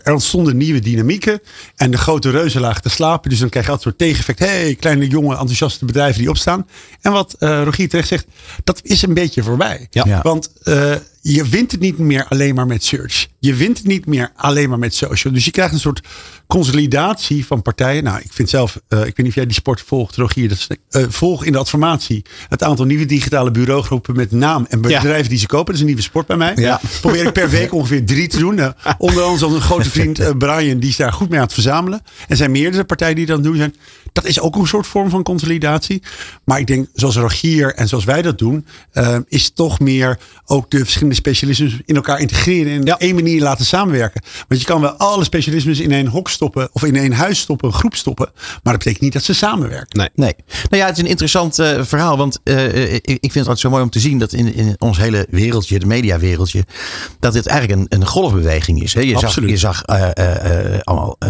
[0.04, 1.42] er ontstonden nieuwe dynamieken.
[1.76, 3.30] En de grote reuzen lagen te slapen.
[3.30, 4.52] Dus dan krijg je altijd een soort tegeneffect.
[4.52, 6.68] hey, kleine, jonge, enthousiaste bedrijven die opstaan.
[7.02, 8.26] En wat eh Rogier terecht zegt,
[8.64, 9.88] dat is een beetje voorbij.
[9.90, 10.22] Ja.
[10.22, 13.28] Want eh, je wint het niet meer alleen maar met search.
[13.40, 15.34] Je wint het niet meer alleen maar met social.
[15.34, 16.08] Dus je krijgt een soort
[16.48, 18.04] consolidatie van partijen.
[18.04, 20.50] Nou, ik vind zelf, eh, ik weet niet of jij die sport volgt, Rogier.
[20.50, 24.82] Dat is, eh, volg in de adformatie het aantal nieuwe digitale bureaugroepen met naam en
[24.82, 25.66] bedrijven die ze kopen.
[25.66, 26.54] Dat is een nieuwe sport bij mij.
[26.56, 26.82] Ja.
[27.02, 28.56] Probeer ik per week ongeveer drie te doen.
[28.56, 31.54] Nou, onder andere een grote vriend eh, Brian, die is daar goed mee aan het
[31.54, 32.02] verzamelen.
[32.28, 33.76] Er zijn meerdere partijen die dat doen zijn.
[34.14, 36.02] Dat is ook een soort vorm van consolidatie.
[36.44, 40.72] Maar ik denk, zoals Rogier en zoals wij dat doen, eh, is toch meer ook
[40.72, 44.22] de verschillende specialismes in elkaar integreren en op één manier laten samenwerken.
[44.48, 47.68] Want je kan wel alle specialismes in één hok stoppen of in één huis stoppen,
[47.68, 48.30] een groep stoppen.
[48.36, 49.98] Maar dat betekent niet dat ze samenwerken.
[49.98, 50.10] Nee.
[50.16, 50.34] Nee.
[50.70, 52.18] Nou ja, het is een interessant eh, verhaal.
[52.18, 54.76] Want eh, ik, ik vind het altijd zo mooi om te zien dat in, in
[54.78, 56.64] ons hele wereldje, de mediawereldje,
[57.20, 58.94] dat dit eigenlijk een, een golfbeweging is.
[58.94, 59.02] Hè?
[59.02, 61.30] Je zag, je zag eh, eh, eh, allemaal eh,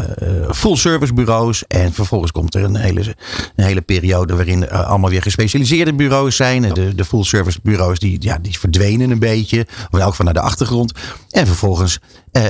[0.51, 1.63] full service bureaus.
[1.67, 3.15] En vervolgens komt er een hele,
[3.55, 6.61] een hele periode waarin er allemaal weer gespecialiseerde bureaus zijn.
[6.61, 9.67] De, de full service bureaus die, ja, die verdwenen een beetje.
[9.91, 10.93] In elk geval naar de achtergrond.
[11.29, 11.99] En vervolgens
[12.31, 12.45] eh,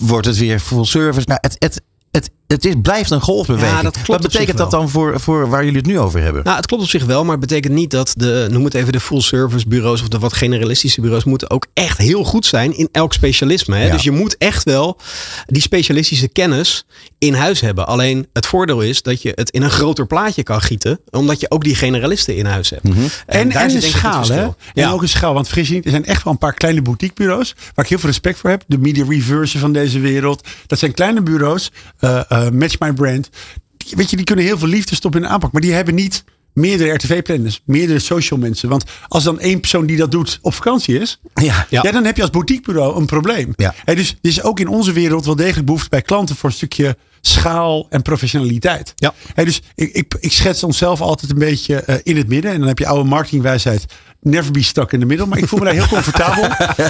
[0.00, 1.26] wordt het weer full service.
[1.28, 3.76] Nou, het, het, het, het is, blijft een golfbeweging.
[3.76, 6.44] Ja, dat klopt Wat betekent dat dan voor, voor waar jullie het nu over hebben?
[6.44, 8.92] Nou, het klopt op zich wel, maar het betekent niet dat de, noem het even
[8.92, 12.76] de full service bureaus of de wat generalistische bureaus moeten ook echt heel goed zijn
[12.76, 13.76] in elk specialisme.
[13.76, 13.84] Hè?
[13.86, 13.92] Ja.
[13.92, 14.98] Dus je moet echt wel
[15.46, 16.86] die specialistische kennis
[17.18, 17.86] in huis hebben.
[17.86, 21.50] Alleen het voordeel is dat je het in een groter plaatje kan gieten, omdat je
[21.50, 22.84] ook die generalisten in huis hebt.
[22.84, 24.48] En, en, daar zit een schaal, hè?
[24.74, 25.34] En ook een schaal.
[25.34, 27.54] Want vergis je niet, er zijn echt wel een paar kleine boutiquebureaus.
[27.74, 28.64] Waar ik heel veel respect voor heb.
[28.66, 30.46] De Media Reverse van deze wereld.
[30.66, 31.70] Dat zijn kleine bureaus.
[31.98, 33.28] eh, eh, Match My Brand.
[33.76, 35.52] Die- weet je, die kunnen heel veel liefde stoppen in de aanpak.
[35.52, 37.60] Maar die hebben niet meerdere RTV-planners.
[37.64, 38.68] Meerdere social mensen.
[38.68, 41.20] Want als dan één persoon die dat doet op vakantie is.
[41.34, 41.66] Ja.
[41.70, 41.82] Ja.
[41.82, 43.52] dan heb je als boutiquebureau een probleem.
[43.56, 43.74] Ja.
[43.84, 46.54] Hè, dus er is ook in onze wereld wel degelijk behoefte bij klanten voor een
[46.56, 48.92] stukje schaal en professionaliteit.
[48.96, 49.14] Ja.
[49.34, 52.52] Hè, dus ik, ik, ik schets onszelf altijd een beetje eh, in het midden.
[52.52, 53.86] En dan heb je oude marketingwijsheid.
[54.24, 55.26] Never be stuck in the middle.
[55.26, 56.48] Maar ik voel me daar heel comfortabel.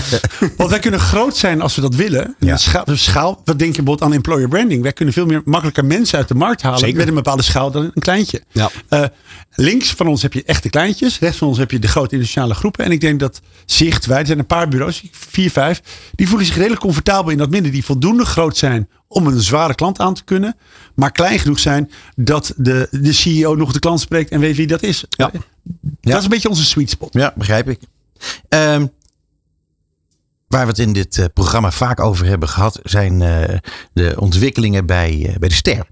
[0.56, 2.24] Want wij kunnen groot zijn als we dat willen.
[2.24, 2.56] En Ja.
[2.56, 4.82] schaal, dus schaal, wat denk je bijvoorbeeld aan employer branding?
[4.82, 6.78] Wij kunnen veel meer makkelijker mensen uit de markt halen.
[6.78, 6.96] Zeker.
[6.96, 8.42] Met een bepaalde schaal dan een kleintje.
[8.52, 8.70] Ja.
[8.88, 9.04] Eh,
[9.54, 11.18] links van ons heb je echte kleintjes.
[11.18, 12.84] Rechts van ons heb je de grote internationale groepen.
[12.84, 15.80] En ik denk dat Zicht, wij er zijn een paar bureaus, vier, vijf.
[16.14, 17.72] Die voelen zich redelijk comfortabel in dat midden.
[17.72, 20.56] Die voldoende groot zijn om een zware klant aan te kunnen.
[20.94, 24.66] Maar klein genoeg zijn dat de, de CEO nog de klant spreekt en weet wie
[24.66, 25.04] dat is.
[25.10, 25.30] Ja.
[26.00, 27.12] Dat is een beetje onze sweet spot.
[27.12, 27.80] Ja, begrijp ik.
[28.48, 28.86] Ehm,
[30.46, 33.58] waar we het in dit eh, programma vaak over hebben gehad, zijn eh,
[33.92, 35.86] de ontwikkelingen bij, eh, bij de ster.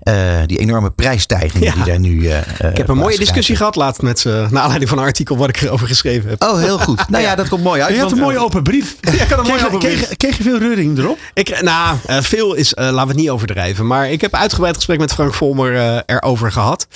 [0.00, 1.74] Eh, die enorme prijsstijgingen Ja.
[1.74, 2.28] die daar nu.
[2.28, 2.38] eh,
[2.70, 5.48] Ik heb een mooie discussie gehad laatst met ze, naar aanleiding van een artikel wat
[5.48, 6.42] ik erover geschreven heb.
[6.42, 7.08] Oh, heel goed.
[7.08, 7.94] Nou ja, dat komt mooi uit.
[7.94, 8.96] Je had een mooie open brief.
[9.00, 9.96] Ja, ik had een mooie Kreeg, open brief.
[10.04, 11.18] kreeg, kreeg je veel reuring erop?
[11.34, 13.86] Ik, nou, eh, veel is, eh, laten we het niet overdrijven.
[13.86, 16.86] Maar ik heb uitgebreid gesprek met Frank Volmer eh, erover gehad.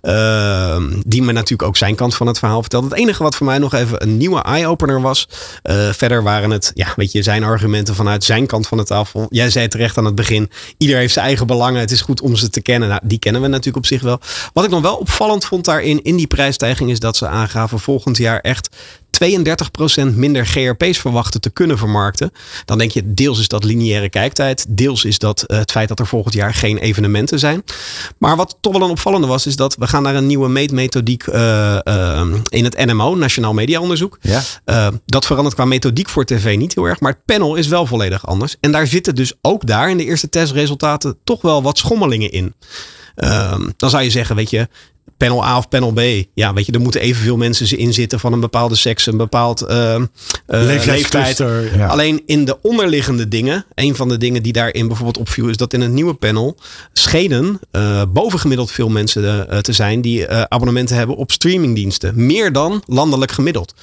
[0.00, 2.88] Ehm, die me natuurlijk ook zijn kant van het verhaal vertelde.
[2.88, 5.28] Het enige wat voor mij nog even een nieuwe eye-opener was.
[5.62, 9.26] eh, verder waren het, ja, weet je, zijn argumenten vanuit zijn kant van de tafel.
[9.30, 10.50] Jij zei terecht aan het begin.
[10.78, 11.80] Ieder heeft zijn eigen belangen.
[11.80, 12.88] Het is goed om ze te kennen.
[12.88, 14.20] Nou, die kennen we natuurlijk op zich wel.
[14.52, 18.16] Wat ik nog wel opvallend vond daarin, in die prijsstijging, is dat ze aangaven volgend
[18.16, 18.76] jaar echt
[19.12, 22.32] 32% minder GRP's verwachten te kunnen vermarkten.
[22.64, 24.66] Dan denk je, deels is dat lineaire kijktijd.
[24.68, 27.64] Deels is dat eh, het feit dat er volgend jaar geen evenementen zijn.
[28.18, 31.26] Maar wat toch wel een opvallende was, is dat we gaan naar een nieuwe meetmethodiek
[31.26, 34.18] eh, eh, in het NMO, Nationaal Media Onderzoek.
[34.20, 34.42] Ja.
[35.06, 37.00] Dat verandert qua methodiek voor tv niet heel erg.
[37.00, 38.56] Maar het panel is wel volledig anders.
[38.60, 42.54] En daar zitten dus ook daar in de eerste testresultaten toch wel wat schommelingen in.
[43.14, 44.68] Ehm, dan zou je zeggen, weet je,
[45.22, 46.00] panel A of panel B.
[46.34, 49.60] Ja, weet je, er moeten evenveel mensen in zitten van een bepaalde seks, een bepaald
[49.60, 50.04] eh, eh,
[50.46, 51.38] leeftijd.
[51.76, 51.86] Ja.
[51.86, 55.72] Alleen in de onderliggende dingen, een van de dingen die daarin bijvoorbeeld opviel, is dat
[55.72, 56.56] in het nieuwe panel
[56.92, 62.26] schenen eh, bovengemiddeld veel mensen te zijn die abonnementen hebben op streamingdiensten.
[62.26, 63.74] Meer dan landelijk gemiddeld.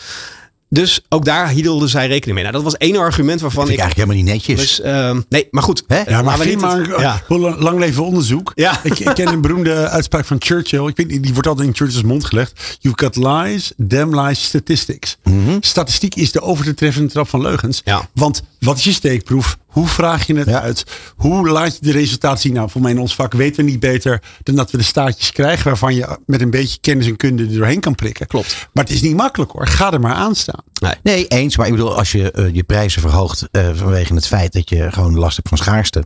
[0.72, 2.43] Dus ook daar hielden zij rekening mee.
[2.43, 3.80] Nou, dat was één argument waarvan ik ik.
[3.80, 4.59] eigenlijk helemaal niet netjes.
[4.59, 5.84] Dus, ehm, nee, maar goed.
[5.88, 6.01] Hè?
[6.07, 7.22] Ja, maar niet maar, het- ja.
[7.28, 8.51] hoe lang, leven onderzoek.
[8.55, 8.80] Ja.
[8.84, 10.88] Ik, ik ken een beroemde uitspraak van Churchill.
[10.88, 12.78] Ik weet niet, die wordt altijd in Churchill's mond gelegd.
[12.80, 15.17] You've got lies, damn lies, statistics.
[15.59, 17.82] Statistiek is de over te treffende trap van leugens.
[17.86, 18.09] Ja.
[18.13, 19.57] Want wat is je steekproef?
[19.70, 20.84] Hoe vraag je het uit?
[21.15, 22.53] Hoe laat je de resultaten zien?
[22.53, 25.32] Nou, voor mij in ons vak weten we niet beter dan dat we de staartjes
[25.32, 28.28] krijgen waarvan je met een beetje kennis en kunde er doorheen kan prikken.
[28.28, 28.67] Klopt.
[28.74, 29.67] Maar het is niet makkelijk hoor.
[29.67, 30.63] Ga er maar aan staan.
[31.03, 31.57] Nee, eens.
[31.57, 34.91] Maar ik bedoel, als je eh, je prijzen verhoogt eh, vanwege het feit dat je
[34.91, 36.05] gewoon last hebt van schaarste,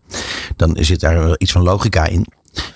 [0.55, 2.28] dan zit daar wel iets van logica in.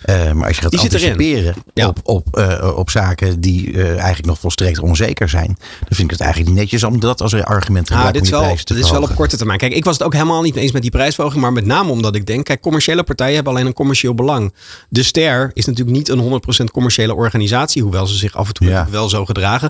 [0.02, 1.88] Eh, maar als je gaat Die anticiperen Ja.
[1.88, 6.10] op, op, eh, op zaken die eh, eigenlijk nog volstrekt onzeker zijn, dan vind ik
[6.10, 8.48] het eigenlijk niet netjes om dat als een argument te Ah, gebruiken dit is, die
[8.48, 9.60] wel, dit is wel op korte termijn.
[9.60, 11.42] Kijk, ik was het ook helemaal niet eens met die prijsverhoging.
[11.42, 14.54] Maar met name omdat ik denk, kijk, commerciële partijen hebben alleen een commercieel belang.
[14.90, 17.82] De Ster is natuurlijk niet een 100% commerciële organisatie.
[17.82, 18.88] Hoewel ze zich af en toe Ja.
[18.90, 19.70] wel zo gedragen.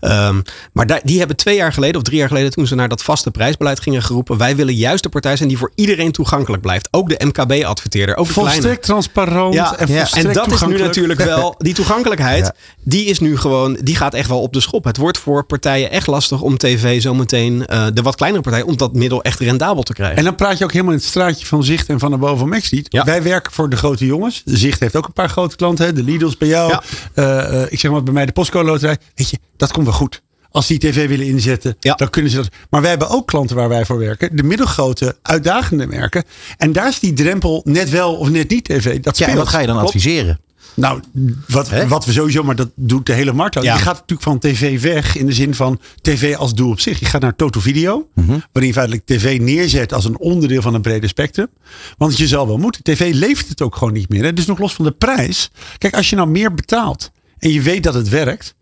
[0.00, 0.40] Ehm,
[0.72, 3.02] maar daar, die hebben twee jaar geleden of drie jaar geleden toen ze naar dat
[3.02, 4.36] vaste prijsbeleid gingen geroepen.
[4.36, 6.88] Wij willen juist de partij zijn die voor iedereen toegankelijk blijft.
[6.90, 8.16] Ook de MKB-adverteerder.
[8.16, 8.52] Ook de kleine.
[8.52, 10.06] Volstrekt transparant Ja, en ja.
[10.12, 14.28] en dat is nu natuurlijk wel, die toegankelijkheid, die is nu gewoon, die gaat echt
[14.28, 14.84] wel op de schop.
[14.84, 18.76] Het wordt voor partijen echt lastig om tv zometeen, eh de wat kleinere partijen, om
[18.76, 20.16] dat middel echt rendabel te krijgen.
[20.16, 22.46] En dan praat je ook helemaal in het straatje van Zicht en van de boven.
[22.70, 23.04] Ja.
[23.04, 24.42] Wij werken voor de grote jongens.
[24.44, 25.84] Zicht heeft ook een paar grote klanten.
[25.84, 25.92] Hè?
[25.92, 26.70] De Lidl's bij jou.
[26.70, 26.82] Ja.
[27.14, 28.96] Eh, eh, ik zeg maar bij mij de Postcode Loterij.
[29.14, 30.22] Weet je, dat komt wel goed.
[30.50, 31.94] Als die tv willen inzetten, Ja.
[31.94, 32.48] dan kunnen ze dat.
[32.70, 34.36] Maar wij hebben ook klanten waar wij voor werken.
[34.36, 36.24] De middelgrote, uitdagende merken.
[36.56, 39.00] En daar is die drempel net wel of net niet tv.
[39.00, 39.94] Dat Ja, en wat ga je dan Klopt.
[39.94, 40.40] adviseren?
[40.74, 41.00] Nou,
[41.48, 43.62] wat, wat we sowieso, maar dat doet de hele markt ook.
[43.64, 43.74] Ja.
[43.74, 46.98] Je gaat natuurlijk van tv weg in de zin van tv als doel op zich.
[47.00, 50.80] Je gaat naar Toto Video, waarin je feitelijk tv neerzet als een onderdeel van een
[50.82, 51.48] breder spectrum.
[51.96, 52.82] Want je zal wel moeten.
[52.82, 54.24] TV levert het ook gewoon niet meer.
[54.24, 54.32] Hè?
[54.32, 55.50] Dus nog los van de prijs.
[55.78, 58.54] Kijk, als je nou meer betaalt en je weet dat het werkt,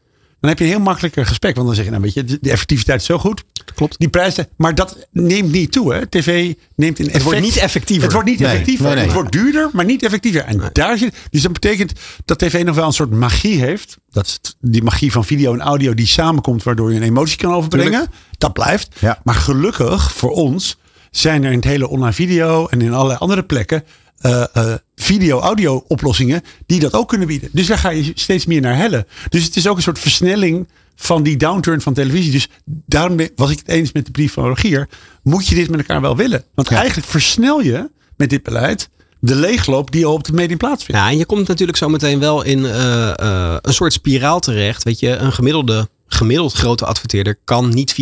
[0.46, 1.54] dan heb je een heel makkelijker gesprek.
[1.54, 3.44] Want dan zeg je, nou weet je, de effectiviteit is zo goed.
[3.74, 3.98] Klopt.
[3.98, 5.94] Die prijzen, maar dat neemt niet toe.
[5.94, 6.06] Hè?
[6.06, 8.04] TV neemt in Het wordt niet effectiever.
[8.04, 8.84] Het wordt niet Nee, effectiever.
[8.86, 9.04] nee, nee.
[9.04, 10.44] Het wordt duurder, maar niet effectiever.
[10.44, 11.92] En daar zit, dus dat betekent
[12.24, 13.96] dat tv nog wel een soort magie heeft.
[14.10, 17.52] Dat is die magie van video en audio die samenkomt, waardoor je een emotie kan
[17.52, 18.06] overbrengen.
[18.38, 18.88] Dat blijft.
[18.98, 19.20] Ja.
[19.24, 20.76] Maar gelukkig voor ons
[21.10, 23.84] zijn er in het hele online video en in allerlei andere plekken
[24.20, 27.48] eh, eh, video-audio oplossingen die dat ook kunnen bieden.
[27.52, 29.06] Dus daar ga je steeds meer naar hellen.
[29.28, 32.32] Dus het is ook een soort versnelling van die downturn van televisie.
[32.32, 34.88] Dus daarom was ik het eens met de brief van Rogier.
[35.22, 36.44] Moet je dit met elkaar wel willen?
[36.54, 38.88] Want eigenlijk versnel je met dit beleid
[39.20, 41.00] de leegloop die al op het medium plaatsvindt.
[41.00, 44.82] Ja, en je komt natuurlijk zo meteen wel in eh, een soort spiraal terecht.
[44.82, 47.94] Weet je, een gemiddelde, gemiddeld grote adverteerder kan niet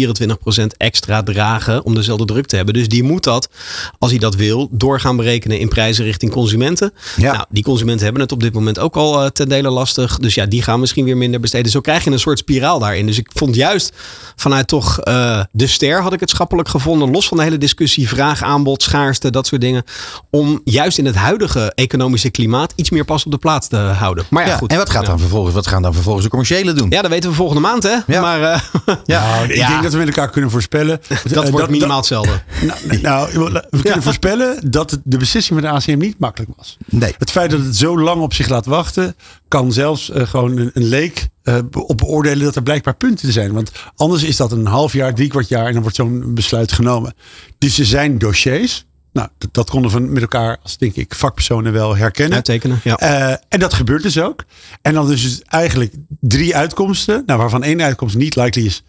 [0.61, 2.75] 24% extra dragen om dezelfde druk te hebben.
[2.75, 3.49] Dus die moet dat,
[3.99, 6.93] als hij dat wil, doorgaan berekenen in prijzen richting consumenten.
[7.17, 7.33] Ja.
[7.33, 10.19] Nou, die consumenten hebben het op dit moment ook al eh, ten dele lastig.
[10.19, 11.71] Dus ja, die gaan misschien weer minder besteden.
[11.71, 13.07] Zo krijg je een soort spiraal daarin.
[13.07, 13.93] Dus ik vond juist
[14.37, 17.11] vanuit toch eh, de ster had ik het schappelijk gevonden.
[17.11, 19.85] Los van de hele discussie, vraag, aanbod, schaarste, dat soort dingen.
[20.31, 24.25] Om juist in het huidige economische klimaat iets meer pas op de plaats te houden.
[24.31, 24.71] Maar ja, Ja, goed.
[24.71, 26.91] en wat, gaat dan vervolgens, wat gaan dan vervolgens de commerciële doen?
[26.91, 27.94] Ja, dat weten we volgende maand, hè?
[28.07, 28.21] Ja.
[28.21, 28.61] Maar eh,
[29.07, 29.69] Nou, ik Ja.
[29.69, 31.01] denk dat we met elkaar kunnen voorspellen.
[31.25, 32.33] dat wordt minimaal hetzelfde.
[33.01, 36.77] Nou, nou, we kunnen voorspellen dat het- de beslissing van de ACM niet makkelijk was.
[36.87, 37.15] Nee.
[37.19, 39.17] Het feit dat het zo lang op zich laat wachten,
[39.49, 43.53] kan zelfs eh, gewoon een, een leek eh, op beoordelen dat er blijkbaar punten zijn.
[43.53, 46.73] Want anders is dat een half jaar, drie kwart jaar en dan wordt zo'n besluit
[46.73, 47.15] genomen.
[47.59, 48.85] Dus er zijn dossiers.
[49.15, 52.35] Nou, dat, dat konden we met elkaar als denk ik vakpersonen wel herkennen.
[52.35, 52.97] Uittekenen, ja.
[52.97, 54.45] Eh, en dat gebeurt dus ook.
[54.83, 57.23] En dan dus eigenlijk drie uitkomsten.
[57.27, 58.83] Nou, waarvan één uitkomst niet likely is.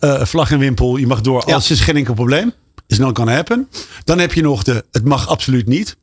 [0.00, 1.42] eh, vlag en wimpel, je mag door.
[1.46, 1.52] Ja.
[1.52, 2.52] Alles is geen enkel probleem.
[2.86, 3.68] Is not gonna happen.
[4.04, 5.96] Dan heb je nog de, het mag absoluut niet.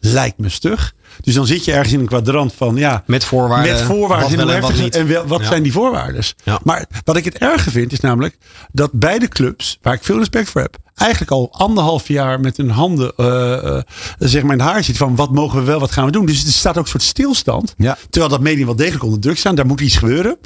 [0.00, 0.94] Lijkt me stug.
[1.20, 3.02] Dus dan zit je ergens in een kwadrant van, ja.
[3.06, 4.36] Met voorwaarden, Met voorwaarden.
[4.36, 4.94] wat wel en wat niet.
[4.96, 5.46] En wel, wat Ja.
[5.46, 6.22] zijn die voorwaarden?
[6.44, 6.60] Ja.
[6.64, 8.38] Maar wat ik het erge vind, is namelijk
[8.72, 12.70] dat beide clubs, waar ik veel respect voor heb, eigenlijk al anderhalf jaar met hun
[12.70, 13.82] handen eh, eh,
[14.18, 16.26] zeg maar in het haar zitten van wat mogen we wel, wat gaan we doen.
[16.26, 17.74] Dus er staat ook een soort stilstand.
[17.76, 17.96] Ja.
[18.10, 19.56] Terwijl dat medium wel degelijk onder druk staat.
[19.56, 20.36] Daar moet iets gebeuren.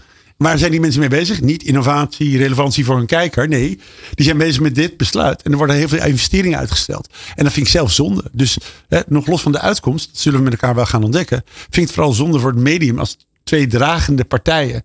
[0.42, 1.40] Waar zijn die mensen mee bezig?
[1.40, 3.48] Niet innovatie, relevantie voor een kijker.
[3.48, 3.80] Nee,
[4.14, 5.42] die zijn bezig met dit besluit.
[5.42, 7.08] En er worden heel veel investeringen uitgesteld.
[7.34, 8.24] En dat vind ik zelf zonde.
[8.32, 11.42] Dus hè, nog los van de uitkomst, dat zullen we met elkaar wel gaan ontdekken.
[11.46, 14.84] Vind ik het vooral zonde voor het medium als twee dragende partijen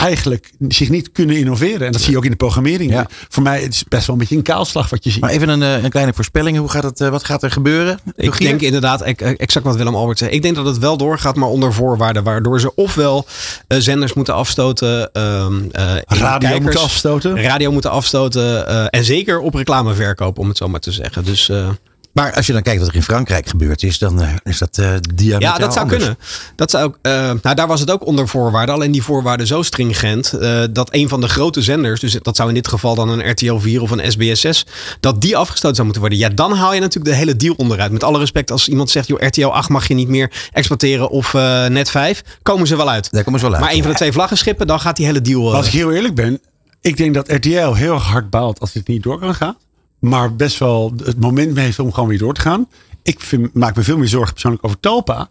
[0.00, 1.86] eigenlijk zich niet kunnen innoveren.
[1.86, 2.90] En dat zie je ook in de programmering.
[2.92, 3.06] Ja.
[3.28, 5.20] Voor mij het is best wel een beetje een kaalslag wat je ziet.
[5.20, 6.58] Maar even een, eh, een kleine voorspelling.
[6.58, 7.98] Hoe gaat het, eh, wat gaat er gebeuren?
[8.16, 10.30] Ik denk inderdaad, ec- exact wat Willem Albert zei.
[10.30, 12.22] Ik denk dat het wel doorgaat, maar onder voorwaarden.
[12.24, 13.26] Waardoor ze ofwel
[13.66, 15.12] eh, zenders moeten afstoten.
[15.12, 17.42] ehm, eh, in Radio kijkers, moeten afstoten.
[17.42, 18.66] Radio moeten afstoten.
[18.68, 21.24] eh, en zeker op reclameverkoop, om het zo maar te zeggen.
[21.24, 21.68] Dus eh,
[22.12, 24.78] Maar als je dan kijkt wat er in Frankrijk gebeurd is, dan eh, is dat
[24.78, 26.02] uh, diametraal Ja, dat zou anders.
[26.02, 26.18] kunnen.
[26.56, 28.74] Dat zou, ook, eh, nou, daar was het ook onder voorwaarden.
[28.74, 32.48] Alleen die voorwaarden zo stringent eh, dat een van de grote zenders, dus dat zou
[32.48, 34.66] in dit geval dan een RTL 4 of een SBS 6,
[35.00, 36.18] dat die afgestoten zou moeten worden.
[36.20, 37.92] Ja, dan haal je natuurlijk de hele deal onderuit.
[37.92, 41.34] Met alle respect, als iemand zegt, joh, RTL 8 mag je niet meer exploiteren of
[41.34, 43.10] eh, net 5, komen ze wel uit.
[43.10, 43.64] Daar komen ze wel uit.
[43.64, 45.54] Maar een van de twee vlaggenschippen, dan gaat die hele deal.
[45.54, 46.40] als ik heel eerlijk ben,
[46.80, 49.56] ik denk dat RTL heel erg hard baalt als dit niet door kan gaan.
[50.00, 52.68] Maar best wel het moment heeft om gewoon weer door te gaan.
[53.02, 55.28] Ik vind, maak me veel meer zorgen persoonlijk over Talpa.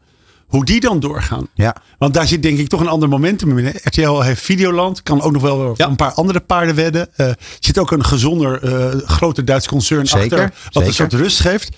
[0.48, 1.48] Hoe die dan doorgaan.
[1.54, 1.76] Ja.
[1.98, 3.74] Want daar zit denk ik toch een ander momentum in.
[3.84, 5.04] RTL heeft Videoland.
[5.04, 5.88] Kan ook nog wel Ja.
[5.88, 7.10] een paar andere paarden wedden.
[7.16, 10.54] Er zit ook een gezonder, eh, groter Duits concern Zeker, achter.
[10.72, 11.76] Wat een soort rust geeft.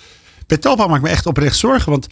[0.47, 1.91] Bij Talpa maak ik me echt oprecht zorgen.
[1.91, 2.07] Want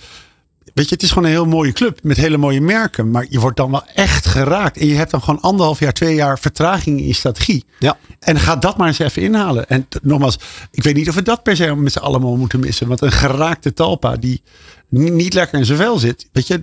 [0.73, 1.99] weet je, het is gewoon een heel mooie club.
[2.03, 3.11] Met hele mooie merken.
[3.11, 4.77] Maar je wordt dan wel echt geraakt.
[4.77, 7.65] En je hebt dan gewoon anderhalf jaar, twee jaar vertraging in je strategie.
[7.79, 7.97] Ja.
[8.19, 9.69] En ga dat maar eens even inhalen.
[9.69, 10.39] En nogmaals,
[10.71, 12.87] ik weet niet of we dat per se met z'n allemaal moeten missen.
[12.87, 14.41] Want een geraakte talpa die
[14.89, 16.29] ni- niet lekker in zijn vel zit.
[16.31, 16.59] Weet je,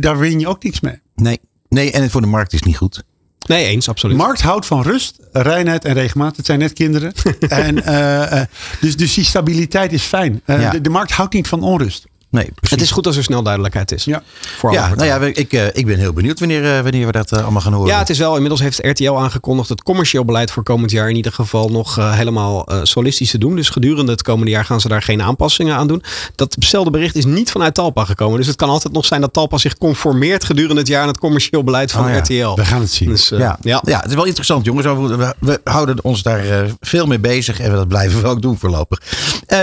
[0.00, 1.00] daar- win je ook niks mee.
[1.14, 1.40] Nee.
[1.68, 3.02] nee, en voor de markt is het niet goed.
[3.46, 4.16] Nee, eens, absoluut.
[4.16, 6.36] De markt houdt van rust, reinheid en regelmaat.
[6.36, 7.12] Het zijn net kinderen.
[7.48, 8.46] en, eh, eh,
[8.80, 10.40] dus, dus die stabiliteit is fijn.
[10.44, 10.70] Eh, Ja.
[10.70, 12.04] de, de markt houdt niet van onrust.
[12.32, 12.70] Nee, precies.
[12.70, 14.04] het is goed als er snel duidelijkheid is.
[14.04, 14.22] Ja.
[14.40, 17.12] Voor Ja, nou ja, we- ik, eh, ik ben heel benieuwd wanneer, eh, wanneer we
[17.12, 17.90] dat eh, allemaal gaan horen.
[17.92, 18.32] Ja, het is wel.
[18.34, 22.68] Inmiddels heeft RTL aangekondigd het commercieel beleid voor komend jaar in ieder geval nog helemaal
[22.82, 23.56] solistisch te doen.
[23.56, 26.02] Dus gedurende het komende jaar gaan ze daar geen aanpassingen aan doen.
[26.34, 28.38] Datzelfde bericht is niet vanuit Talpa gekomen.
[28.38, 31.18] Dus het kan altijd nog zijn dat Talpa zich conformeert gedurende het jaar aan het
[31.18, 32.54] commercieel beleid van Oh ja, RTL.
[32.54, 33.08] We gaan het zien.
[33.08, 33.58] Dus, ja.
[33.62, 33.82] ja.
[33.84, 34.00] Ja.
[34.00, 34.86] het is wel interessant, jongens.
[34.86, 39.00] We, we houden ons daar veel mee bezig en dat blijven we ook doen voorlopig.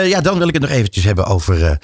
[0.03, 1.75] Ja, dan wil ik het nog eventjes hebben over eh,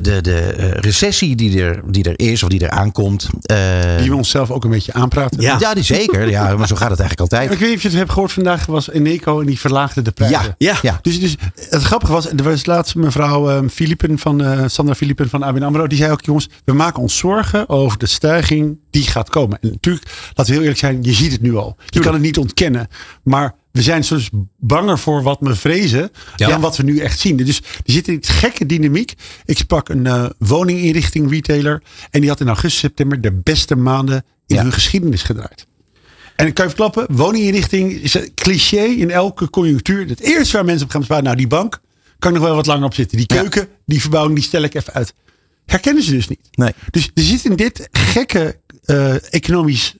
[0.00, 3.28] de, de, de eh, recessie die er, die er is of die er aankomt.
[3.42, 3.56] Eh,
[3.98, 5.40] Die we onszelf ook een beetje aanpraten.
[5.40, 5.56] Ja.
[5.60, 6.28] ja, die zeker.
[6.28, 7.50] Ja, maar zo gaat het eigenlijk altijd.
[7.52, 8.66] Ik weet niet of je het hebt gehoord vandaag.
[8.66, 10.38] was Eneco en die verlaagde de prijzen.
[10.40, 10.78] Ja, Ja.
[10.82, 10.98] ja.
[11.02, 11.36] Dus, dus
[11.68, 15.62] het grappige was, er was laatst mevrouw ehm, Philippen van eh, Sandra Philippen van ABN
[15.62, 15.86] AMRO.
[15.86, 19.58] Die zei ook, jongens, we maken ons zorgen over de stijging die gaat komen.
[19.60, 21.76] En natuurlijk, laten we heel eerlijk zijn, je ziet het nu al.
[21.86, 22.88] Je kan het niet ontkennen.
[23.22, 26.48] Maar we zijn soms banger voor wat we vrezen Ja.
[26.48, 27.36] dan wat we nu echt zien.
[27.36, 29.14] Dus er zit een gekke dynamiek.
[29.44, 31.82] Ik sprak een eh, woninginrichting retailer.
[32.10, 34.62] En die had in augustus, september de beste maanden in Ja.
[34.62, 35.66] hun geschiedenis gedraaid.
[36.36, 40.08] En ik kan je verklappen, woninginrichting is een cliché in elke conjunctuur.
[40.08, 41.80] Het eerste waar mensen op gaan sparen, nou die bank,
[42.18, 43.16] kan ik nog wel wat langer op zitten.
[43.16, 43.40] Die Ja.
[43.40, 45.14] keuken, die verbouwing, die stel ik even uit.
[45.66, 46.40] Herkennen ze dus niet.
[46.52, 46.72] Nee.
[46.90, 48.58] Dus er zit in dit gekke
[48.88, 49.94] eh, economisch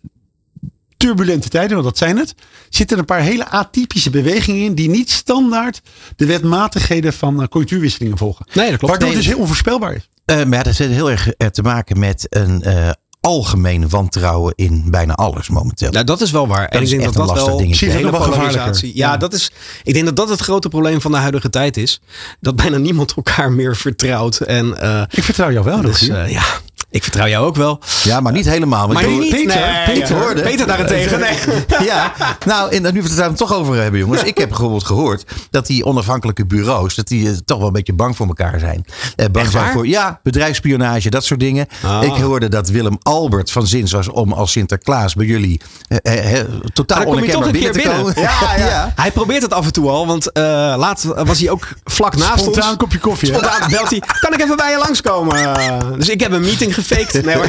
[0.97, 2.35] turbulente tijden, want dat zijn het,
[2.69, 5.81] zitten een paar hele atypische bewegingen in die niet standaard
[6.17, 8.47] de wetmatigheden van eh, conjunctuurwisselingen volgen.
[8.53, 8.81] Nee, dat klopt.
[8.93, 10.09] Waardoor Nee, het dus heel onvoorspelbaar is.
[10.25, 12.91] Eh, maar dat heeft heel erg te maken met een eh,
[13.21, 15.91] algemeen wantrouwen in bijna alles momenteel.
[15.91, 16.67] Nou, dat is wel waar.
[16.69, 17.87] en is ik denk echt dat een dat lastig wel dingetje.
[17.87, 18.97] de hele polarisatie.
[18.97, 19.17] Ja, Ja.
[19.17, 19.51] dat is.
[19.83, 22.01] Ik denk dat dat het grote probleem van de huidige tijd is.
[22.41, 24.41] Dat bijna niemand elkaar meer vertrouwt.
[24.41, 26.45] En eh, Ik vertrouw jou wel, dus, eh, ja,
[26.91, 27.81] ik vertrouw jou ook wel.
[28.03, 28.89] Ja, maar niet helemaal.
[28.89, 29.31] Maar niet.
[29.31, 30.23] Peter, nee, Peter ja.
[30.23, 30.43] hoorde.
[30.43, 31.21] Peter daarentegen.
[31.21, 31.37] Nee.
[31.89, 32.13] Ja,
[32.47, 34.23] nou, en nu we het daar toch over hebben, jongens.
[34.23, 37.93] Ik heb bijvoorbeeld gehoord dat die onafhankelijke bureaus, dat die eh, toch wel een beetje
[37.93, 38.85] bang voor elkaar zijn.
[39.17, 39.73] Eh, bang Echt zijn waar?
[39.73, 41.67] voor, ja, bedrijfsspionage, dat soort dingen.
[41.83, 42.03] Ah.
[42.03, 46.47] Ik hoorde dat Willem Albert van zins was om als Sinterklaas bij jullie eh, eh,
[46.73, 48.15] totaal toch onherkenbaar een binnen keer te binnen.
[48.15, 48.23] komen.
[48.23, 48.93] Ja, ja.
[48.97, 50.07] Hij probeert het af en toe al.
[50.07, 50.43] Want eh,
[50.77, 52.73] laatst was hij ook vlak naast Spontaan ons.
[52.73, 53.29] een kopje koffie.
[53.29, 54.03] Spontaan belt hij.
[54.21, 55.55] Kan ik even bij je langskomen?
[55.99, 57.25] Dus ik heb een meeting gefaked.
[57.25, 57.37] Nee.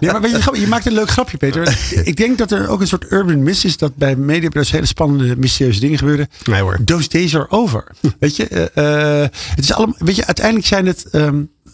[0.00, 1.78] Ja, maar weet je, je maakt een leuk grapje, Peter.
[2.04, 5.36] Ik denk dat er ook een soort urban myth is dat bij mediabureaus hele spannende,
[5.36, 6.28] mysterieuze dingen gebeuren.
[6.44, 6.78] Nee, hoor.
[6.84, 7.84] Those days are over.
[8.18, 11.04] Weet je, eh, eh, het is allemaal, weet je, uiteindelijk zijn het,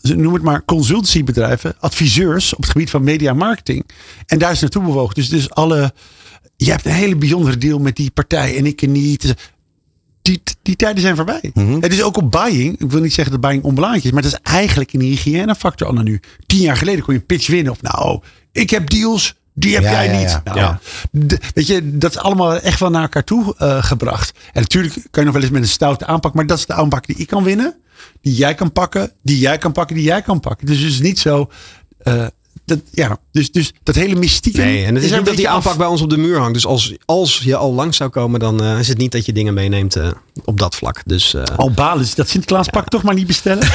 [0.03, 3.87] ze noem het maar consultancybedrijven, adviseurs op het gebied van media marketing.
[4.27, 5.15] En daar is naartoe bewogen.
[5.15, 5.93] Dus, dus alle,
[6.57, 9.35] je hebt een hele bijzondere deal met die partij en ik niet.
[10.29, 11.53] Die, die tijden zijn voorbij.
[11.81, 12.81] Het is ook op buying.
[12.81, 14.11] Ik wil niet zeggen dat buying onbelangrijk is.
[14.11, 16.21] Maar het is eigenlijk een hygiënefactor al nu.
[16.47, 17.73] Tien jaar geleden kon je een pitch winnen.
[17.73, 18.21] Of nou,
[18.53, 19.35] ik heb deals.
[19.55, 20.31] Die heb Ja, jij ja, niet.
[20.31, 20.41] ja.
[20.45, 20.79] Nou, Ja.
[21.55, 24.39] weet je, dat is allemaal echt wel naar elkaar toe eh, gebracht.
[24.53, 26.35] En natuurlijk kan je nog wel eens met een stoute aanpak.
[26.35, 27.75] Maar dat is de aanpak die ik kan winnen.
[28.21, 29.13] Die jij kan pakken.
[29.23, 29.97] Die jij kan pakken.
[29.97, 30.67] Die jij kan pakken.
[30.67, 31.51] Dus het is niet zo.
[31.99, 32.27] eh,
[32.65, 34.57] dat, ja, dus, dus dat hele mystiek.
[34.57, 35.79] Nee, en het is niet dat die aanpak af.
[35.79, 36.55] bij ons op de muur hangt.
[36.55, 39.33] Dus als, als je al langs zou komen, dan eh, is het niet dat je
[39.33, 40.09] dingen meeneemt eh,
[40.45, 41.03] op dat vlak.
[41.05, 43.63] Dus eh, Al balen is dat Sinterklaas pak toch maar niet bestellen.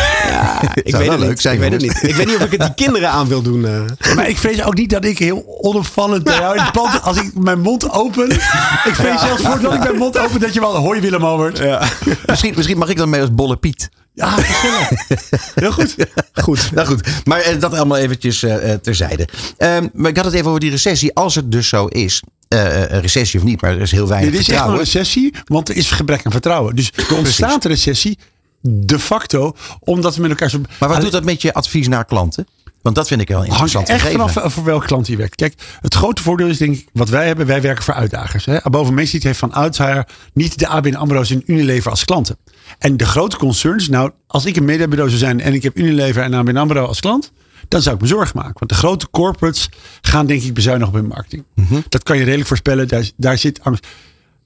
[0.84, 1.42] ik, weet het leuk niet.
[1.42, 2.04] zijn, ik weet het niet.
[2.04, 3.66] Ik weet niet of ik het die kinderen aan wil doen.
[3.66, 4.16] eh.
[4.16, 7.02] Maar ik vrees ook niet dat ik heel onopvallend bij jou in het pand...
[7.02, 8.30] Als ik mijn mond open...
[8.32, 10.76] Ik vrees zelfs voordat ik mijn mond open dat je wel...
[10.76, 11.58] Hoi Willem Albert.
[11.58, 11.88] Ja,
[12.26, 13.90] Misschien, misschien mag ik dan mee als Bolle Piet.
[14.16, 14.90] Gezellig.
[15.56, 15.96] Heel goed.
[16.34, 17.26] Goed, nou goed.
[17.26, 19.28] Maar eh, dat allemaal eventjes eh, eh, terzijde.
[19.58, 21.14] Ehm, maar ik had het even over die recessie.
[21.14, 24.40] Als het dus zo is, een recessie of niet, maar er is heel weinig Dit
[24.40, 24.86] is echt een vertrouwen.
[24.86, 26.76] recessie, want er is gebrek aan vertrouwen.
[26.76, 28.18] Dus er ontstaat een recessie
[28.62, 30.62] de facto, omdat we met elkaar zo.
[30.80, 32.48] Maar wat doet dat met je advies naar klanten?
[32.82, 33.90] Want dat vind ik wel hangt interessant.
[33.90, 34.30] echt gegeven.
[34.30, 35.36] vanaf voor welke klant je werkt.
[35.36, 37.46] Kijk, het grote voordeel is denk ik wat wij hebben.
[37.46, 38.46] Wij werken voor uitdagers.
[38.46, 38.58] Hè.
[38.70, 42.38] Boven Meestiet heeft van oudsher niet de ABN AMRO's en Unilever als klanten.
[42.78, 46.24] En de grote concerns, nou, als ik een mediabureau zou zijn en ik heb Unilever
[46.24, 47.32] en ABN AMRO als klant,
[47.68, 48.54] dan zou ik me zorgen maken.
[48.54, 49.70] Want de grote corporates
[50.02, 51.44] gaan denk ik bezuinigen op hun marketing.
[51.90, 52.88] Dat kan je redelijk voorspellen.
[52.88, 53.88] Daar, daar zit angst.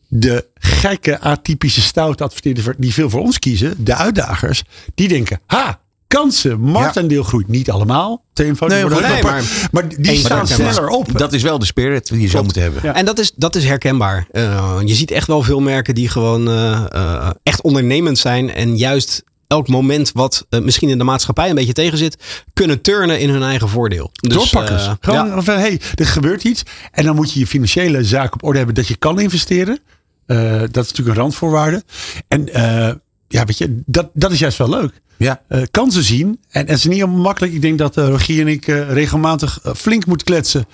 [0.08, 4.64] De gekke, atypische, stoute adverteerders die veel voor ons kiezen, de uitdagers,
[4.96, 8.24] die denken, ha, kansen, marktaandeel groeit niet allemaal.
[8.34, 9.10] Te eenvoudig Nee, worden.
[9.12, 10.74] nee, maar, maar- maar die Eens staan herkenbaar.
[10.74, 11.18] sneller op.
[11.18, 12.82] Dat is wel de spirit die je zou moeten hebben.
[12.84, 12.94] Ja.
[12.96, 14.28] En dat is, dat is herkenbaar.
[14.32, 18.54] Eh, je ziet echt wel veel merken die gewoon eh, eh, echt ondernemend zijn.
[18.54, 22.18] En juist elk moment wat misschien in de maatschappij een beetje tegen zit,
[22.54, 24.10] kunnen turnen in hun eigen voordeel.
[24.14, 24.86] Dus, Doorpakkers.
[24.86, 25.42] eh, Gewoon ja.
[25.42, 26.64] van, hey, er gebeurt iets.
[26.92, 29.80] En dan moet je je financiële zaak op orde hebben dat je kan investeren.
[30.26, 31.84] Eh, dat is natuurlijk een randvoorwaarde.
[32.28, 32.90] En eh,
[33.28, 35.02] ja, weet je, dat, dat is juist wel leuk.
[35.18, 35.42] Ja.
[35.48, 36.28] Eh, kansen zien.
[36.28, 37.54] En, en het is niet helemaal makkelijk.
[37.54, 40.66] Ik denk dat eh, Rogier en ik eh, regelmatig flink moeten kletsen.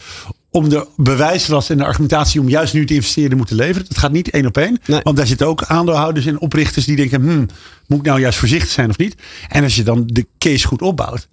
[0.52, 3.88] Om de bewijslast en de argumentatie om juist nu te investeren moeten leveren.
[3.88, 4.80] Dat gaat niet één op één.
[4.86, 5.00] Nee.
[5.04, 7.48] Want daar zitten ook aandeelhouders en oprichters die denken: hmm,
[7.88, 9.16] moet ik nou juist voorzichtig zijn of niet?
[9.50, 11.28] En als je dan de case goed opbouwt.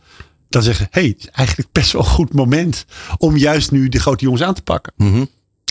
[0.48, 2.84] Dan zeggen, hé, hey, het is eigenlijk best wel een goed moment
[3.18, 4.92] om juist nu de grote jongens aan te pakken.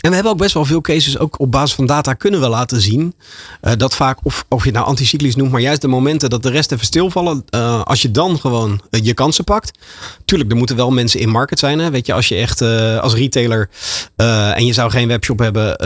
[0.00, 2.48] En we hebben ook best wel veel cases, ook op basis van data kunnen we
[2.48, 3.14] laten zien.
[3.60, 6.42] eh, dat vaak, of, of je het nou anticyclisch noemt, maar juist de momenten dat
[6.42, 7.44] de rest even stilvallen.
[7.50, 9.78] eh, als je dan gewoon eh, je kansen pakt.
[10.24, 11.78] Tuurlijk, er moeten wel mensen in market zijn.
[11.78, 11.90] Hè?
[11.90, 12.62] Weet je, als je echt
[13.00, 13.70] als retailer
[14.16, 15.78] en je zou geen webshop hebben,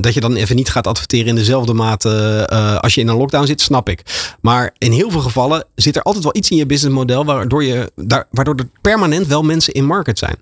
[0.00, 2.48] dat je dan even niet gaat adverteren in dezelfde mate
[2.80, 4.02] als je in een lockdown zit, snap ik.
[4.40, 7.92] Maar in heel veel gevallen zit er altijd wel iets in je businessmodel waardoor, je,
[7.96, 10.36] daar, waardoor er permanent wel mensen in market zijn.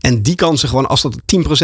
[0.00, 1.16] En die kansen gewoon, als dat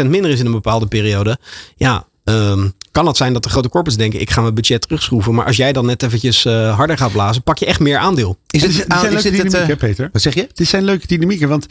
[0.03, 1.37] 10% minder is in een bepaalde periode,
[1.75, 5.33] ja, ehm, kan het zijn dat de grote corporates denken, ik ga mijn budget terugschroeven.
[5.35, 8.37] Maar als jij dan net eventjes eh, harder gaat blazen, pak je echt meer aandeel.
[8.49, 10.09] Is het, die zijn aan- leuke is dit het, dynamiek, eh, hè, Peter?
[10.11, 10.47] Wat zeg je?
[10.53, 11.65] Dit zijn leuke dynamieken, want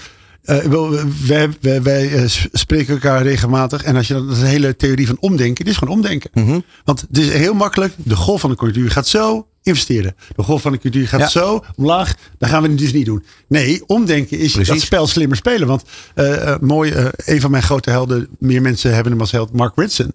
[0.44, 3.82] eh, wij, wij, wij eh, spreken elkaar regelmatig.
[3.82, 6.30] En als je dan dat een hele theorie van omdenken, dit is gewoon omdenken.
[6.34, 6.60] Mhm.
[6.84, 7.94] Want het is heel makkelijk.
[7.96, 10.14] De golf van de conjunctuur gaat zo investeren.
[10.36, 11.40] De golf van de conjunctuur gaat Ja.
[11.40, 12.14] zo omlaag.
[12.38, 13.24] Dan gaan we het dus niet doen.
[13.48, 14.68] Nee, omdenken is Precies.
[14.72, 15.68] dat spel slimmer spelen.
[15.68, 15.82] Want
[16.14, 20.12] eh, mooi, een van mijn grote helden, meer mensen hebben hem als held, Mark Ritson.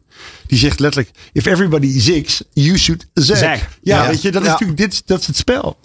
[0.48, 3.38] Die zegt letterlijk: If everybody zigs, you should zag.
[3.38, 3.60] Zag.
[3.60, 4.08] Ja, Ja.
[4.10, 4.54] weet je, dat is Ja.
[4.54, 5.78] natuurlijk dit, dat is het spel.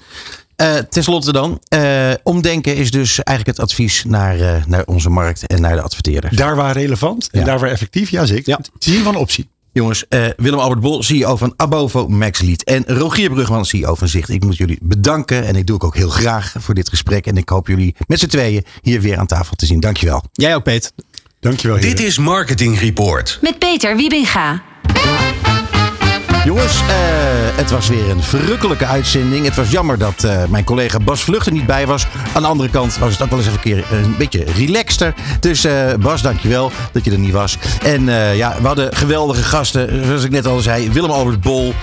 [0.56, 1.60] Eh, Ten slotte dan.
[1.68, 5.82] eh, omdenken is dus eigenlijk het advies naar, eh, naar onze markt en naar de
[5.82, 6.36] adverteerders.
[6.36, 7.46] Daar waar relevant en Ja.
[7.46, 8.50] daar waar effectief, ja zeker.
[8.50, 8.56] Ja.
[8.74, 9.48] Het is een optie.
[9.72, 12.62] Jongens, eh, Willem Albert Bol, CEO van Abovo Maxlead.
[12.62, 14.28] En Rogier Brugman, CEO van Zicht.
[14.28, 15.44] Ik moet jullie bedanken.
[15.46, 17.26] En ik doe ik ook heel graag voor dit gesprek.
[17.26, 19.80] En ik hoop jullie met z'n tweeën hier weer aan tafel te zien.
[19.80, 20.22] Dankjewel.
[20.32, 20.92] Jij ook, Peet.
[21.40, 21.76] Dankjewel.
[21.76, 21.96] heren.
[21.96, 23.38] Dit is Marketing Report.
[23.42, 24.62] Met Peter Wiebinga.
[26.44, 26.86] Jongens, eh,
[27.56, 29.44] het was weer een verrukkelijke uitzending.
[29.44, 32.06] Het was jammer dat eh, mijn collega Bas Vlucht er niet bij was.
[32.34, 35.14] Aan de andere kant was het ook wel eens even een keer een beetje relaxter.
[35.40, 37.58] Dus eh, Bas, dankjewel dat je er niet was.
[37.82, 38.04] En
[38.36, 40.04] ja, we hadden geweldige gasten.
[40.04, 41.74] Zoals ik net al zei, Willem Albert Bol,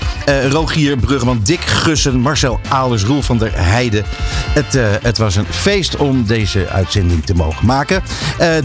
[0.49, 4.03] Rogier Bruggeman, Dick Gussen, Marcel Aalers, Roel van der Heijden.
[4.49, 8.03] Het, het was een feest om deze uitzending te mogen maken.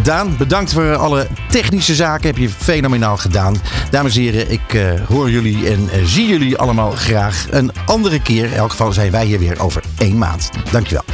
[0.02, 2.26] Daan, bedankt voor alle technische zaken.
[2.26, 3.56] Heb je fenomenaal gedaan.
[3.90, 8.44] Dames en heren, ik hoor jullie en eh, zie jullie allemaal graag een andere keer.
[8.44, 10.50] In elk geval zijn wij hier weer over één maand.
[10.70, 11.04] Dankjewel.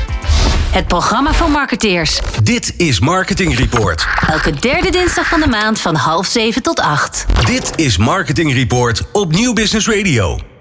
[0.70, 2.20] Het programma van marketeers.
[2.42, 4.06] Dit is Marketing Report.
[4.28, 7.26] Elke derde dinsdag van de maand van half zeven tot acht.
[7.44, 10.51] Dit is Marketing Report op Nieuw Business Radio.